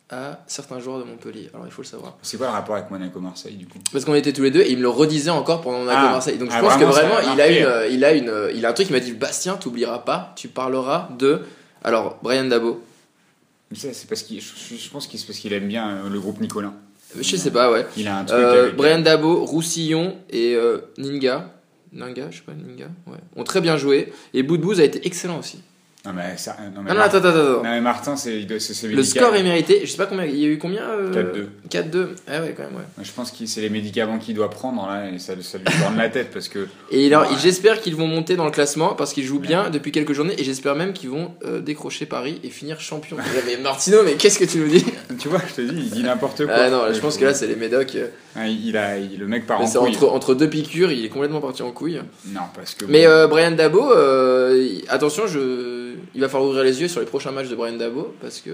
à 0.10 0.44
certains 0.48 0.80
joueurs 0.80 1.00
de 1.00 1.04
Montpellier. 1.06 1.50
Alors 1.54 1.66
il 1.66 1.72
faut 1.72 1.82
le 1.82 1.88
savoir. 1.88 2.18
C'est 2.22 2.38
quoi 2.38 2.48
le 2.48 2.54
rapport 2.54 2.76
avec 2.76 2.92
Monaco-Marseille 2.92 3.56
du 3.56 3.66
coup? 3.68 3.80
Parce 3.92 4.06
qu'on 4.06 4.14
était 4.16 4.32
tous 4.34 4.44
les 4.44 4.52
deux 4.52 4.62
et 4.62 4.72
il 4.72 4.78
me 4.78 4.84
le 4.84 4.90
redisait 4.90 5.30
encore 5.32 5.62
pendant 5.62 5.80
Monaco-Marseille. 5.80 6.38
Donc 6.38 6.52
je 6.52 6.56
Ah, 6.56 6.62
pense 6.62 6.78
que 6.78 6.84
vraiment, 6.84 7.16
il 7.34 7.42
a, 7.42 7.50
une, 7.50 7.94
il, 7.94 8.06
a 8.06 8.14
une, 8.14 8.32
il 8.56 8.66
a 8.66 8.70
un 8.70 8.74
truc 8.74 8.88
qui 8.88 8.94
m'a 8.94 9.00
dit 9.00 9.14
Bastien, 9.14 9.56
t'oublieras 9.56 10.00
pas, 10.00 10.34
tu 10.36 10.48
parleras 10.50 11.10
de. 11.18 11.42
Alors 11.84 12.18
Brian 12.22 12.46
Dabo, 12.46 12.82
c'est 13.74 14.08
parce 14.08 14.22
qu'il, 14.24 14.40
je, 14.40 14.76
je 14.78 14.90
pense 14.90 15.08
que 15.08 15.18
c'est 15.18 15.26
parce 15.26 15.40
qu'il 15.40 15.52
aime 15.54 15.68
bien 15.68 15.90
euh, 16.06 16.10
le 16.10 16.20
groupe 16.20 16.40
Nicolas. 16.40 16.74
je 17.20 17.36
sais 17.36 17.52
pas, 17.52 17.72
ouais. 17.72 17.86
Il 17.98 18.08
a 18.08 18.20
un 18.20 18.26
truc 18.26 18.40
Euh, 18.40 18.64
avec. 18.66 18.76
Brian 18.76 19.00
Dabo, 19.00 19.44
Roussillon 19.44 20.16
et 20.30 20.54
euh, 20.56 20.78
Ninga. 21.00 21.52
Ninga, 21.92 22.30
je 22.30 22.38
sais 22.38 22.44
pas, 22.44 22.54
Ninga, 22.54 22.88
ouais. 23.08 23.18
Ont 23.36 23.44
très 23.44 23.62
bien 23.62 23.78
joué. 23.78 24.14
Et 24.34 24.44
Boudbouz 24.44 24.80
a 24.80 24.84
été 24.84 25.06
excellent 25.08 25.40
aussi. 25.40 25.60
Non 26.06 26.12
mais 26.12 26.36
ça, 26.36 26.58
non, 26.76 26.82
mais 26.84 26.90
Non, 26.90 26.96
non, 26.98 27.02
attends, 27.04 27.20
attends, 27.20 27.30
attends. 27.30 27.40
non, 27.40 27.62
mais 27.64 27.80
Martin, 27.80 28.18
c'est, 28.18 28.42
Le 28.42 29.04
score 29.04 29.34
est 29.36 29.44
mérité. 29.44 29.82
Je 29.86 29.90
sais 29.92 29.96
pas 29.96 30.06
combien. 30.06 30.26
Il 30.26 30.36
y 30.38 30.44
a 30.44 30.50
eu 30.50 30.58
combien 30.58 30.82
euh, 30.82 31.48
4-2. 31.72 31.82
4-2. 31.92 32.08
Ah 32.28 32.42
ouais, 32.42 32.54
quand 32.58 32.64
même, 32.64 32.76
ouais. 32.76 33.04
Je 33.06 33.12
pense 33.14 33.32
que 33.32 33.46
c'est 33.46 33.62
les 33.62 33.70
médicaments 33.70 34.18
qu'il 34.20 34.36
doit 34.36 34.50
prendre 34.50 34.86
là 34.86 35.10
et 35.10 35.18
ça, 35.18 35.32
ça 35.42 35.58
lui 35.60 35.64
tourne 35.64 35.96
la 35.98 36.10
tête 36.10 36.32
parce 36.34 36.50
que 36.50 36.68
Et 36.92 37.06
alors, 37.08 37.22
Ouais. 37.32 37.38
j'espère 37.42 37.80
qu'ils 37.80 37.96
vont 37.96 38.08
monter 38.08 38.36
dans 38.36 38.44
le 38.44 38.52
classement 38.52 38.96
parce 38.96 39.14
qu'ils 39.14 39.24
jouent 39.24 39.40
bien 39.40 39.70
depuis 39.70 39.94
quelques 39.94 40.12
journées 40.12 40.36
et 40.38 40.44
j'espère 40.44 40.76
même 40.76 40.92
qu'ils 40.92 41.10
vont 41.10 41.32
euh, 41.46 41.62
décrocher 41.62 42.06
Paris 42.06 42.42
et 42.44 42.50
finir 42.50 42.82
champion. 42.82 43.16
mais 43.46 43.56
Martino, 43.56 44.00
mais 44.04 44.16
qu'est-ce 44.16 44.40
que 44.40 44.46
tu 44.46 44.58
nous 44.58 44.68
dis? 44.68 44.84
Tu 45.20 45.30
vois, 45.30 45.40
je 45.48 45.54
te 45.54 45.62
dis, 45.62 45.84
il 45.86 45.90
dit 45.90 46.04
n'importe 46.04 46.44
quoi. 46.46 46.54
Ah 46.54 46.70
non, 46.70 46.82
je 46.92 47.00
pense 47.00 47.18
que 47.18 47.24
là 47.24 47.34
c'est 47.34 47.48
les 47.48 47.56
médocs. 47.56 47.96
euh, 47.96 48.08
Ah, 48.36 48.48
il 48.48 48.76
a, 48.76 48.98
il- 48.98 49.20
le 49.20 49.28
mec 49.28 49.46
part 49.48 49.60
mais 49.62 49.78
en 49.78 49.80
couille. 49.86 49.96
entre, 49.96 50.10
entre 50.10 50.34
deux 50.36 50.50
piqûres, 50.50 50.92
il 50.92 51.06
est 51.06 51.10
complètement 51.10 51.40
parti 51.40 51.62
en 51.62 51.72
couille. 51.72 52.02
Non, 52.28 52.42
parce 52.54 52.74
que. 52.74 52.84
Mais 52.86 53.06
euh, 53.06 53.28
Brian 53.28 53.52
Dabo, 53.52 53.94
attention, 54.90 55.28
je, 55.28 55.83
il 56.16 56.22
va 56.22 56.30
falloir 56.30 56.50
ouvrir 56.50 56.64
les 56.64 56.82
yeux 56.82 56.88
sur 56.88 57.00
les 57.00 57.06
prochains 57.06 57.32
matchs 57.32 57.50
de 57.50 57.56
Brian 57.56 57.78
Dabo 57.78 58.16
parce 58.22 58.40
que 58.40 58.52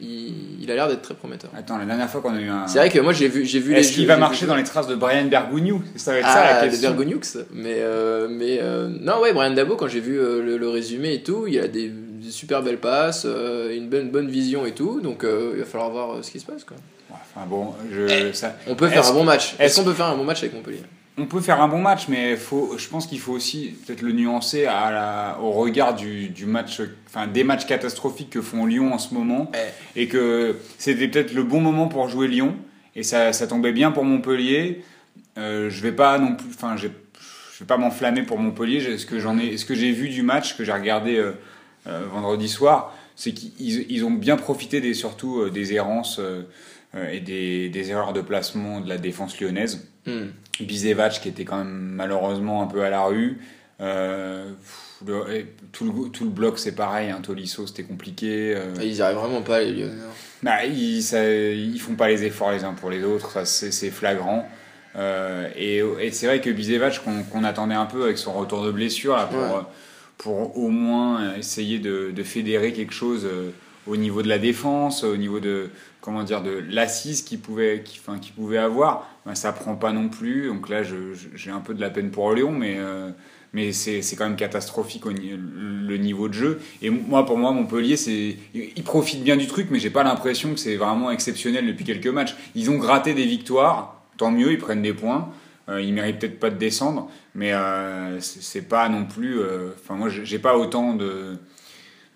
il, 0.00 0.62
il 0.62 0.70
a 0.70 0.74
l'air 0.76 0.86
d'être 0.88 1.02
très 1.02 1.14
prometteur. 1.14 1.50
Attends, 1.56 1.76
la 1.76 1.84
dernière 1.84 2.08
fois 2.08 2.20
qu'on 2.20 2.34
a 2.36 2.40
eu 2.40 2.48
un. 2.48 2.66
C'est 2.68 2.78
vrai 2.78 2.88
que 2.88 3.00
moi 3.00 3.12
j'ai 3.12 3.26
vu, 3.28 3.44
j'ai 3.44 3.58
vu 3.58 3.74
les 3.74 3.80
Est-ce 3.80 3.92
qu'il 3.92 4.06
va 4.06 4.16
marcher 4.16 4.46
dans 4.46 4.54
les 4.54 4.62
traces 4.64 4.86
de 4.86 4.94
Brian 4.94 5.24
Bergogneau 5.24 5.82
Ça 5.96 6.12
va 6.12 6.18
être 6.18 6.26
ça 6.28 6.34
Ah, 6.40 6.54
la 6.60 6.64
de 6.66 6.70
question. 6.70 6.90
Bergogneaux, 6.90 7.20
mais 7.52 7.76
euh, 7.78 8.28
mais 8.30 8.58
euh, 8.62 8.88
non 9.00 9.20
ouais 9.20 9.32
Brian 9.32 9.50
Dabo 9.54 9.74
quand 9.76 9.88
j'ai 9.88 10.00
vu 10.00 10.18
euh, 10.20 10.40
le, 10.42 10.56
le 10.56 10.68
résumé 10.68 11.14
et 11.14 11.22
tout, 11.22 11.46
il 11.48 11.58
a 11.58 11.66
des, 11.66 11.88
des 11.88 12.30
super 12.30 12.62
belles 12.62 12.78
passes, 12.78 13.24
euh, 13.26 13.74
une 13.76 13.88
bonne 13.88 14.10
bonne 14.10 14.28
vision 14.28 14.66
et 14.66 14.72
tout, 14.72 15.00
donc 15.00 15.24
euh, 15.24 15.50
il 15.54 15.60
va 15.60 15.66
falloir 15.66 15.90
voir 15.90 16.24
ce 16.24 16.30
qui 16.30 16.38
se 16.38 16.46
passe 16.46 16.62
quoi. 16.64 16.76
Enfin 17.10 17.46
bon, 17.48 17.74
je, 17.92 18.32
ça, 18.34 18.54
On 18.68 18.74
peut 18.76 18.88
faire 18.88 19.06
un 19.06 19.12
bon 19.12 19.24
match. 19.24 19.54
est-ce 19.54 19.62
Est-ce 19.62 19.76
qu'on 19.80 19.84
peut 19.84 19.94
faire 19.94 20.06
un 20.06 20.16
bon 20.16 20.24
match 20.24 20.38
avec 20.38 20.54
Montpellier? 20.54 20.82
On 21.18 21.26
peut 21.26 21.40
faire 21.40 21.60
un 21.60 21.68
bon 21.68 21.80
match, 21.80 22.08
mais 22.08 22.36
faut, 22.36 22.76
je 22.78 22.88
pense 22.88 23.06
qu'il 23.06 23.18
faut 23.18 23.32
aussi 23.32 23.74
peut-être 23.84 24.02
le 24.02 24.12
nuancer 24.12 24.66
à 24.66 24.90
la, 24.90 25.38
au 25.42 25.50
regard 25.50 25.94
du, 25.94 26.28
du 26.28 26.46
match, 26.46 26.80
enfin 27.06 27.26
des 27.26 27.44
matchs 27.44 27.66
catastrophiques 27.66 28.30
que 28.30 28.40
font 28.40 28.66
Lyon 28.66 28.92
en 28.92 28.98
ce 28.98 29.14
moment, 29.14 29.50
et 29.96 30.06
que 30.06 30.56
c'était 30.78 31.08
peut-être 31.08 31.34
le 31.34 31.42
bon 31.42 31.60
moment 31.60 31.88
pour 31.88 32.08
jouer 32.08 32.28
Lyon, 32.28 32.56
et 32.94 33.02
ça, 33.02 33.32
ça 33.32 33.46
tombait 33.46 33.72
bien 33.72 33.90
pour 33.90 34.04
Montpellier. 34.04 34.82
Euh, 35.36 35.70
je 35.70 35.82
vais 35.82 35.92
pas 35.92 36.18
non 36.18 36.36
plus, 36.36 36.48
enfin 36.48 36.76
je 36.76 36.88
vais 36.88 37.66
pas 37.66 37.76
m'enflammer 37.76 38.22
pour 38.22 38.38
Montpellier. 38.38 38.98
Ce 38.98 39.06
que 39.06 39.18
j'en 39.18 39.38
ai, 39.38 39.56
ce 39.56 39.64
que 39.64 39.74
j'ai 39.74 39.92
vu 39.92 40.08
du 40.08 40.22
match 40.22 40.56
que 40.56 40.64
j'ai 40.64 40.72
regardé 40.72 41.16
euh, 41.16 41.32
euh, 41.86 42.06
vendredi 42.12 42.48
soir, 42.48 42.96
c'est 43.16 43.32
qu'ils 43.32 43.90
ils 43.90 44.04
ont 44.04 44.10
bien 44.10 44.36
profité 44.36 44.80
des 44.80 44.94
surtout 44.94 45.50
des 45.50 45.74
errances 45.74 46.20
et 47.12 47.20
des, 47.20 47.68
des 47.68 47.90
erreurs 47.90 48.12
de 48.12 48.20
placement 48.20 48.80
de 48.80 48.88
la 48.88 48.96
défense 48.96 49.40
lyonnaise. 49.40 49.88
Hmm. 50.06 50.28
Bizevac 50.64 51.20
qui 51.20 51.28
était 51.28 51.44
quand 51.44 51.58
même 51.58 51.92
malheureusement 51.94 52.62
un 52.62 52.66
peu 52.66 52.82
à 52.82 52.90
la 52.90 53.02
rue. 53.02 53.38
Euh, 53.80 54.50
le- 55.06 55.44
tout, 55.72 55.84
le, 55.84 56.10
tout 56.10 56.24
le 56.24 56.30
bloc 56.30 56.58
c'est 56.58 56.74
pareil, 56.74 57.10
hein, 57.10 57.20
Tolisso 57.22 57.66
c'était 57.66 57.84
compliqué. 57.84 58.54
euh. 58.56 58.74
Ils 58.82 58.96
y 58.96 59.02
arrivent 59.02 59.18
vraiment 59.18 59.42
pas 59.42 59.60
les 59.60 59.72
Lyonnais. 59.72 59.94
Bah, 60.42 60.64
ils, 60.64 61.02
ça, 61.02 61.24
ils 61.32 61.78
font 61.80 61.94
pas 61.94 62.08
les 62.08 62.24
efforts 62.24 62.50
les 62.52 62.64
uns 62.64 62.72
pour 62.74 62.90
les 62.90 63.04
autres, 63.04 63.46
c'est 63.46 63.90
flagrant. 63.90 64.48
Euh, 64.96 65.48
et 65.56 65.78
et 66.00 66.10
c'est 66.10 66.26
vrai 66.26 66.40
que 66.40 66.50
Bizevac 66.50 67.00
qu'on 67.32 67.44
attendait 67.44 67.74
un 67.74 67.86
peu 67.86 68.04
avec 68.04 68.18
son 68.18 68.32
retour 68.32 68.64
de 68.64 68.72
blessure 68.72 69.14
là, 69.16 69.26
pour, 69.26 69.38
Ouais. 69.40 69.62
pour 70.16 70.58
au 70.58 70.68
moins 70.68 71.34
essayer 71.36 71.78
de, 71.78 72.10
de 72.10 72.22
fédérer 72.24 72.72
quelque 72.72 72.94
chose 72.94 73.28
au 73.88 73.96
niveau 73.96 74.22
de 74.22 74.28
la 74.28 74.38
défense, 74.38 75.04
au 75.04 75.16
niveau 75.16 75.40
de 75.40 75.70
comment 76.00 76.22
dire 76.22 76.42
de 76.42 76.62
l'assise 76.70 77.22
qu'il 77.22 77.40
pouvait, 77.40 77.82
qu'il 77.84 78.00
enfin, 78.00 78.18
pouvait 78.36 78.58
avoir. 78.58 79.08
Ben, 79.26 79.34
ça 79.34 79.52
prend 79.52 79.76
pas 79.76 79.92
non 79.92 80.08
plus. 80.08 80.48
Donc 80.48 80.68
là, 80.68 80.82
j'ai 80.82 81.50
un 81.50 81.60
peu 81.60 81.74
de 81.74 81.80
la 81.80 81.90
peine 81.90 82.10
pour 82.10 82.32
Lyon, 82.32 82.52
mais 82.52 82.76
euh, 82.78 83.10
mais 83.52 83.72
c'est 83.72 84.02
quand 84.16 84.26
même 84.26 84.36
catastrophique 84.36 85.06
au 85.06 85.10
le 85.10 85.96
niveau 85.96 86.28
de 86.28 86.34
jeu. 86.34 86.60
Et 86.82 86.90
moi, 86.90 87.24
pour 87.24 87.38
moi, 87.38 87.52
Montpellier, 87.52 87.96
c'est 87.96 88.36
ils 88.54 88.84
profitent 88.84 89.24
bien 89.24 89.36
du 89.36 89.46
truc, 89.46 89.68
mais 89.70 89.78
j'ai 89.78 89.90
pas 89.90 90.04
l'impression 90.04 90.52
que 90.52 90.60
c'est 90.60 90.76
vraiment 90.76 91.10
exceptionnel 91.10 91.66
depuis 91.66 91.84
quelques 91.84 92.08
matchs. 92.08 92.36
Ils 92.54 92.70
ont 92.70 92.76
gratté 92.76 93.14
des 93.14 93.24
victoires, 93.24 94.02
tant 94.18 94.30
mieux, 94.30 94.52
ils 94.52 94.58
prennent 94.58 94.82
des 94.82 94.94
points. 94.94 95.30
Euh, 95.68 95.82
ils 95.82 95.92
méritent 95.92 96.18
peut-être 96.18 96.40
pas 96.40 96.50
de 96.50 96.56
descendre, 96.56 97.10
mais 97.34 97.52
euh, 97.52 98.20
c'est 98.20 98.62
pas 98.68 98.88
non 98.88 99.04
plus. 99.04 99.38
euh, 99.38 99.70
Enfin, 99.82 99.96
moi, 99.96 100.08
j'ai 100.08 100.38
pas 100.38 100.56
autant 100.56 100.94
de 100.94 101.36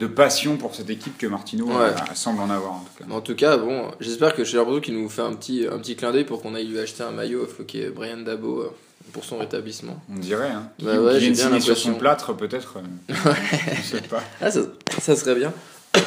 de 0.03 0.07
passion 0.09 0.57
pour 0.57 0.75
cette 0.75 0.91
équipe 0.91 1.17
que 1.17 1.27
Martino 1.29 1.67
Ouais. 1.67 1.75
euh, 1.87 2.15
semble 2.15 2.41
en 2.41 2.51
avoir 2.51 2.73
en 2.73 2.85
tout 2.85 3.05
cas. 3.05 3.15
En 3.15 3.21
tout 3.21 3.35
cas, 3.37 3.57
bon, 3.57 3.91
j'espère 4.01 4.35
que 4.35 4.45
chez 4.45 4.57
Bordeaux 4.57 4.81
qui 4.81 4.91
nous 4.93 5.09
fait 5.09 5.23
un 5.23 5.33
petit 5.35 5.67
un 5.71 5.79
petit 5.79 5.95
clin 5.97 6.11
d'œil 6.13 6.25
pour 6.25 6.43
qu'on 6.43 6.55
aille 6.55 6.67
lui 6.67 6.79
acheter 6.81 7.03
un 7.05 7.13
maillot 7.13 7.47
floqué 7.47 7.89
Brian 7.91 8.19
Dabo 8.19 8.61
euh, 8.63 8.71
pour 9.13 9.25
son 9.25 9.39
rétablissement. 9.39 10.03
On 10.11 10.19
dirait, 10.19 10.49
hein. 10.51 10.71
Qui, 10.79 10.85
Bah 10.87 10.99
ouais, 11.01 11.15
qui 11.15 11.21
j'ai 11.27 11.31
vienne 11.33 11.51
bien 11.51 11.61
sur 11.61 11.77
son 11.77 11.95
plâtre, 11.95 12.35
peut-être. 12.37 12.79
euh, 12.79 13.15
je 13.77 13.83
sais 13.83 14.01
pas. 14.03 14.23
Ah, 14.41 14.51
ça, 14.51 14.61
ça 15.01 15.15
serait 15.17 15.37
bien. 15.37 15.53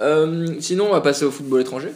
Euh, 0.00 0.46
sinon, 0.58 0.86
on 0.88 0.92
va 0.92 1.00
passer 1.00 1.24
au 1.24 1.30
football 1.30 1.60
étranger. 1.60 1.92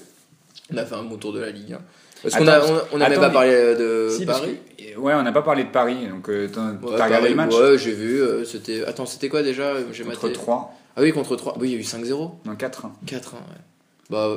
On 0.73 0.77
a 0.77 0.85
fait 0.85 0.95
un 0.95 1.03
bon 1.03 1.17
tour 1.17 1.33
de 1.33 1.41
la 1.41 1.51
Ligue. 1.51 1.73
hein. 1.73 1.81
Parce 2.23 2.37
qu'on 2.37 2.47
a, 2.47 2.55
Attends, 2.57 2.73
on, 2.93 3.01
attends, 3.01 3.21
pas 3.21 3.31
parlé 3.31 3.51
de 3.75 4.09
Si, 4.17 4.25
Paris. 4.25 4.59
que- 4.79 4.99
ouais, 4.99 5.15
on 5.15 5.23
n'a 5.23 5.33
pas 5.33 5.43
parlé 5.43 5.65
de 5.65 5.71
Paris, 5.71 6.07
donc 6.09 6.29
euh, 6.29 6.49
t'as 6.53 6.71
Ouais, 6.87 7.03
regardé 7.03 7.31
le 7.31 7.35
match 7.35 7.53
Ouais, 7.55 7.77
j'ai 7.79 7.93
vu. 7.93 8.21
c'était. 8.45 8.85
Attends, 8.85 9.07
c'était 9.07 9.29
quoi 9.29 9.43
déjà? 9.43 9.75
J'ai 9.93 10.05
Contre 10.05 10.23
maté. 10.25 10.35
3, 10.35 10.75
Ah 10.97 11.03
oui, 11.03 11.13
contre 11.13 11.37
3. 11.37 11.57
Oui, 11.61 11.69
il 11.69 11.73
y 11.73 11.77
a 11.77 11.79
eu 11.79 11.83
5-0. 11.83 12.31
non 12.47 12.55
4 12.57 12.87
4 13.07 13.33
ouais. 13.35 13.39
Bah. 14.11 14.29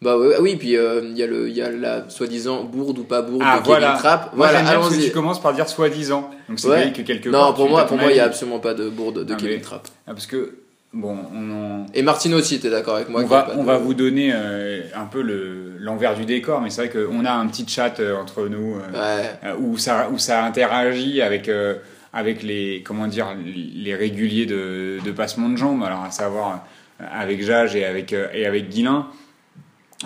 Bah 0.00 0.16
ouais, 0.16 0.34
ah 0.38 0.40
oui, 0.40 0.54
puis 0.54 0.76
euh, 0.76 1.00
il 1.10 1.18
y 1.18 1.24
a 1.24 1.26
le, 1.26 1.50
y 1.50 1.60
a 1.60 1.72
la 1.72 2.08
soi-disant 2.08 2.62
bourde 2.62 2.98
ou 3.00 3.02
pas 3.02 3.20
bourde 3.20 3.42
Ah 3.44 3.56
de 3.58 3.64
Kevin 3.64 3.80
voilà. 3.80 3.96
Trapp. 3.98 4.32
Moi 4.36 4.46
Voilà, 4.48 4.62
parce 4.78 4.96
que 4.96 5.02
tu 5.02 5.10
commences 5.10 5.42
par 5.42 5.52
dire 5.54 5.68
soi-disant. 5.68 6.30
Donc 6.48 6.60
c'est 6.60 6.68
Ouais. 6.68 6.82
vrai 6.82 6.92
que 6.92 7.02
quelque 7.02 7.28
Non, 7.28 7.38
part, 7.38 7.54
pour 7.54 7.68
moi, 7.68 7.84
pour 7.84 7.96
moi, 7.96 8.12
il 8.12 8.16
y 8.16 8.20
a 8.20 8.24
absolument 8.26 8.60
pas 8.60 8.74
de 8.74 8.88
bourde 8.88 9.24
de 9.24 9.32
Ah, 9.34 9.36
Kevin 9.36 9.56
mais- 9.56 9.60
Trapp. 9.60 9.88
Ah, 10.06 10.12
parce 10.12 10.26
que, 10.26 10.58
bon, 10.92 11.16
on, 11.34 11.50
en- 11.82 11.86
Et 11.94 12.02
Martino 12.02 12.38
aussi, 12.38 12.60
t'es 12.60 12.70
d'accord 12.70 12.94
avec 12.94 13.08
moi 13.08 13.22
on, 13.24 13.26
va, 13.26 13.48
on 13.56 13.62
de- 13.62 13.66
va 13.66 13.78
vous 13.78 13.92
donner 13.94 14.30
euh, 14.32 14.82
un 14.94 15.06
peu 15.06 15.20
le- 15.20 15.78
l'envers 15.80 16.14
du 16.14 16.24
décor, 16.24 16.60
mais 16.60 16.70
c'est 16.70 16.86
vrai 16.86 16.90
qu'on 17.06 17.24
a 17.24 17.32
un 17.32 17.48
petit 17.48 17.66
chat 17.66 17.98
euh, 17.98 18.16
entre 18.16 18.46
nous 18.46 18.76
euh, 18.76 18.92
Ouais. 18.92 19.30
euh, 19.46 19.54
où, 19.58 19.78
ça, 19.78 20.08
où 20.12 20.18
ça 20.18 20.44
interagit 20.44 21.22
avec, 21.22 21.48
euh, 21.48 21.74
avec 22.12 22.42
les, 22.42 22.82
comment 22.84 23.06
dire, 23.06 23.36
les 23.44 23.94
réguliers 23.94 24.46
de, 24.46 24.98
de 25.04 25.12
passement 25.12 25.48
de 25.48 25.56
jambes, 25.56 25.82
alors 25.82 26.02
à 26.02 26.10
savoir 26.10 26.66
avec 26.98 27.42
Jage 27.42 27.76
et 27.76 27.84
avec, 27.84 28.12
et 28.12 28.46
avec 28.46 28.68
Guilin. 28.68 29.08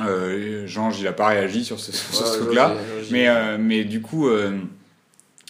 Euh, 0.01 0.67
Jean, 0.67 0.91
il 0.91 1.05
n'a 1.05 1.13
pas 1.13 1.29
réagi 1.29 1.65
sur 1.65 1.79
ce, 1.79 1.93
sur 1.93 2.27
ce 2.27 2.39
truc-là. 2.39 2.75
Mais, 3.11 3.29
euh, 3.29 3.57
mais 3.59 3.85
du 3.85 4.01
coup, 4.01 4.29
euh, 4.29 4.53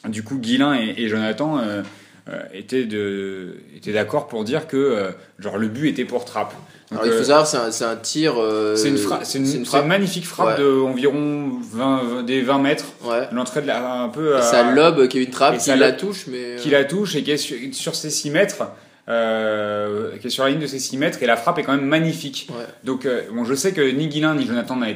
du 0.08 0.22
coup, 0.22 0.38
Guilin 0.38 0.74
et, 0.74 0.94
et 0.96 1.08
Jonathan 1.08 1.58
euh, 1.58 1.82
euh, 2.28 2.42
étaient 2.52 2.84
de 2.84 3.58
étaient 3.76 3.92
d'accord 3.92 4.28
pour 4.28 4.44
dire 4.44 4.66
que 4.66 5.12
genre 5.38 5.58
le 5.58 5.68
but 5.68 5.88
était 5.88 6.04
pour 6.04 6.24
Trapp. 6.24 6.54
Alors, 6.92 7.06
il 7.06 7.12
faut 7.12 7.18
euh, 7.18 7.24
savoir, 7.24 7.46
c'est 7.72 7.84
un, 7.84 7.96
tir. 7.96 8.34
euh, 8.38 8.76
c'est 8.76 8.88
une, 8.88 8.96
une, 8.96 9.46
une 9.46 9.56
une 9.60 9.66
frappe. 9.66 9.86
magnifique 9.86 10.26
frappe 10.26 10.58
Ouais. 10.58 10.64
de 10.64 10.80
environ 10.80 11.50
20, 11.72 12.00
20 12.04 12.22
des 12.24 12.40
20 12.42 12.58
mètres. 12.58 12.84
Ouais. 13.04 13.28
L'entrée 13.32 13.62
de 13.62 13.66
la, 13.66 14.02
un 14.02 14.08
peu 14.08 14.36
à- 14.36 14.42
ça 14.42 14.62
lobe 14.70 15.08
Kevin 15.08 15.30
Trapp 15.30 15.54
et 15.54 15.58
qui 15.58 15.64
ça 15.64 15.76
la 15.76 15.90
lobe- 15.90 15.96
touche, 15.98 16.26
mais. 16.28 16.56
qui 16.58 16.70
la 16.70 16.84
touche 16.84 17.16
et 17.16 17.22
qui 17.22 17.30
est 17.32 17.36
sur, 17.36 17.56
sur 17.72 17.94
ses 17.94 18.10
6 18.10 18.30
mètres. 18.30 18.62
Euh, 19.08 20.16
qui 20.20 20.28
est 20.28 20.30
sur 20.30 20.44
la 20.44 20.50
ligne 20.50 20.60
de 20.60 20.66
ses 20.68 20.78
6 20.78 20.96
mètres 20.96 21.20
et 21.24 21.26
la 21.26 21.36
frappe 21.36 21.58
est 21.58 21.64
quand 21.64 21.72
même 21.74 21.84
magnifique. 21.84 22.46
Ouais. 22.50 22.64
Donc 22.84 23.04
euh, 23.04 23.22
bon, 23.32 23.44
je 23.44 23.52
sais 23.54 23.72
que 23.72 23.80
ni 23.82 24.06
Guilin 24.06 24.36
ni 24.36 24.46
Jonathan 24.46 24.76
n'ont 24.76 24.86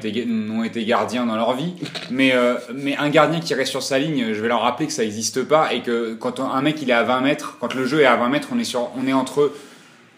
été, 0.63 0.85
gardiens 0.85 1.27
dans 1.27 1.35
leur 1.35 1.55
vie, 1.57 1.73
mais, 2.11 2.33
euh, 2.33 2.55
mais 2.73 2.97
un 2.97 3.09
gardien 3.09 3.41
qui 3.41 3.53
reste 3.55 3.73
sur 3.73 3.83
sa 3.83 3.99
ligne, 3.99 4.33
je 4.33 4.41
vais 4.41 4.47
leur 4.47 4.61
rappeler 4.63 4.87
que 4.87 4.93
ça 4.93 5.03
n'existe 5.03 5.43
pas 5.43 5.73
et 5.75 5.81
que 5.83 6.15
quand 6.15 6.39
un 6.39 6.63
mec 6.63 6.81
il 6.83 6.89
est 6.91 6.93
à 6.93 7.03
20 7.03 7.21
mètres, 7.21 7.57
quand 7.61 7.75
le 7.75 7.85
jeu 7.85 8.01
est 8.01 8.07
à 8.07 8.15
20 8.15 8.29
mètres, 8.29 8.49
on 8.55 8.59
est, 8.61 8.65
sur, 8.65 8.91
on 8.97 9.09
est 9.09 9.13
entre 9.13 9.51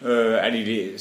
euh, 0.05 0.38
allez, 0.43 0.62
les, 0.64 0.95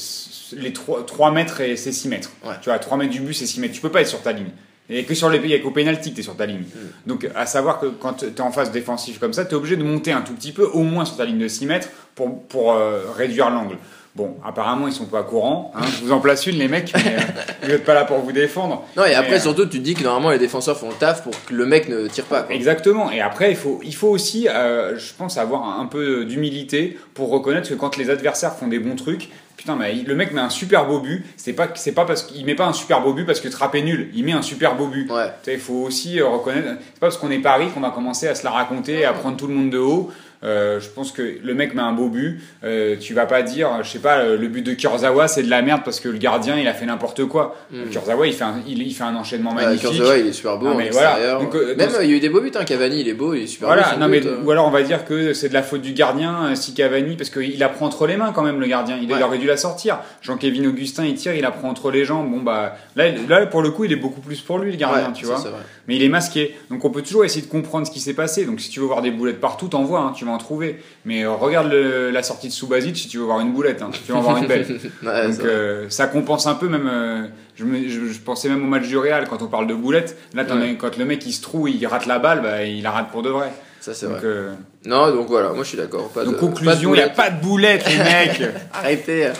les 0.56 0.72
3, 0.72 1.06
3 1.06 1.30
mètres 1.32 1.60
et 1.60 1.76
c'est 1.76 1.92
6 1.92 2.08
mètres. 2.08 2.30
Ouais. 2.44 2.54
Tu 2.62 2.70
vois, 2.70 2.78
3 2.78 2.96
mètres 2.96 3.12
du 3.12 3.20
but 3.20 3.34
c'est 3.34 3.46
6 3.46 3.60
mètres. 3.60 3.74
Tu 3.74 3.80
peux 3.80 3.90
pas 3.90 4.00
être 4.00 4.08
sur 4.08 4.22
ta 4.22 4.32
ligne. 4.32 4.50
Et 4.90 5.04
que 5.04 5.14
sur 5.14 5.28
les 5.28 5.54
a 5.54 5.58
qu'au 5.58 5.70
pénalty 5.70 6.10
que 6.10 6.14
tu 6.14 6.20
es 6.20 6.24
sur 6.24 6.36
ta 6.36 6.46
ligne. 6.46 6.62
Donc 7.06 7.28
à 7.34 7.44
savoir 7.44 7.78
que 7.78 7.86
quand 7.86 8.14
tu 8.14 8.24
es 8.26 8.40
en 8.40 8.50
phase 8.50 8.70
défensive 8.70 9.18
comme 9.18 9.34
ça, 9.34 9.44
tu 9.44 9.52
es 9.52 9.54
obligé 9.54 9.76
de 9.76 9.82
monter 9.82 10.12
un 10.12 10.22
tout 10.22 10.32
petit 10.32 10.52
peu, 10.52 10.64
au 10.64 10.82
moins 10.82 11.04
sur 11.04 11.16
ta 11.16 11.26
ligne 11.26 11.38
de 11.38 11.48
6 11.48 11.66
mètres, 11.66 11.88
pour, 12.14 12.42
pour 12.44 12.72
euh, 12.72 13.02
réduire 13.14 13.50
l'angle. 13.50 13.76
Bon, 14.18 14.34
apparemment, 14.44 14.88
ils 14.88 14.92
sont 14.92 15.04
pas 15.04 15.22
courants. 15.22 15.70
Hein. 15.76 15.82
Je 15.96 16.04
vous 16.04 16.10
en 16.10 16.18
place 16.18 16.44
une, 16.48 16.56
les 16.58 16.66
mecs, 16.66 16.92
mais 16.92 17.14
euh, 17.14 17.20
vous 17.62 17.68
n'êtes 17.68 17.84
pas 17.84 17.94
là 17.94 18.04
pour 18.04 18.18
vous 18.18 18.32
défendre. 18.32 18.84
Non, 18.96 19.04
et 19.04 19.14
après, 19.14 19.36
euh, 19.36 19.40
surtout, 19.40 19.64
tu 19.66 19.78
te 19.78 19.84
dis 19.84 19.94
que 19.94 20.02
normalement, 20.02 20.30
les 20.30 20.40
défenseurs 20.40 20.76
font 20.76 20.88
le 20.88 20.96
taf 20.96 21.22
pour 21.22 21.32
que 21.46 21.54
le 21.54 21.64
mec 21.66 21.88
ne 21.88 22.08
tire 22.08 22.24
pas. 22.24 22.42
quoi. 22.42 22.52
Exactement. 22.52 23.12
Et 23.12 23.20
après, 23.20 23.50
il 23.52 23.56
faut, 23.56 23.78
il 23.84 23.94
faut 23.94 24.08
aussi, 24.08 24.48
euh, 24.48 24.98
je 24.98 25.12
pense, 25.16 25.38
avoir 25.38 25.78
un 25.78 25.86
peu 25.86 26.24
d'humilité 26.24 26.98
pour 27.14 27.30
reconnaître 27.30 27.68
que 27.68 27.74
quand 27.74 27.96
les 27.96 28.10
adversaires 28.10 28.56
font 28.56 28.66
des 28.66 28.80
bons 28.80 28.96
trucs, 28.96 29.28
putain, 29.56 29.76
mais 29.76 29.92
le 29.94 30.14
mec 30.16 30.32
met 30.32 30.40
un 30.40 30.50
super 30.50 30.86
beau 30.86 30.98
but. 30.98 31.24
C'est 31.36 31.52
pas, 31.52 31.68
c'est 31.76 31.92
pas 31.92 32.04
parce 32.04 32.24
qu'il 32.24 32.44
met 32.44 32.56
pas 32.56 32.66
un 32.66 32.72
super 32.72 33.00
beau 33.00 33.12
but 33.12 33.24
parce 33.24 33.40
que 33.40 33.46
Trapp 33.46 33.72
est 33.76 33.82
nul. 33.82 34.10
Il 34.14 34.24
met 34.24 34.32
un 34.32 34.42
super 34.42 34.74
beau 34.74 34.88
but. 34.88 35.08
Ouais. 35.12 35.30
Il 35.46 35.60
faut 35.60 35.84
aussi 35.86 36.20
reconnaître. 36.20 36.66
C'est 36.66 36.98
pas 37.00 37.06
parce 37.06 37.18
qu'on 37.18 37.30
est 37.30 37.38
Paris 37.38 37.68
qu'on 37.72 37.80
va 37.80 37.90
commencer 37.90 38.26
à 38.26 38.34
se 38.34 38.42
la 38.42 38.50
raconter, 38.50 39.04
à 39.04 39.12
prendre 39.12 39.36
tout 39.36 39.46
le 39.46 39.54
monde 39.54 39.70
de 39.70 39.78
haut. 39.78 40.10
Euh, 40.44 40.78
je 40.80 40.88
pense 40.88 41.10
que 41.10 41.22
le 41.42 41.54
mec 41.54 41.74
met 41.74 41.82
un 41.82 41.92
beau 41.92 42.08
but. 42.08 42.40
Euh, 42.62 42.96
tu 43.00 43.12
vas 43.12 43.26
pas 43.26 43.42
dire, 43.42 43.70
je 43.82 43.88
sais 43.90 43.98
pas, 43.98 44.24
le 44.24 44.48
but 44.48 44.62
de 44.62 44.72
Kurzawa 44.74 45.26
c'est 45.26 45.42
de 45.42 45.50
la 45.50 45.62
merde 45.62 45.82
parce 45.84 45.98
que 45.98 46.08
le 46.08 46.18
gardien 46.18 46.56
il 46.56 46.68
a 46.68 46.74
fait 46.74 46.86
n'importe 46.86 47.24
quoi. 47.24 47.56
Mm. 47.72 47.90
Kurzawa 47.90 48.26
il 48.26 48.32
fait 48.32 48.44
un, 48.44 48.54
il, 48.66 48.80
il 48.82 48.94
fait 48.94 49.02
un 49.04 49.16
enchaînement 49.16 49.50
Ouais, 49.54 49.64
magnifique. 49.64 49.88
Kurzawa, 49.90 50.16
il 50.18 50.26
est 50.28 50.32
super 50.32 50.58
beau. 50.58 50.68
Ah, 50.70 50.74
mais 50.76 50.90
voilà. 50.90 51.10
extérieur. 51.10 51.40
Donc, 51.40 51.54
euh, 51.56 51.74
Même, 51.76 51.88
dans- 51.90 51.94
euh, 51.98 52.04
il 52.04 52.10
y 52.10 52.14
a 52.14 52.16
eu 52.16 52.20
des 52.20 52.28
beaux 52.28 52.40
buts. 52.40 52.52
Hein. 52.54 52.64
Cavani, 52.64 53.00
il 53.00 53.08
est 53.08 53.14
beau, 53.14 53.34
il 53.34 53.42
est 53.42 53.46
super 53.48 53.68
beau. 53.68 53.74
Voilà, 53.74 53.90
son 53.94 53.98
non 53.98 54.08
mais 54.08 54.20
but, 54.20 54.28
euh. 54.28 54.42
ou 54.44 54.50
alors 54.52 54.66
on 54.66 54.70
va 54.70 54.82
dire 54.82 55.04
que 55.04 55.32
c'est 55.32 55.48
de 55.48 55.54
la 55.54 55.62
faute 55.64 55.82
du 55.82 55.92
gardien 55.92 56.44
euh, 56.50 56.54
si 56.54 56.72
Cavani 56.74 57.16
parce 57.16 57.30
qu'il 57.30 57.58
la 57.58 57.68
prend 57.68 57.86
entre 57.86 58.06
les 58.06 58.16
mains 58.16 58.32
quand 58.32 58.42
même 58.42 58.60
le 58.60 58.66
gardien, 58.66 58.96
il 59.02 59.12
Ouais. 59.12 59.22
aurait 59.22 59.38
dû 59.38 59.46
la 59.46 59.56
sortir. 59.56 59.98
Jean-Kévin 60.22 60.64
Augustin 60.68 61.04
il 61.04 61.14
tire, 61.14 61.34
il 61.34 61.42
la 61.42 61.50
prend 61.50 61.68
entre 61.68 61.90
les 61.90 62.04
jambes. 62.04 62.30
Bon 62.30 62.40
bah 62.42 62.76
là, 62.94 63.06
là 63.28 63.46
pour 63.46 63.62
le 63.62 63.70
coup 63.70 63.84
il 63.84 63.92
est 63.92 63.96
beaucoup 63.96 64.20
plus 64.20 64.40
pour 64.40 64.58
lui 64.58 64.70
le 64.70 64.76
gardien, 64.76 65.06
Ouais, 65.08 65.12
tu 65.14 65.26
ça, 65.26 65.34
vois. 65.34 65.50
Mais 65.88 65.96
il 65.96 66.02
est 66.02 66.08
masqué, 66.08 66.54
donc 66.70 66.84
on 66.84 66.90
peut 66.90 67.02
toujours 67.02 67.24
essayer 67.24 67.40
de 67.44 67.50
comprendre 67.50 67.86
ce 67.86 67.90
qui 67.90 67.98
s'est 68.00 68.12
passé. 68.14 68.44
Donc 68.44 68.60
si 68.60 68.68
tu 68.70 68.78
veux 68.80 68.86
voir 68.86 69.00
des 69.02 69.10
boulettes 69.10 69.40
partout, 69.40 69.68
t'en 69.68 69.82
vois, 69.82 70.00
hein, 70.00 70.12
tu 70.14 70.24
vas 70.28 70.34
en 70.34 70.38
trouver. 70.38 70.78
Mais 71.04 71.24
euh, 71.24 71.32
regarde 71.32 71.70
le- 71.70 72.10
la 72.10 72.22
sortie 72.22 72.48
de 72.48 72.52
Subasic 72.52 72.96
si 72.96 73.08
tu 73.08 73.18
veux 73.18 73.24
voir 73.24 73.40
une 73.40 73.52
boulette, 73.52 73.82
hein, 73.82 73.90
tu 74.06 74.12
vas 74.12 74.18
en 74.18 74.22
voir 74.22 74.36
une 74.38 74.46
belle. 74.46 74.66
Ouais, 75.02 75.28
Donc 75.28 75.40
euh, 75.44 75.86
ça 75.88 76.06
compense 76.06 76.46
un 76.46 76.54
peu 76.54 76.68
même. 76.68 76.88
euh, 76.92 77.26
je, 77.56 77.64
me- 77.64 77.88
je- 77.88 78.06
je 78.12 78.18
pensais 78.20 78.48
même 78.48 78.62
au 78.62 78.66
match 78.68 78.86
du 78.86 78.96
Real 78.96 79.26
quand 79.28 79.42
on 79.42 79.46
parle 79.48 79.66
de 79.66 79.74
boulettes. 79.74 80.16
Là, 80.34 80.44
Ouais. 80.44 80.52
as- 80.70 80.74
quand 80.78 80.96
le 80.96 81.04
mec 81.04 81.24
il 81.26 81.32
se 81.32 81.42
trouve, 81.42 81.68
il 81.68 81.84
rate 81.86 82.06
la 82.06 82.18
balle, 82.18 82.40
bah, 82.42 82.62
il 82.64 82.82
la 82.82 82.90
rate 82.92 83.10
pour 83.10 83.22
de 83.22 83.30
vrai. 83.30 83.50
Ça, 83.80 83.94
c'est 83.94 84.06
vrai. 84.06 84.20
euh, 84.24 84.52
Non, 84.86 85.10
donc 85.12 85.28
voilà, 85.28 85.50
moi 85.50 85.62
je 85.64 85.68
suis 85.68 85.78
d'accord. 85.78 86.10
Donc 86.14 86.34
de- 86.34 86.38
conclusion, 86.38 86.94
il 86.94 86.98
n'y 86.98 87.02
a 87.02 87.08
pas 87.08 87.30
de 87.30 87.40
boulettes, 87.40 87.84
les 87.88 87.98
mecs. 87.98 88.42
Arrêtez. 88.72 89.30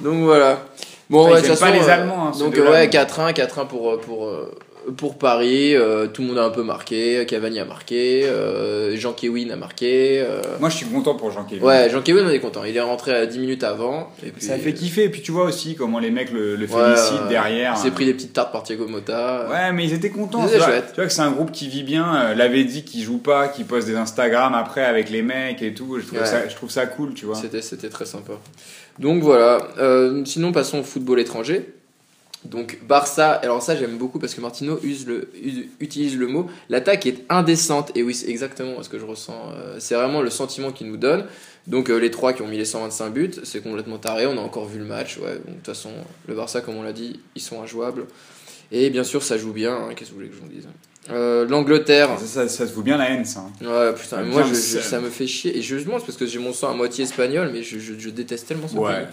Donc 0.00 0.22
voilà. 0.24 0.60
Bon, 1.08 1.26
Putain, 1.26 1.40
ouais, 1.40 1.48
toute 1.48 1.58
pas 1.60 1.70
les 1.72 1.88
Allemands, 1.88 2.28
hein, 2.28 2.32
donc 2.38 2.54
ouais, 2.54 2.62
mais- 2.70 2.88
4-1, 2.88 3.32
4-1 3.32 3.66
pour 3.66 4.00
pour 4.00 4.28
pour 4.96 5.18
Paris. 5.18 5.74
euh, 5.76 6.06
tout 6.06 6.22
le 6.22 6.28
monde 6.28 6.38
a 6.38 6.44
un 6.44 6.50
peu 6.50 6.62
marqué. 6.62 7.24
Cavani 7.26 7.58
a 7.60 7.64
marqué. 7.64 8.24
euh, 8.24 8.96
Jean 8.96 9.12
Kewin 9.12 9.50
a 9.50 9.56
marqué. 9.56 10.20
euh, 10.20 10.40
Moi, 10.60 10.68
je 10.70 10.76
suis 10.76 10.86
content 10.86 11.14
pour 11.14 11.30
Jean-Kévin. 11.30 11.64
Ouais, 11.64 11.88
Jean 11.90 12.02
Kewin 12.02 12.24
on 12.26 12.30
est 12.30 12.40
content. 12.40 12.64
Il 12.64 12.76
est 12.76 12.80
rentré 12.80 13.12
à 13.14 13.26
10 13.26 13.38
minutes 13.38 13.64
avant. 13.64 14.10
Et 14.26 14.30
puis, 14.30 14.44
Ça 14.44 14.56
fait 14.58 14.72
kiffer. 14.74 15.04
Et 15.04 15.08
puis 15.08 15.22
tu 15.22 15.32
vois 15.32 15.44
aussi 15.44 15.74
comment 15.74 15.98
les 15.98 16.10
mecs 16.10 16.30
le, 16.32 16.56
le 16.56 16.66
Ouais, 16.66 16.84
félicitent 16.94 17.22
ouais. 17.22 17.28
derrière. 17.28 17.74
Il 17.76 17.80
s'est 17.82 17.90
pris 17.90 18.06
des 18.06 18.14
petites 18.14 18.32
tartes 18.32 18.52
par 18.52 18.62
Thiago 18.62 18.86
Motta. 18.88 19.46
Ouais, 19.50 19.72
mais 19.72 19.84
ils 19.84 19.92
étaient 19.92 20.10
contents. 20.10 20.46
C'était 20.48 20.64
chouette. 20.64 20.86
Tu 20.90 20.96
vois 20.96 21.06
que 21.06 21.12
c'est 21.12 21.22
un 21.22 21.30
groupe 21.30 21.52
qui 21.52 21.68
vit 21.68 21.82
bien. 21.82 22.14
Euh, 22.14 22.34
L'avait 22.34 22.64
dit 22.64 22.84
qui 22.84 23.02
joue 23.02 23.18
pas, 23.18 23.48
qui 23.48 23.64
poste 23.64 23.86
des 23.86 23.96
Instagram 23.96 24.54
après 24.54 24.84
avec 24.84 25.10
les 25.10 25.22
mecs 25.22 25.62
et 25.62 25.74
tout. 25.74 25.98
Je 26.00 26.06
trouve, 26.06 26.20
Ouais. 26.20 26.26
ça, 26.26 26.48
je 26.48 26.54
trouve 26.54 26.70
ça 26.70 26.86
cool, 26.86 27.14
tu 27.14 27.26
vois. 27.26 27.34
C'était, 27.36 27.62
c'était 27.62 27.88
très 27.88 28.06
sympa. 28.06 28.32
Donc 28.98 29.22
voilà. 29.22 29.58
Euh, 29.78 30.22
sinon, 30.24 30.52
passons 30.52 30.80
au 30.80 30.82
football 30.82 31.20
étranger. 31.20 31.74
Donc 32.44 32.78
Barça, 32.88 33.32
alors 33.32 33.62
ça 33.62 33.76
j'aime 33.76 33.98
beaucoup 33.98 34.18
parce 34.18 34.34
que 34.34 34.40
Martino 34.40 34.78
use 34.82 35.06
le, 35.06 35.30
utilise 35.78 36.16
le 36.16 36.26
mot. 36.26 36.46
L'attaque 36.70 37.04
est 37.06 37.24
indécente. 37.28 37.92
Et 37.94 38.02
oui, 38.02 38.14
c'est 38.14 38.28
exactement 38.30 38.82
ce 38.82 38.88
que 38.88 38.98
je 38.98 39.04
ressens. 39.04 39.52
Euh, 39.54 39.76
c'est 39.78 39.94
vraiment 39.94 40.22
le 40.22 40.30
sentiment 40.30 40.72
qu'il 40.72 40.86
nous 40.86 40.96
donne. 40.96 41.26
Donc 41.66 41.90
euh, 41.90 41.98
les 41.98 42.10
trois 42.10 42.32
qui 42.32 42.40
ont 42.40 42.48
mis 42.48 42.56
les 42.56 42.64
125 42.64 43.10
buts, 43.10 43.30
c'est 43.44 43.62
complètement 43.62 43.98
taré. 43.98 44.26
On 44.26 44.38
a 44.38 44.40
encore 44.40 44.66
vu 44.66 44.78
le 44.78 44.86
match. 44.86 45.18
Ouais, 45.18 45.34
de 45.34 45.52
toute 45.54 45.66
façon, 45.66 45.90
le 46.26 46.34
Barça, 46.34 46.62
comme 46.62 46.76
on 46.76 46.82
l'a 46.82 46.94
dit, 46.94 47.20
ils 47.36 47.42
sont 47.42 47.62
injouables. 47.62 48.06
Et 48.72 48.88
bien 48.88 49.04
sûr, 49.04 49.22
ça 49.22 49.36
joue 49.36 49.52
bien. 49.52 49.74
hein, 49.74 49.88
Qu'est-ce 49.94 50.10
que 50.10 50.14
vous 50.14 50.20
voulez 50.20 50.30
que 50.30 50.36
je 50.36 50.40
vous 50.40 50.48
dise? 50.48 50.66
Euh, 51.10 51.46
L'Angleterre. 51.48 52.10
Ça, 52.20 52.26
ça, 52.26 52.48
ça 52.48 52.66
se 52.66 52.72
vaut 52.74 52.82
bien 52.82 52.98
la 52.98 53.10
haine, 53.10 53.24
ça. 53.24 53.40
hein. 53.40 53.66
Ouais, 53.66 53.92
putain, 53.94 54.22
moi 54.22 54.42
je, 54.42 54.54
je- 54.54 54.76
le 54.76 54.82
ça 54.82 55.00
me 55.00 55.08
fait 55.08 55.26
chier. 55.26 55.56
Et 55.56 55.62
justement, 55.62 55.98
c'est 55.98 56.04
parce 56.06 56.18
que 56.18 56.26
j'ai 56.26 56.38
mon 56.38 56.52
sang 56.52 56.70
à 56.70 56.74
moitié 56.74 57.04
espagnol, 57.04 57.50
mais 57.52 57.62
je, 57.62 57.78
je, 57.78 57.94
je 57.98 58.10
déteste 58.10 58.46
tellement 58.48 58.68
ce 58.68 58.76
Ouais. 58.76 58.92
pays. 58.94 59.04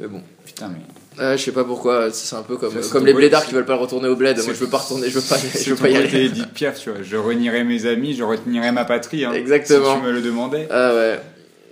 Mais 0.00 0.06
bon, 0.08 0.22
Putain, 0.44 0.68
mais. 0.68 1.22
Euh, 1.22 1.36
je 1.36 1.42
sais 1.44 1.52
pas 1.52 1.64
pourquoi, 1.64 2.10
c'est 2.12 2.34
un 2.36 2.42
peu 2.42 2.56
comme, 2.56 2.80
Ça, 2.82 2.88
comme 2.90 3.04
les 3.04 3.12
blédards 3.12 3.44
qui 3.44 3.52
veulent 3.52 3.64
pas 3.66 3.74
retourner 3.74 4.08
au 4.08 4.14
bled. 4.16 4.36
Moi 4.44 4.54
je 4.54 4.58
veux 4.64 4.68
pas 4.70 4.78
retourner, 4.78 5.10
je 5.10 5.18
veux 5.18 5.28
pas, 5.28 5.36
je 5.36 5.70
veux 5.70 5.76
pas 5.76 5.88
y 5.90 5.96
aller. 5.96 6.24
Edith 6.26 6.52
Piaf, 6.54 6.80
tu 6.80 6.90
vois. 6.90 7.02
Je 7.02 7.16
renierai 7.16 7.64
mes 7.64 7.86
amis, 7.86 8.14
je 8.14 8.22
renirai 8.22 8.70
ma 8.72 8.84
patrie. 8.84 9.24
hein, 9.24 9.32
Exactement. 9.32 9.94
Si 9.96 10.00
tu 10.00 10.06
me 10.06 10.12
le 10.12 10.22
demandais. 10.22 10.66
Ah 10.70 10.94
ouais. 10.94 11.20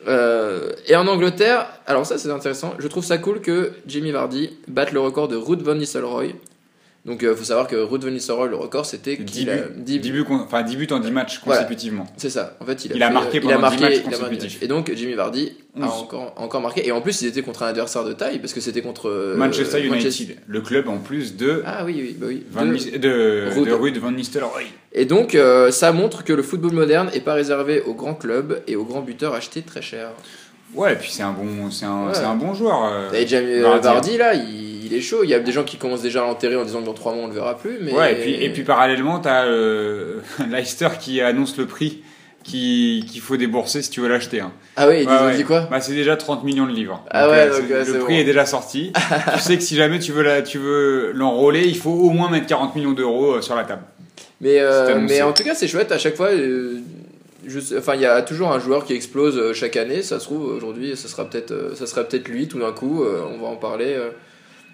Euh, 0.08 0.70
et 0.86 0.94
en 0.96 1.06
Angleterre, 1.08 1.66
alors 1.86 2.06
ça 2.06 2.16
c'est 2.18 2.30
intéressant, 2.30 2.74
je 2.78 2.86
trouve 2.86 3.04
ça 3.04 3.18
cool 3.18 3.40
que 3.40 3.72
Jimmy 3.88 4.12
Vardy 4.12 4.50
batte 4.68 4.92
le 4.92 5.00
record 5.00 5.26
de 5.28 5.34
Ruud 5.36 5.62
van 5.62 5.74
Nistelrooy. 5.74 6.34
Donc 7.06 7.20
il 7.22 7.34
faut 7.36 7.44
savoir 7.44 7.68
que 7.68 7.76
Ruud 7.76 8.02
van 8.04 8.10
Nistelrooy, 8.10 8.48
le 8.48 8.56
record 8.56 8.84
c'était 8.84 9.16
10 9.16 9.24
qu'il 9.24 9.48
a 9.50 9.56
buts, 9.58 9.62
10 9.76 9.98
10 10.00 10.10
buts 10.10 10.24
con- 10.24 10.40
enfin 10.44 10.62
10 10.62 10.76
buts 10.76 10.88
en 10.90 10.98
10 10.98 11.12
matchs 11.12 11.40
Voilà. 11.46 11.62
consécutivement. 11.62 12.04
C'est 12.16 12.30
ça. 12.30 12.56
En 12.60 12.64
fait, 12.66 12.84
il 12.84 13.00
a, 13.00 13.06
Il 13.08 13.12
marqué 13.14 13.38
il 13.38 13.38
a 13.38 13.42
pendant 13.42 13.60
marqué, 13.60 13.76
10 13.76 13.82
matchs 13.84 13.94
il 13.96 14.02
consécutifs. 14.10 14.62
Et 14.62 14.66
donc 14.66 14.90
Jimmy 14.92 15.14
Vardy 15.14 15.52
a 15.80 15.84
11. 15.86 15.92
encore, 16.02 16.34
encore 16.36 16.60
marqué. 16.60 16.84
Et 16.86 16.90
en 16.90 17.00
plus, 17.00 17.22
il 17.22 17.28
était 17.28 17.42
contre 17.42 17.62
un 17.62 17.68
adversaire 17.68 18.02
de 18.02 18.12
taille 18.12 18.40
parce 18.40 18.52
que 18.52 18.60
c'était 18.60 18.82
contre 18.82 19.08
euh, 19.08 19.36
Manchester 19.36 19.78
United, 19.78 19.94
Manchester- 20.04 20.36
le 20.48 20.60
club 20.60 20.88
en 20.88 20.98
plus 20.98 21.36
de 21.36 21.62
Ah 21.64 21.84
oui, 21.84 21.94
oui, 21.96 22.16
bah 22.18 22.26
oui. 22.28 22.42
Van 22.50 22.66
De- 22.66 22.72
Nis- 22.72 22.98
de, 22.98 23.50
Ruud. 23.54 23.68
de 23.68 23.72
Ruud 23.72 23.96
Van 23.98 24.10
Nistelrooy. 24.10 24.64
Et 24.92 25.04
donc, 25.04 25.36
euh, 25.36 25.70
ça 25.70 25.92
montre 25.92 26.24
que 26.24 26.32
le 26.32 26.42
football 26.42 26.72
moderne 26.72 27.10
est 27.14 27.20
pas 27.20 27.34
réservé 27.34 27.82
aux 27.82 27.94
grands 27.94 28.14
clubs 28.14 28.62
et 28.66 28.74
aux 28.74 28.84
grands 28.84 29.02
buteurs 29.02 29.34
achetés 29.34 29.62
très 29.62 29.82
cher. 29.82 30.08
Ouais, 30.74 30.94
et 30.94 30.96
puis 30.96 31.10
c'est 31.12 31.22
un 31.22 31.32
bon, 31.32 31.70
c'est 31.70 31.84
un, 31.86 32.08
Ouais. 32.08 32.14
c'est 32.14 32.24
un 32.24 32.34
bon 32.34 32.52
joueur. 32.52 32.84
euh, 32.84 33.12
Et 33.12 33.26
Jamie 33.26 33.60
Vardy. 33.60 33.84
Vardy, 33.84 34.16
là, 34.18 34.34
il, 34.34 34.65
il 34.86 34.94
est 34.94 35.00
chaud. 35.00 35.20
Il 35.24 35.30
y 35.30 35.34
a 35.34 35.38
des 35.40 35.52
gens 35.52 35.64
qui 35.64 35.76
commencent 35.76 36.02
déjà 36.02 36.22
à 36.22 36.26
l'enterrer 36.26 36.56
en 36.56 36.64
disant 36.64 36.80
que 36.80 36.86
dans 36.86 36.94
3 36.94 37.14
mois 37.14 37.24
on 37.24 37.28
le 37.28 37.34
verra 37.34 37.56
plus. 37.58 37.78
Mais... 37.80 37.92
Ouais, 37.92 38.12
et 38.12 38.16
puis, 38.16 38.34
et 38.44 38.50
puis 38.50 38.62
parallèlement, 38.62 39.18
t'as 39.18 39.44
euh, 39.46 40.20
Leicester 40.50 40.88
qui 41.00 41.20
annonce 41.20 41.56
le 41.58 41.66
prix 41.66 42.02
qui- 42.44 43.04
qu'il 43.10 43.20
faut 43.20 43.36
débourser 43.36 43.82
si 43.82 43.90
tu 43.90 44.00
veux 44.00 44.08
l'acheter. 44.08 44.40
hein. 44.40 44.52
Ah 44.76 44.88
oui, 44.88 45.00
ils 45.02 45.08
Ouais, 45.08 45.14
ont 45.20 45.26
ouais. 45.26 45.36
dit 45.36 45.42
quoi? 45.44 45.62
Bah, 45.70 45.80
C'est 45.80 45.94
déjà 45.94 46.16
30 46.16 46.44
millions 46.44 46.66
de 46.66 46.72
livres. 46.72 47.04
Ah 47.10 47.28
ouais, 47.28 47.46
donc, 47.48 47.56
c'est- 47.68 47.74
ouais, 47.74 47.84
le 47.84 47.98
prix 47.98 48.14
bon. 48.14 48.20
est 48.20 48.24
déjà 48.24 48.46
sorti. 48.46 48.92
tu 49.34 49.40
sais 49.40 49.56
que 49.56 49.62
si 49.64 49.74
jamais 49.74 49.98
tu 49.98 50.12
veux 50.12 50.22
la- 50.22 50.42
tu 50.42 50.58
veux 50.58 51.10
l'enrôler, 51.12 51.64
il 51.66 51.76
faut 51.76 51.90
au 51.90 52.10
moins 52.10 52.30
mettre 52.30 52.46
40 52.46 52.76
millions 52.76 52.92
d'euros 52.92 53.34
euh, 53.36 53.40
sur 53.42 53.56
la 53.56 53.64
table. 53.64 53.82
Mais, 54.40 54.60
euh, 54.60 54.98
mais 55.00 55.22
en 55.22 55.32
tout 55.32 55.42
cas, 55.42 55.54
c'est 55.54 55.66
chouette. 55.66 55.90
À 55.92 55.98
chaque 55.98 56.14
fois, 56.14 56.28
euh, 56.28 56.78
je 57.46 57.58
enfin, 57.78 57.94
il 57.96 58.02
y 58.02 58.06
a 58.06 58.22
toujours 58.22 58.52
un 58.52 58.60
joueur 58.60 58.84
qui 58.84 58.92
explose 58.92 59.36
euh, 59.38 59.52
chaque 59.52 59.76
année. 59.76 60.02
Ça 60.02 60.20
se 60.20 60.24
trouve, 60.26 60.44
aujourd'hui, 60.44 60.96
ça 60.96 61.08
sera 61.08 61.24
peut-être 61.28 61.50
euh, 61.52 61.74
ça 61.74 61.86
sera 61.86 62.04
peut-être 62.04 62.28
lui 62.28 62.46
tout 62.46 62.58
d'un 62.60 62.72
coup. 62.72 63.02
euh, 63.02 63.22
on 63.34 63.40
va 63.42 63.48
en 63.48 63.56
parler. 63.56 63.96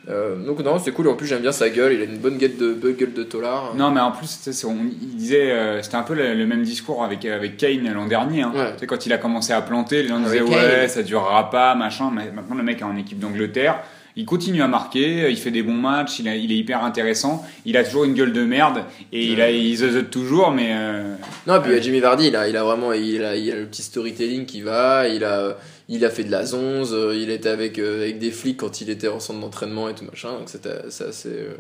Euh. 0.09 0.13
Euh, 0.13 0.37
donc, 0.47 0.61
non, 0.61 0.79
c'est 0.79 0.93
cool. 0.93 1.09
En 1.09 1.15
plus, 1.15 1.27
j'aime 1.27 1.43
bien 1.43 1.53
sa 1.53 1.69
gueule. 1.71 1.93
Il 1.93 2.01
a 2.01 2.05
une 2.05 2.19
bonne 2.19 2.37
gueule 2.39 2.57
de, 2.59 2.91
gueule 2.93 3.13
de 3.13 3.23
tolard. 3.23 3.75
Non, 3.77 3.91
mais 3.91 4.01
en 4.01 4.11
plus, 4.13 4.39
on- 4.65 4.77
il 5.01 5.17
disait, 5.17 5.51
euh, 5.53 5.83
c'était 5.83 5.97
un 5.97 6.03
peu 6.03 6.15
le, 6.15 6.35
le 6.35 6.47
même 6.47 6.63
discours 6.63 7.05
avec, 7.05 7.25
avec 7.25 7.57
Kane 7.57 7.93
l'an 7.93 8.07
dernier. 8.07 8.43
hein. 8.43 8.53
Ouais. 8.55 8.73
Tu 8.75 8.81
sais, 8.81 8.87
quand 8.87 9.07
il 9.07 9.13
a 9.13 9.19
commencé 9.19 9.53
à 9.53 9.61
planter, 9.63 10.03
les 10.03 10.09
gens 10.09 10.19
disaient 10.21 10.43
ouais, 10.43 10.89
ça 10.89 11.03
durera 11.03 11.51
pas, 11.51 11.75
machin. 11.75 12.11
Mais 12.15 12.31
maintenant, 12.33 12.57
le 12.57 12.63
mec 12.63 12.81
est 12.81 12.85
en 12.85 12.97
équipe 12.97 13.19
d'Angleterre. 13.19 13.81
Il 14.15 14.27
continue 14.27 14.61
à 14.61 14.69
marquer, 14.69 15.31
il 15.31 15.39
fait 15.39 15.51
des 15.51 15.63
bons 15.63 15.73
matchs, 15.73 16.19
il, 16.19 16.29
a- 16.29 16.37
il 16.37 16.53
est 16.53 16.57
hyper 16.57 16.85
intéressant. 16.85 17.43
Il 17.65 17.79
a 17.79 17.85
toujours 17.85 18.05
une 18.05 18.13
gueule 18.13 18.35
de 18.35 18.45
merde 18.45 18.85
et 19.11 19.25
il, 19.25 19.41
a, 19.41 19.51
il 19.51 19.79
toujours, 20.11 20.51
mais 20.51 20.69
euh, 20.73 21.15
Non, 21.47 21.61
puis 21.63 21.71
il 21.71 21.77
y 21.77 21.79
a 21.79 21.81
Jimmy 21.81 22.01
Vardy, 22.01 22.27
il 22.27 22.37
a, 22.37 22.47
il 22.47 22.55
a 22.59 22.63
vraiment 22.63 22.93
il 22.93 23.25
a, 23.25 23.35
il 23.37 23.51
a 23.51 23.55
le 23.57 23.65
petit 23.65 23.81
storytelling 23.81 24.45
qui 24.45 24.61
va, 24.61 25.09
il 25.09 25.25
a, 25.25 25.57
il 25.93 26.07
a 26.07 26.11
fait 26.11 26.25
de 26.25 26.31
la 26.31 26.47
zonze, 26.47 26.95
euh, 26.95 27.15
il 27.15 27.31
était 27.31 27.51
avec, 27.51 27.79
euh, 27.79 28.03
avec 28.03 28.19
des 28.19 28.31
flics 28.31 28.57
quand 28.57 28.81
il 28.81 28.89
était 28.89 29.09
en 29.09 29.21
centre 29.21 29.41
d'entraînement 29.41 29.91
et 29.91 29.95
tout 29.95 30.05
machin, 30.07 30.33
donc 30.33 30.49
c'est 30.49 30.67
assez. 30.67 31.29
euh, 31.29 31.55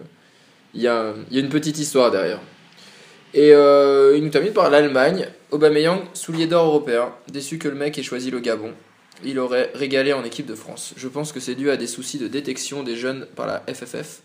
il, 0.73 0.81
y 0.81 0.89
a, 0.89 1.13
il 1.31 1.37
y 1.37 1.41
a 1.41 1.43
une 1.43 1.51
petite 1.51 1.79
histoire 1.79 2.11
derrière. 2.11 2.41
Et 3.35 3.53
euh, 3.53 4.17
il 4.17 4.25
nous 4.25 4.31
termine 4.31 4.55
par 4.55 4.71
l'Allemagne. 4.71 5.29
Aubameyang, 5.51 6.01
soulier 6.15 6.47
d'or 6.47 6.67
européen, 6.67 7.13
déçu 7.31 7.59
que 7.59 7.69
le 7.69 7.75
mec 7.75 7.99
ait 7.99 8.03
choisi 8.03 8.31
le 8.31 8.41
Gabon. 8.41 8.73
Il 9.23 9.39
aurait 9.39 9.71
régalé 9.75 10.15
en 10.15 10.25
équipe 10.25 10.47
de 10.47 10.55
France. 10.55 10.95
Je 10.97 11.09
pense 11.09 11.33
que 11.33 11.39
c'est 11.39 11.55
dû 11.55 11.71
à 11.71 11.77
des 11.77 11.87
soucis 11.87 12.19
de 12.19 12.27
détection 12.27 12.83
des 12.83 12.97
jeunes 12.97 13.27
par 13.37 13.47
la 13.47 13.63
FFF. 13.73 14.23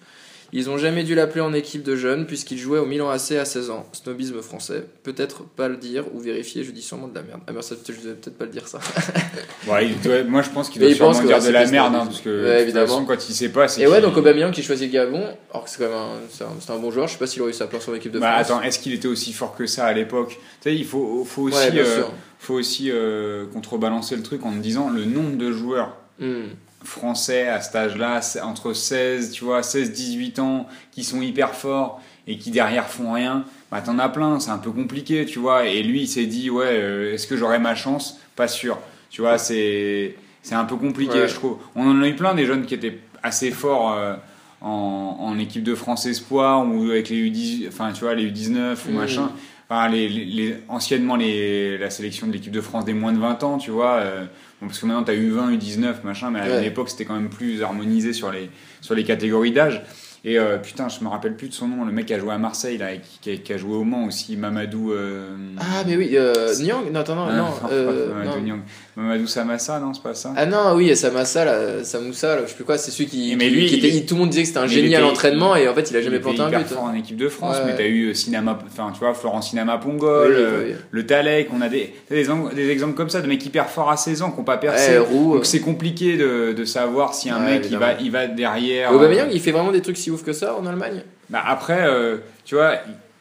Ils 0.54 0.70
ont 0.70 0.78
jamais 0.78 1.04
dû 1.04 1.14
l'appeler 1.14 1.42
en 1.42 1.54
équipe 1.54 1.84
de 1.84 1.96
jeunes 1.96 2.26
puisqu'il 2.26 2.58
jouait 2.58 2.80
au 2.80 2.86
Milan 2.86 3.10
AC 3.10 3.32
à 3.34 3.44
16 3.46 3.70
ans. 3.70 3.86
Snobisme 3.92 4.42
français. 4.42 4.86
Peut-être 5.04 5.44
pas 5.44 5.68
le 5.68 5.76
dire 5.78 6.06
ou 6.14 6.20
vérifier, 6.20 6.64
je 6.64 6.72
dis 6.72 6.82
sûrement 6.82 7.08
de 7.10 7.16
la 7.16 7.22
merde. 7.22 7.42
Ah 7.48 7.52
merde, 7.52 7.64
ça, 7.66 7.76
je 7.86 7.92
devais 7.94 8.14
peut-être 8.16 8.38
pas 8.38 8.46
le 8.46 8.52
dire 8.52 8.68
ça. 8.68 8.80
ouais, 9.68 9.88
il 9.88 10.00
doit- 10.02 10.24
moi 10.24 10.42
je 10.42 10.50
pense 10.50 10.70
qu'il 10.70 10.82
doit 10.82 10.94
sûrement 10.94 11.12
dire 11.22 11.42
de 11.44 11.50
la 11.50 11.66
merde, 11.66 11.96
hein, 11.96 12.06
parce 12.06 12.22
que 12.22 12.30
Ouais, 12.30 12.44
de 12.46 12.52
toute 12.54 12.62
évidemment. 12.64 12.88
façon, 12.88 13.06
quand 13.06 13.30
il 13.30 13.34
sait 13.36 13.50
pas, 13.50 13.66
Et 13.78 13.88
ouais, 13.88 14.02
donc 14.02 14.16
Aubameyang 14.16 14.52
qui 14.52 14.64
choisit 14.64 14.90
Gabon, 14.92 15.24
alors 15.52 15.66
que 15.66 15.70
c'est 15.70 15.80
quand 15.80 15.90
même 15.90 15.98
un, 15.98 16.74
un, 16.74 16.78
bon 16.78 16.92
joueur. 16.92 17.08
Je 17.08 17.14
sais 17.14 17.20
pas 17.20 17.28
s'il 17.28 17.42
aurait 17.42 17.52
eu 17.52 17.54
sa 17.54 17.68
place 17.68 17.88
en 17.90 17.94
équipe 17.94 18.12
de 18.14 18.20
Bah 18.20 18.34
France. 18.44 18.52
attends, 18.52 18.62
est-ce 18.62 18.80
qu'il 18.80 18.94
était 18.94 19.08
aussi 19.08 19.34
fort 19.34 19.56
que 19.56 19.66
ça 19.68 19.86
à 19.86 19.94
l'époque? 19.94 20.30
Tu 20.62 20.70
sais, 20.70 20.76
il 20.76 20.86
faut, 20.86 21.26
faut 21.26 21.44
aussi, 21.44 21.58
Ouais, 21.58 21.72
euh, 21.80 22.04
faut 22.40 22.54
aussi 22.54 22.90
euh, 22.92 23.46
contrebalancer 23.52 24.16
le 24.16 24.24
truc 24.24 24.46
en 24.46 24.52
disant 24.52 24.90
le 24.90 25.04
nombre 25.06 25.36
de 25.38 25.52
joueurs 25.52 25.98
Hmm. 26.20 26.46
Français 26.84 27.48
à 27.48 27.62
cet 27.62 27.76
âge-là, 27.76 28.20
entre 28.44 28.74
16, 28.74 29.32
tu 29.32 29.44
vois, 29.44 29.64
16, 29.64 29.92
18 29.92 30.40
ans, 30.40 30.68
qui 30.92 31.04
sont 31.04 31.22
hyper 31.22 31.54
forts 31.54 32.02
et 32.28 32.38
qui 32.38 32.52
derrière 32.52 32.88
font 32.90 33.14
rien, 33.14 33.46
bah 33.72 33.82
t'en 33.82 34.00
as 34.00 34.10
plein, 34.10 34.40
c'est 34.40 34.52
un 34.52 34.58
peu 34.58 34.72
compliqué, 34.72 35.26
tu 35.26 35.40
vois. 35.40 35.66
Et 35.66 35.82
lui, 35.84 36.02
il 36.02 36.08
s'est 36.08 36.26
dit, 36.26 36.50
ouais, 36.50 36.66
euh, 36.68 37.14
est-ce 37.14 37.28
que 37.28 37.36
j'aurai 37.38 37.60
ma 37.60 37.76
chance? 37.76 38.20
Pas 38.36 38.48
sûr. 38.48 38.78
Tu 39.10 39.22
vois, 39.22 39.38
c'est. 39.38 40.16
c'est 40.44 40.56
un 40.56 40.66
peu 40.66 40.76
compliqué, 40.76 41.20
Ouais. 41.22 41.28
je 41.28 41.36
trouve. 41.36 41.58
On 41.76 41.90
en 41.90 42.02
a 42.02 42.08
eu 42.08 42.16
plein 42.16 42.36
des 42.36 42.46
jeunes 42.46 42.66
qui 42.66 42.74
étaient 42.74 43.00
assez 43.24 43.52
forts 43.52 43.94
euh, 43.94 44.14
en, 44.62 45.18
en 45.20 45.40
équipe 45.40 45.64
de 45.64 45.76
France 45.76 46.06
espoir 46.06 46.66
ou 46.68 46.90
avec 46.92 47.10
les 47.10 47.30
U10, 47.30 47.68
enfin 47.70 47.92
tu 47.94 48.02
vois 48.04 48.14
les 48.16 48.30
U19 48.32 48.76
ou 48.88 48.92
Mhm. 48.92 48.96
machin. 48.98 49.32
Enfin, 49.70 49.90
les, 49.90 50.08
les- 50.08 50.56
anciennement 50.70 51.16
les, 51.18 51.78
la 51.78 51.90
sélection 51.90 52.26
de 52.28 52.32
l'équipe 52.32 52.54
de 52.54 52.62
France 52.62 52.86
des 52.86 52.94
moins 52.94 53.12
de 53.12 53.20
20 53.20 53.44
ans, 53.44 53.58
tu 53.58 53.70
vois. 53.72 53.96
euh, 53.98 54.22
bon, 54.62 54.68
parce 54.68 54.80
que 54.80 54.86
maintenant 54.86 55.04
tu 55.04 55.12
as 55.12 55.16
U20, 55.16 55.58
U19, 55.58 55.96
machin, 56.06 56.32
mais 56.32 56.40
à 56.40 56.46
Ouais. 56.48 56.62
l'époque 56.62 56.90
c'était 56.90 57.04
quand 57.06 57.16
même 57.16 57.30
plus 57.30 57.62
harmonisé 57.64 58.14
sur 58.14 58.32
les, 58.32 58.50
sur 58.82 58.96
les 58.96 59.04
catégories 59.04 59.52
d'âge. 59.52 59.82
Et 60.24 60.40
euh, 60.40 60.58
putain, 60.58 60.88
je 60.90 61.02
me 61.04 61.10
rappelle 61.10 61.36
plus 61.36 61.48
de 61.50 61.54
son 61.54 61.68
nom, 61.68 61.86
le 61.86 61.92
mec 61.92 62.06
qui 62.08 62.14
a 62.14 62.20
joué 62.20 62.32
à 62.34 62.38
Marseille, 62.38 62.78
là, 62.78 62.96
qui, 62.98 63.20
qui 63.22 63.32
a, 63.32 63.38
qui 63.38 63.54
a 63.54 63.58
joué 63.58 63.76
au 63.76 63.84
Mans 63.84 64.06
aussi, 64.06 64.36
Mamadou. 64.38 64.92
euh, 64.92 65.36
Ah, 65.60 65.84
mais 65.86 65.96
oui, 65.96 66.12
euh, 66.16 66.54
Nyang 66.60 66.92
Non, 66.92 67.00
attends, 67.02 67.16
non, 67.16 67.28
ah, 67.30 67.36
non. 67.36 67.44
enfin, 67.44 67.68
euh, 67.72 68.14
Mamadou 68.14 68.46
non. 68.46 68.60
Mamadou 68.98 69.28
Samassa, 69.28 69.80
non, 69.80 69.94
c'est 69.94 70.02
pas 70.02 70.16
ça? 70.16 70.34
Ah 70.36 70.48
non, 70.48 70.74
oui, 70.76 70.96
Samassa, 70.96 71.46
là, 71.46 71.84
Samoussa, 71.84 72.36
là, 72.36 72.42
je 72.46 72.50
sais 72.50 72.56
plus 72.56 72.64
quoi, 72.64 72.80
c'est 72.80 72.90
celui 72.90 73.06
qui. 73.08 73.36
Mais 73.36 73.48
lui, 73.52 73.68
qui 73.68 73.76
était- 73.76 73.90
il- 73.90 74.08
tout 74.08 74.16
le 74.16 74.22
monde 74.22 74.30
disait 74.32 74.42
que 74.42 74.48
c'était 74.48 74.60
un 74.60 74.66
génie 74.66 74.96
à 74.96 75.00
l'entraînement 75.02 75.56
et 75.56 75.68
en 75.68 75.76
fait, 75.76 75.92
il 75.92 75.98
a 75.98 76.02
jamais 76.02 76.16
Il 76.16 76.22
planté 76.24 76.42
un 76.42 76.50
but. 76.50 76.66
fort 76.68 76.84
en 76.86 76.94
équipe 76.96 77.16
de 77.16 77.30
France, 77.30 77.58
Ouais. 77.58 77.64
mais 77.68 77.76
t'as 77.76 77.86
eu 77.86 78.08
euh, 78.10 78.14
Cinema, 78.16 78.58
enfin 78.66 78.92
tu 78.94 79.00
vois, 79.00 79.14
Florent 79.14 79.44
Cinema 79.44 79.78
Pongol, 79.78 80.30
Oui, 80.32 80.36
euh, 80.36 80.64
oui. 80.70 80.76
le 80.90 81.06
Talek, 81.06 81.50
on 81.54 81.62
a 81.62 81.70
des, 81.70 81.94
des, 82.10 82.26
des 82.56 82.70
exemples 82.72 82.96
comme 82.96 83.10
ça 83.12 83.22
de 83.22 83.28
mecs 83.28 83.46
hyper 83.46 83.70
forts 83.70 83.92
à 83.92 83.98
16 83.98 84.24
ans 84.24 84.32
qui 84.32 84.38
n'ont 84.40 84.44
pas 84.44 84.58
percé. 84.58 84.94
Ouais, 84.94 84.98
Roux. 84.98 85.36
Donc 85.36 85.46
c'est 85.46 85.60
compliqué 85.62 86.18
de, 86.18 86.54
de 86.54 86.66
savoir 86.66 87.14
si 87.14 87.30
un 87.30 87.38
Ouais, 87.46 87.60
mec 87.60 87.68
il 87.70 87.78
va, 87.78 87.94
il 88.02 88.10
va 88.10 88.26
derrière. 88.26 88.92
Aubameyang, 88.96 89.28
euh, 89.30 89.32
il 89.34 89.40
fait 89.42 89.52
vraiment 89.52 89.72
des 89.72 89.82
trucs 89.82 89.98
si 89.98 90.10
ouf 90.10 90.24
que 90.24 90.34
ça 90.34 90.56
en 90.56 90.66
Allemagne? 90.66 91.04
Bah 91.30 91.44
après, 91.46 91.86
euh, 91.86 92.18
tu 92.46 92.56
vois, 92.56 92.74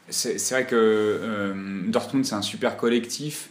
c'est 0.08 0.38
vrai 0.52 0.64
que 0.64 0.74
euh, 0.74 1.52
Dortmund 1.88 2.24
c'est 2.24 2.34
un 2.34 2.40
super 2.40 2.78
collectif. 2.78 3.50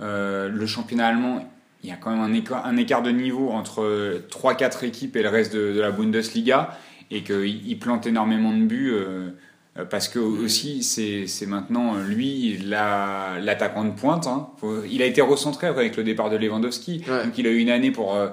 Euh, 0.00 0.48
le 0.48 0.66
championnat 0.66 1.06
allemand, 1.06 1.48
il 1.82 1.88
y 1.88 1.92
a 1.92 1.96
quand 1.96 2.10
même 2.10 2.20
un 2.20 2.32
écart, 2.32 2.64
un 2.66 2.76
écart 2.76 3.02
de 3.02 3.10
niveau 3.10 3.50
entre 3.50 4.20
3-4 4.30 4.84
équipes 4.84 5.16
et 5.16 5.22
le 5.22 5.28
reste 5.28 5.52
de, 5.54 5.72
de 5.72 5.80
la 5.80 5.90
Bundesliga 5.90 6.76
et 7.10 7.22
qu'il 7.22 7.66
il 7.68 7.78
plante 7.78 8.06
énormément 8.06 8.52
de 8.52 8.62
buts. 8.64 8.90
euh, 8.92 9.30
euh, 9.78 9.84
parce 9.86 10.06
que 10.08 10.18
aussi, 10.18 10.82
c'est 10.82 11.46
maintenant 11.46 11.96
euh, 11.96 12.04
lui 12.06 12.58
la- 12.58 13.38
l'attaquant 13.40 13.84
de 13.84 13.90
pointe. 13.92 14.26
hein. 14.26 14.48
Faut- 14.58 14.84
il 14.84 15.00
a 15.02 15.06
été 15.06 15.22
recentré 15.22 15.66
avec 15.66 15.96
le 15.96 16.04
départ 16.04 16.28
de 16.28 16.36
Lewandowski. 16.36 17.02
Ouais. 17.08 17.24
Donc 17.24 17.38
il 17.38 17.46
a 17.46 17.50
eu 17.50 17.56
une 17.58 17.70
année 17.70 17.90
pour, 17.90 18.14
euh, 18.14 18.28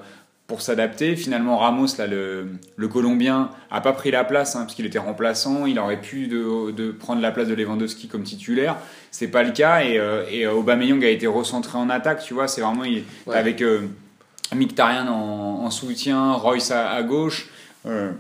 pour 0.50 0.62
s'adapter. 0.62 1.16
Finalement, 1.16 1.58
Ramos, 1.60 1.86
là, 1.98 2.08
le, 2.08 2.48
le 2.76 2.88
Colombien, 2.90 3.52
a 3.72 3.80
pas 3.80 3.94
pris 3.94 4.12
la 4.12 4.26
place 4.26 4.58
hein, 4.58 4.62
parce 4.64 4.76
qu'il 4.76 4.86
était 4.86 5.00
remplaçant. 5.00 5.66
Il 5.66 5.80
aurait 5.80 6.02
pu 6.02 6.28
de, 6.28 6.72
de 6.72 6.92
prendre 6.92 7.22
la 7.22 7.32
place 7.32 7.48
de 7.48 7.54
Lewandowski 7.54 8.10
comme 8.10 8.24
titulaire. 8.24 8.76
C'est 9.12 9.30
pas 9.30 9.44
le 9.44 9.52
cas. 9.52 9.84
Et, 9.86 9.98
euh, 9.98 10.26
et 10.30 10.46
Aubameyang 10.48 11.02
a 11.06 11.10
été 11.10 11.28
recentré 11.28 11.78
en 11.78 11.90
attaque. 11.90 12.22
Tu 12.24 12.34
vois, 12.34 12.50
c'est 12.50 12.60
vraiment 12.62 12.84
il- 12.84 13.04
Ouais. 13.28 13.38
avec 13.38 13.62
euh, 13.62 13.82
Mkhitaryan 14.54 15.08
en, 15.08 15.64
en 15.66 15.70
soutien, 15.70 16.34
Royce 16.34 16.72
à, 16.72 16.90
à 16.90 17.04
gauche. 17.04 17.48
euh, 17.86 18.12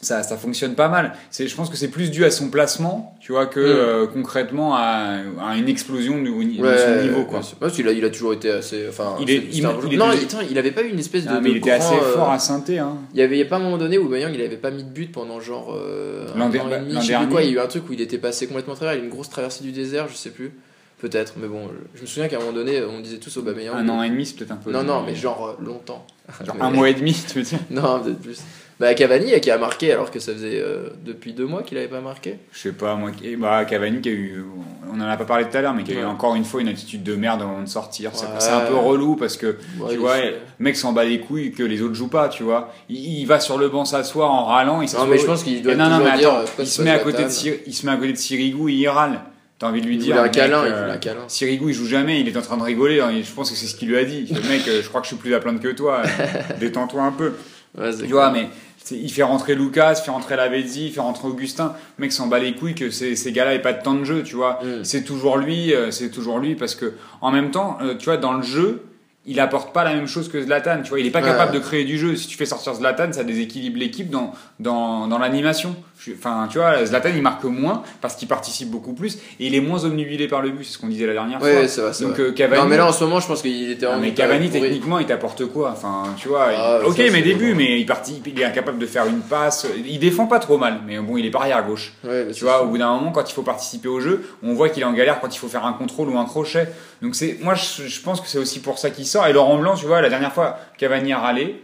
ça, 0.00 0.22
ça 0.22 0.36
fonctionne 0.36 0.74
pas 0.74 0.88
mal. 0.88 1.14
C'est, 1.30 1.48
je 1.48 1.56
pense 1.56 1.70
que 1.70 1.76
c'est 1.76 1.88
plus 1.88 2.10
dû 2.10 2.24
à 2.24 2.30
son 2.30 2.48
placement, 2.50 3.16
tu 3.20 3.32
vois, 3.32 3.46
que 3.46 3.60
Mm. 3.60 3.64
euh, 3.64 4.06
concrètement 4.06 4.74
à, 4.76 5.18
à 5.40 5.56
une 5.56 5.68
explosion 5.68 6.18
de, 6.22 6.28
de 6.28 6.76
son 6.78 7.02
niveau, 7.02 7.24
quoi. 7.24 7.40
qu'il 7.72 7.88
a, 7.88 7.92
il 7.92 8.04
a 8.04 8.10
toujours 8.10 8.32
été 8.34 8.50
assez. 8.50 8.86
Enfin, 8.88 9.16
Il 9.20 9.30
est- 9.30 9.42
il- 9.52 9.64
un 9.66 9.74
il 9.86 9.94
est 9.94 9.96
non, 9.96 10.06
il 10.50 10.58
avait 10.58 10.70
pas 10.70 10.82
eu 10.82 10.88
une 10.90 10.98
espèce 10.98 11.24
de. 11.24 11.30
Ah, 11.30 11.40
mais 11.40 11.48
de 11.48 11.54
il 11.54 11.56
était 11.58 11.70
assez 11.72 11.94
euh, 11.94 12.14
fort 12.14 12.30
à 12.30 12.38
synthé, 12.38 12.78
hein. 12.78 12.96
Il 13.14 13.20
y 13.20 13.22
avait 13.22 13.36
il 13.36 13.40
y 13.40 13.42
a 13.42 13.46
pas 13.46 13.56
un 13.56 13.60
moment 13.60 13.78
donné 13.78 13.98
où 13.98 14.06
Aubameyang 14.06 14.32
il 14.34 14.40
avait 14.42 14.56
pas 14.56 14.70
mis 14.70 14.84
de 14.84 14.90
but 14.90 15.10
pendant 15.12 15.40
genre 15.40 15.74
euh, 15.74 16.26
L'an 16.36 16.48
dernier. 16.50 16.76
il 16.88 17.04
y 17.04 17.14
a 17.14 17.44
eu 17.50 17.58
un 17.58 17.66
truc 17.66 17.88
où 17.88 17.92
il 17.92 18.00
était 18.00 18.18
passé 18.18 18.46
complètement 18.46 18.74
travers, 18.74 18.94
il 18.94 18.98
y 18.98 19.00
a 19.00 19.02
eu 19.02 19.06
une 19.06 19.12
grosse 19.12 19.30
traversée 19.30 19.64
du 19.64 19.72
désert, 19.72 20.06
je 20.10 20.14
sais 20.16 20.30
plus. 20.30 20.52
Peut-être, 20.98 21.34
mais 21.36 21.46
bon, 21.46 21.68
je 21.94 22.00
me 22.00 22.06
souviens 22.06 22.26
qu'à 22.28 22.36
un 22.36 22.40
moment 22.40 22.52
donné, 22.52 22.82
on 22.82 23.00
disait 23.00 23.18
tous 23.18 23.36
Aubameyang. 23.36 23.76
Un 23.76 23.88
an 23.90 24.02
et 24.02 24.08
demi, 24.08 24.24
c'est 24.24 24.34
peut-être 24.36 24.52
un 24.52 24.56
peu. 24.56 24.72
Non, 24.72 24.82
non, 24.82 25.02
mais 25.02 25.14
genre 25.14 25.56
euh, 25.60 25.64
longtemps. 25.64 26.06
Genre 26.44 26.56
un 26.60 26.70
mois 26.70 26.88
et 26.88 26.94
demi, 26.94 27.14
tu 27.28 27.38
veux 27.38 27.44
dire 27.44 27.58
Non, 27.70 28.00
peut-être 28.00 28.20
plus. 28.20 28.40
Bah, 28.80 28.92
Cavani 28.94 29.40
qui 29.40 29.50
a 29.50 29.56
marqué 29.56 29.92
alors 29.92 30.10
que 30.10 30.20
ça 30.20 30.32
faisait 30.34 30.60
euh, 30.60 30.90
depuis 31.04 31.32
deux 31.32 31.46
mois 31.46 31.62
qu'il 31.62 31.78
avait 31.78 31.88
pas 31.88 32.00
marqué. 32.00 32.38
Je 32.52 32.58
sais 32.58 32.72
pas, 32.72 32.94
moi. 32.94 33.10
Bah, 33.38 33.64
Cavani 33.64 34.00
qui 34.00 34.08
a 34.08 34.12
eu. 34.12 34.44
On 34.92 35.00
en 35.00 35.04
a 35.08 35.16
pas 35.16 35.24
parlé 35.24 35.46
tout 35.48 35.56
à 35.56 35.60
l'heure, 35.62 35.72
mais 35.74 35.82
qui 35.82 35.92
a 35.92 36.00
eu 36.00 36.04
encore 36.04 36.34
une 36.34 36.44
fois 36.44 36.60
une 36.60 36.68
attitude 36.68 37.02
de 37.02 37.14
merde 37.14 37.42
avant 37.42 37.62
de 37.62 37.68
sortir. 37.68 38.10
C'est- 38.14 38.26
Ouais. 38.26 38.32
C'est 38.38 38.50
un 38.50 38.60
peu 38.60 38.74
relou 38.74 39.16
parce 39.16 39.36
que. 39.36 39.56
Ouais, 39.78 39.92
tu 39.92 39.96
vois, 39.96 40.20
le 40.20 40.34
mec 40.58 40.76
s'en 40.76 40.92
bat 40.92 41.04
les 41.04 41.20
couilles 41.20 41.52
que 41.52 41.62
les 41.62 41.80
autres 41.80 41.94
jouent 41.94 42.08
pas, 42.08 42.28
tu 42.28 42.42
vois. 42.42 42.72
Il, 42.88 43.20
il 43.20 43.24
va 43.26 43.38
sur 43.40 43.56
le 43.58 43.68
banc 43.68 43.84
s'asseoir 43.84 44.30
en 44.30 44.46
râlant. 44.46 44.82
Il 44.82 44.90
Non, 44.94 45.06
mais 45.06 45.18
je 45.18 45.26
pense 45.26 45.42
qu'il 45.42 45.62
doit 45.62 45.72
Et 45.72 45.76
non, 45.76 45.88
non, 45.88 45.98
mais 45.98 46.16
dire. 46.18 46.30
attends, 46.30 46.38
euh, 46.40 46.44
pourquoi 46.44 46.64
il 46.64 46.68
se, 46.68 46.82
met 46.82 46.90
à 46.90 46.98
côté 46.98 47.24
de 47.24 47.30
il 47.66 47.74
se 47.74 47.86
met 47.86 47.92
à 47.92 47.96
côté 47.96 48.12
de 48.12 48.18
Sirigu 48.18 48.70
et 48.70 48.74
il 48.74 48.88
râle. 48.88 49.20
T'as 49.58 49.68
envie 49.68 49.80
de 49.80 49.86
lui 49.86 49.94
Il 49.94 50.00
dire. 50.00 50.18
un 50.18 50.24
mec, 50.24 50.32
câlin, 50.32 50.66
il 50.66 50.72
euh, 50.72 50.80
voulait 50.82 50.92
un 50.92 50.98
câlin. 50.98 51.24
Sirigu 51.28 51.68
il 51.68 51.72
joue 51.74 51.86
jamais, 51.86 52.20
il 52.20 52.28
est 52.28 52.36
en 52.36 52.42
train 52.42 52.58
de 52.58 52.62
rigoler. 52.62 53.00
hein, 53.00 53.10
et 53.10 53.22
Je 53.22 53.32
pense 53.32 53.50
que 53.50 53.56
c'est 53.56 53.66
ce 53.66 53.74
qu'il 53.74 53.88
lui 53.88 53.96
a 53.96 54.04
dit. 54.04 54.26
Le 54.30 54.40
mec, 54.50 54.68
euh, 54.68 54.82
je 54.82 54.88
crois 54.88 55.00
que 55.00 55.06
je 55.06 55.12
suis 55.14 55.16
plus 55.16 55.34
à 55.34 55.40
plaindre 55.40 55.60
que 55.60 55.68
toi. 55.68 56.02
euh, 56.04 56.32
Détends-toi 56.60 57.02
un 57.02 57.12
peu. 57.12 57.32
Ouais, 57.78 57.90
Tu 57.96 58.06
vois, 58.12 58.30
mais 58.30 58.48
il 58.90 59.10
fait 59.10 59.22
rentrer 59.22 59.54
Lucas, 59.54 59.94
il 60.00 60.04
fait 60.04 60.10
rentrer 60.10 60.36
Lavezzi, 60.36 60.86
il 60.88 60.92
fait 60.92 61.00
rentrer 61.00 61.26
Augustin. 61.28 61.74
Le 61.98 62.02
mec 62.02 62.12
s'en 62.12 62.26
bat 62.26 62.38
les 62.38 62.54
couilles 62.54 62.74
que 62.74 62.90
ces, 62.90 63.16
ces 63.16 63.32
gars-là 63.32 63.54
aient 63.54 63.62
pas 63.62 63.72
de 63.72 63.82
temps 63.82 63.94
de 63.94 64.04
jeu, 64.04 64.22
tu 64.22 64.36
vois. 64.36 64.60
Mm. 64.62 64.84
C'est 64.84 65.02
toujours 65.04 65.38
lui, 65.38 65.72
c'est 65.90 66.10
toujours 66.10 66.38
lui 66.38 66.54
parce 66.54 66.74
que 66.74 66.92
en 67.22 67.30
même 67.32 67.50
temps, 67.50 67.78
tu 67.98 68.04
vois, 68.04 68.16
dans 68.18 68.34
le 68.34 68.42
jeu, 68.42 68.82
il 69.26 69.40
apporte 69.40 69.72
pas 69.72 69.82
la 69.84 69.92
même 69.94 70.06
chose 70.06 70.28
que 70.28 70.40
Zlatan, 70.40 70.82
tu 70.82 70.90
vois. 70.90 71.00
Il 71.00 71.06
est 71.06 71.10
pas 71.10 71.20
Ouais. 71.20 71.26
capable 71.26 71.52
de 71.52 71.58
créer 71.58 71.84
du 71.84 71.98
jeu. 71.98 72.14
Si 72.16 72.26
tu 72.28 72.36
fais 72.36 72.46
sortir 72.46 72.74
Zlatan, 72.74 73.12
ça 73.12 73.24
déséquilibre 73.24 73.78
l'équipe 73.78 74.08
dans, 74.10 74.32
dans, 74.60 75.08
dans 75.08 75.18
l'animation. 75.18 75.74
Enfin, 76.16 76.46
tu 76.50 76.58
vois, 76.58 76.84
Zlatan 76.84 77.08
il 77.14 77.22
marque 77.22 77.42
moins 77.44 77.82
parce 78.00 78.14
qu'il 78.16 78.28
participe 78.28 78.70
beaucoup 78.70 78.92
plus 78.92 79.16
et 79.40 79.46
il 79.46 79.54
est 79.54 79.60
moins 79.60 79.84
omnubilé 79.84 80.28
par 80.28 80.42
le 80.42 80.50
but, 80.50 80.62
c'est 80.64 80.74
ce 80.74 80.78
qu'on 80.78 80.86
disait 80.88 81.06
la 81.06 81.14
dernière 81.14 81.42
Ouais, 81.42 81.56
fois. 81.60 81.68
c'est 81.68 81.80
vrai, 81.80 81.92
c'est 81.92 82.04
Donc 82.04 82.12
vrai. 82.14 82.22
euh, 82.24 82.32
Cavani, 82.32 82.62
Non, 82.62 82.68
mais 82.68 82.76
là 82.76 82.86
en 82.86 82.92
ce 82.92 83.02
moment, 83.02 83.18
je 83.18 83.26
pense 83.26 83.42
qu'il 83.42 83.70
était 83.70 83.86
en. 83.86 83.98
mais 83.98 84.12
Cavani, 84.12 84.48
techniquement, 84.50 84.98
il 85.00 85.06
t'apporte 85.06 85.44
quoi? 85.46 85.70
Enfin, 85.72 86.04
tu 86.16 86.28
vois, 86.28 86.48
Ah, 86.56 86.78
il- 86.82 86.86
ok, 86.86 86.98
mais 87.10 87.22
début, 87.22 87.52
bon. 87.52 87.56
mais 87.58 87.80
il, 87.80 87.86
participe, 87.86 88.26
il 88.26 88.38
est 88.40 88.44
incapable 88.44 88.78
de 88.78 88.86
faire 88.86 89.06
une 89.06 89.20
passe. 89.20 89.66
Il 89.86 89.98
défend 89.98 90.26
pas 90.26 90.38
trop 90.38 90.58
mal, 90.58 90.80
mais 90.86 90.98
bon, 90.98 91.16
il 91.16 91.26
est 91.26 91.30
pas 91.30 91.40
arrière 91.40 91.66
gauche. 91.66 91.94
Ouais, 92.04 92.28
Tu 92.32 92.44
vois, 92.44 92.62
au 92.62 92.68
bout 92.68 92.78
d'un 92.78 92.92
moment, 92.94 93.10
quand 93.10 93.28
il 93.28 93.32
faut 93.32 93.42
participer 93.42 93.88
au 93.88 93.98
jeu, 94.00 94.22
on 94.44 94.52
voit 94.54 94.68
qu'il 94.68 94.82
est 94.82 94.86
en 94.86 94.92
galère 94.92 95.18
quand 95.20 95.34
il 95.34 95.38
faut 95.38 95.48
faire 95.48 95.64
un 95.66 95.72
contrôle 95.72 96.10
ou 96.10 96.18
un 96.18 96.24
crochet. 96.26 96.68
Donc 97.02 97.14
c'est, 97.16 97.38
moi, 97.42 97.54
je, 97.54 97.86
je 97.88 98.00
pense 98.00 98.20
que 98.20 98.28
c'est 98.28 98.38
aussi 98.38 98.60
pour 98.60 98.78
ça 98.78 98.90
qu'il 98.90 99.06
sort. 99.06 99.15
Et 99.24 99.32
Laurent 99.32 99.58
Blanc, 99.58 99.74
tu 99.74 99.86
vois, 99.86 100.00
la 100.02 100.08
dernière 100.10 100.32
fois, 100.32 100.58
Cavani 100.78 101.12
a 101.12 101.18
râlé. 101.18 101.62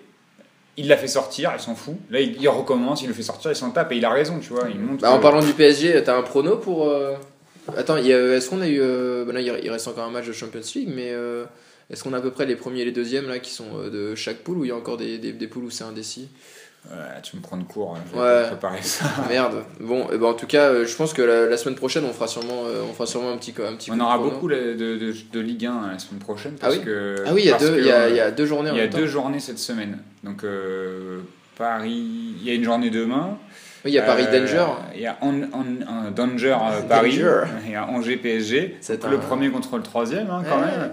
Il 0.78 0.88
l'a 0.88 0.96
fait 0.96 1.06
sortir, 1.08 1.52
il 1.54 1.60
s'en 1.60 1.74
fout. 1.74 1.96
Là, 2.10 2.20
il, 2.20 2.40
il 2.40 2.48
recommence, 2.48 3.02
il 3.02 3.08
le 3.08 3.12
fait 3.14 3.22
sortir, 3.22 3.50
il 3.50 3.56
s'en 3.56 3.70
tape 3.72 3.92
et 3.92 3.96
il 3.96 4.04
a 4.06 4.10
raison, 4.10 4.38
tu 4.38 4.54
vois. 4.54 4.68
Il 4.70 4.80
montre 4.80 5.02
Bah, 5.02 5.10
en 5.12 5.18
parlant 5.18 5.42
du 5.42 5.52
PSG, 5.52 6.02
t'as 6.02 6.16
un 6.16 6.22
prono 6.22 6.56
pour. 6.56 6.88
euh, 6.88 7.14
Attends, 7.76 7.96
a- 7.96 8.00
est-ce 8.00 8.48
qu'on 8.48 8.60
a 8.62 8.68
eu. 8.68 8.80
euh, 8.80 9.24
bah 9.26 9.32
là, 9.34 9.40
il 9.42 9.70
reste 9.70 9.86
encore 9.88 10.04
un 10.04 10.10
match 10.10 10.26
de 10.26 10.32
Champions 10.32 10.60
League, 10.74 10.88
mais 10.94 11.10
euh, 11.12 11.44
est-ce 11.90 12.02
qu'on 12.02 12.14
a 12.14 12.18
à 12.18 12.20
peu 12.22 12.30
près 12.30 12.46
les 12.46 12.56
premiers 12.56 12.80
et 12.80 12.84
les 12.86 12.90
deuxièmes 12.92 13.28
là 13.28 13.38
qui 13.38 13.50
sont 13.52 13.66
euh, 13.78 13.90
de 13.90 14.14
chaque 14.14 14.38
poule 14.38 14.58
ou 14.58 14.64
il 14.64 14.68
y 14.68 14.70
a 14.72 14.76
encore 14.76 14.96
des, 14.96 15.18
des, 15.18 15.32
des 15.32 15.46
poules 15.46 15.64
où 15.64 15.70
c'est 15.70 15.84
indécis? 15.84 16.28
Ouais, 16.90 17.21
tu 17.23 17.37
me 17.37 17.40
prends 17.42 17.57
de 17.57 17.62
court, 17.62 17.97
je 18.11 18.16
vais 18.18 18.23
Ouais. 18.23 18.47
préparer 18.49 18.83
ça. 18.83 19.05
Merde. 19.29 19.62
Bon, 19.81 20.11
et 20.12 20.18
ben 20.18 20.27
en 20.27 20.35
tout 20.35 20.49
cas, 20.49 20.64
euh, 20.71 20.85
je 20.87 20.95
pense 20.97 21.12
que 21.12 21.23
la, 21.23 21.47
la 21.47 21.57
semaine 21.57 21.77
prochaine, 21.77 22.05
on 22.05 22.12
fera 22.12 22.27
sûrement, 22.27 22.64
euh, 22.66 22.83
on 22.88 22.92
fera 22.92 23.07
sûrement 23.07 23.31
un 23.31 23.37
petit, 23.37 23.55
un 23.66 23.75
petit 23.77 23.90
On 23.92 23.97
coup 23.97 24.03
aura 24.03 24.18
beaucoup 24.18 24.49
de, 24.49 24.75
de, 24.75 25.40
Ligue 25.40 25.66
1 25.66 25.92
la 25.92 25.99
semaine 26.01 26.18
prochaine. 26.21 26.57
Ah 26.61 26.68
oui 26.71 26.81
que, 26.81 27.23
Ah 27.27 27.31
oui, 27.33 27.42
il 27.45 27.47
y, 27.47 27.49
a 27.51 27.53
parce 27.53 27.64
deux, 27.64 27.77
que, 27.77 27.79
il, 27.81 27.85
y 28.14 28.16
y 28.16 28.21
a 28.21 28.31
deux 28.33 28.47
journées 28.47 28.71
en 28.71 28.75
Il 28.75 28.79
y 28.79 28.83
a 28.83 28.88
deux 28.88 29.07
journées 29.07 29.38
cette 29.38 29.61
semaine. 29.61 29.99
Donc 30.25 30.42
euh, 30.42 31.21
Paris, 31.57 32.35
il 32.40 32.45
y 32.45 32.51
a 32.51 32.55
une 32.55 32.64
journée 32.64 32.90
demain. 32.90 33.38
Oui, 33.85 33.92
il 33.92 33.95
y 33.95 33.99
a 33.99 34.03
Paris 34.03 34.25
Danger. 34.31 34.66
Il 34.95 35.01
y 35.01 35.07
a 35.07 35.18
un 35.23 36.11
Danger 36.11 36.57
Paris. 36.88 37.21
Il 37.64 37.71
y 37.73 37.75
a 37.77 37.87
Angers 37.88 38.16
PSG. 38.16 38.77
Le 39.09 39.18
premier 39.18 39.51
contre 39.51 39.77
le 39.77 39.83
troisième 39.85 40.31
hein, 40.31 40.42
quand 40.49 40.59
Ouais. 40.59 40.66
même. 40.66 40.92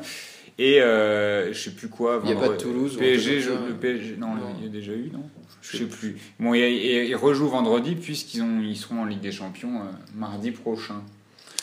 Et 0.60 0.80
je 0.80 1.60
sais 1.60 1.71
plus 1.71 1.88
quoi. 1.89 2.21
Il 2.23 2.30
y 2.30 2.34
a 2.34 2.36
pas 2.36 2.49
de 2.49 2.54
Toulouse 2.58 2.95
PSG, 2.97 3.39
je- 3.41 3.49
le 3.49 3.73
PSG, 3.80 4.15
non, 4.19 4.28
Non. 4.36 4.54
il 4.60 4.65
y 4.65 4.69
a 4.69 4.71
déjà 4.71 4.91
eu, 4.91 5.10
non? 5.12 5.23
Je 5.61 5.77
sais 5.77 5.85
plus. 5.85 6.17
Bon, 6.39 6.53
ils 6.53 7.15
rejouent 7.15 7.49
vendredi 7.49 7.95
puisqu'ils 7.95 8.43
ils 8.63 8.77
seront 8.77 9.01
en 9.01 9.05
Ligue 9.05 9.21
des 9.21 9.31
Champions 9.31 9.75
euh, 9.75 9.91
mardi 10.15 10.51
prochain. 10.51 11.01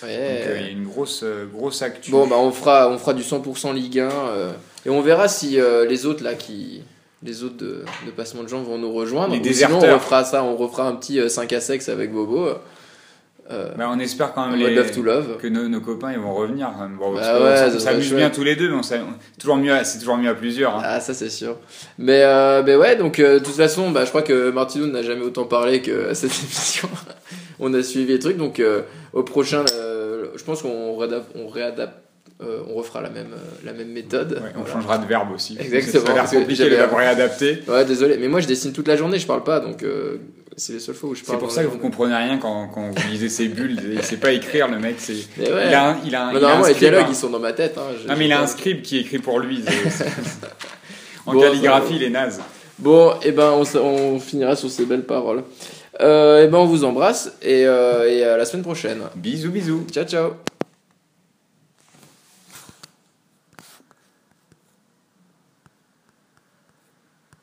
Ouais. 0.03 0.09
Donc 0.09 0.49
euh, 0.49 0.57
il 0.61 0.67
y 0.67 0.69
a 0.69 0.71
une 0.71 0.85
grosse, 0.85 1.23
euh, 1.23 1.47
grosse 1.47 1.83
actu. 1.83 2.11
Bon, 2.11 2.27
bah 2.27 2.37
on 2.39 2.53
fera, 2.53 2.91
on 2.91 2.99
fera 2.99 3.15
du 3.15 3.23
100% 3.23 3.75
Ligue 3.75 4.01
1 4.01 4.11
euh, 4.11 4.53
et 4.85 4.91
on 4.91 5.01
verra 5.01 5.29
si 5.29 5.59
les 5.89 6.07
autres 6.07 6.23
là 6.23 6.35
qui. 6.35 6.83
Les 7.23 7.43
autres 7.43 7.57
de, 7.57 7.83
de 8.05 8.11
Passement 8.11 8.43
de 8.43 8.49
Gens 8.49 8.63
vont 8.63 8.77
nous 8.77 8.93
rejoindre. 8.93 9.35
Les 9.35 9.53
sinon, 9.53 9.79
on 9.79 9.95
refera 9.95 10.23
ça, 10.23 10.45
on 10.45 10.55
refera 10.55 10.87
un 10.87 10.95
petit 10.95 11.19
euh, 11.19 11.31
5 11.31 11.51
à 11.55 11.61
sexe 11.61 11.89
avec 11.89 12.13
Bobo. 12.13 12.51
Euh, 13.51 13.71
Bah, 13.79 13.89
on 13.93 13.99
espère 14.01 14.33
quand 14.33 14.49
même 14.49 14.59
mode 14.59 14.69
les- 14.69 14.75
love 14.75 14.91
to 14.91 15.03
love. 15.03 15.37
que 15.39 15.47
nos, 15.47 15.69
nos 15.69 15.81
copains 15.81 16.13
ils 16.13 16.19
vont 16.19 16.35
revenir. 16.35 16.69
Bon, 16.99 17.15
Bah 17.15 17.41
ouais, 17.43 17.57
ça 17.57 17.79
s'amuse 17.79 18.13
bien 18.13 18.31
tous 18.31 18.43
les 18.43 18.57
deux, 18.57 18.69
mais 18.69 18.83
c'est 18.83 19.01
toujours 19.39 19.57
mieux, 19.57 19.73
à- 19.73 19.85
c'est 19.85 19.99
toujours 19.99 20.17
mieux 20.17 20.29
à 20.31 20.35
plusieurs. 20.35 20.75
hein. 20.77 20.83
Ah, 20.85 21.01
ça 21.01 21.15
c'est 21.15 21.31
sûr. 21.31 21.57
Mais, 21.99 22.23
euh, 22.25 22.63
mais 22.67 22.75
ouais, 22.75 22.97
donc 22.97 23.21
euh, 23.21 23.39
de 23.39 23.45
toute 23.45 23.55
façon, 23.55 23.91
bah, 23.93 24.05
je 24.05 24.09
crois 24.11 24.23
que 24.23 24.51
Martino 24.51 24.87
n'a 24.87 25.03
jamais 25.03 25.23
autant 25.25 25.45
parlé 25.45 25.81
que 25.81 26.11
à 26.11 26.15
cette 26.15 26.33
émission. 26.33 26.89
on 27.61 27.73
a 27.75 27.83
suivi 27.83 28.13
les 28.13 28.19
trucs, 28.19 28.37
donc 28.37 28.61
au 29.13 29.23
prochain, 29.23 29.65
je 29.69 30.45
pense 30.45 30.63
qu'on 30.63 30.97
réadapte, 30.97 31.31
on, 31.37 31.47
réadapte 31.49 31.95
euh, 32.43 32.59
on 32.69 32.75
refera 32.75 33.01
la 33.01 33.09
même, 33.11 33.33
euh, 33.33 33.37
la 33.65 33.73
même 33.73 33.89
méthode. 33.93 34.33
Ouais, 34.33 34.51
on 34.57 34.61
Voilà. 34.61 34.73
changera 34.75 34.99
de 34.99 35.07
verbe 35.07 35.33
aussi. 35.35 35.57
Exactement, 35.59 36.05
Ça 36.05 36.11
a 36.13 36.15
l'air 36.17 36.31
compliqué 36.31 36.69
de 36.69 36.77
la 36.77 36.87
réadapter. 36.87 37.61
Ouais, 37.69 37.85
désolé, 37.87 38.19
mais 38.19 38.29
moi 38.29 38.41
je 38.41 38.47
dessine 38.47 38.73
toute 38.73 38.89
la 38.89 38.97
journée, 38.97 39.19
je 39.19 39.27
parle 39.27 39.43
pas, 39.45 39.61
donc 39.61 39.83
euh, 39.85 40.17
c'est 40.57 40.73
les 40.73 40.81
seules 40.81 40.95
fois 40.95 41.11
où 41.11 41.15
je 41.15 41.23
parle. 41.23 41.37
C'est 41.37 41.41
pour 41.41 41.53
ça 41.53 41.63
que 41.63 41.69
vous 41.69 41.79
comprenez 41.79 42.15
rien 42.15 42.39
quand, 42.39 42.69
quand 42.69 42.91
vous 42.91 43.09
lisez 43.11 43.29
ces 43.29 43.49
bulles. 43.49 43.79
Il 43.93 44.03
sait 44.03 44.17
pas 44.17 44.33
écrire, 44.33 44.69
le 44.69 44.79
mec. 44.79 44.97
C'est... 44.99 45.13
Ouais. 45.13 45.69
Il 45.69 45.75
a 45.75 45.91
un, 45.91 45.97
il 46.05 46.15
a 46.15 46.29
un, 46.29 46.33
Mais 46.33 46.39
il 46.39 46.45
a 46.45 46.49
un 46.49 46.51
normalement, 46.51 46.67
les 46.67 46.75
scribe, 46.75 46.89
dialogues 46.91 47.07
hein. 47.07 47.11
ils 47.11 47.17
sont 47.17 47.31
dans 47.31 47.41
ma 47.41 47.53
tête. 47.53 47.77
Hein, 47.77 47.93
Non, 48.09 48.15
mais 48.17 48.27
il 48.27 48.33
a 48.33 48.41
un 48.41 48.47
script 48.47 48.85
qui 48.85 48.99
écrit 48.99 49.19
pour 49.19 49.39
lui. 49.39 49.63
En 51.29 51.33
Bon, 51.33 51.41
calligraphie, 51.41 51.95
bah, 51.95 51.97
il 51.97 52.03
est 52.05 52.11
naze. 52.11 52.41
Bon, 52.79 53.15
et 53.21 53.33
ben 53.33 53.51
on, 53.51 53.79
on 53.81 54.21
finira 54.21 54.55
sur 54.55 54.71
ces 54.71 54.85
belles 54.85 55.03
paroles. 55.05 55.43
Euh, 56.01 56.45
et 56.45 56.47
ben 56.47 56.59
on 56.59 56.67
vous 56.67 56.85
embrasse 56.85 57.33
et, 57.43 57.67
euh, 57.67 58.09
et 58.09 58.23
à 58.23 58.37
la 58.37 58.45
semaine 58.45 58.63
prochaine. 58.63 59.01
Bisous, 59.17 59.51
bisous. 59.51 59.87
Ciao 59.91 60.05
ciao 60.05 60.56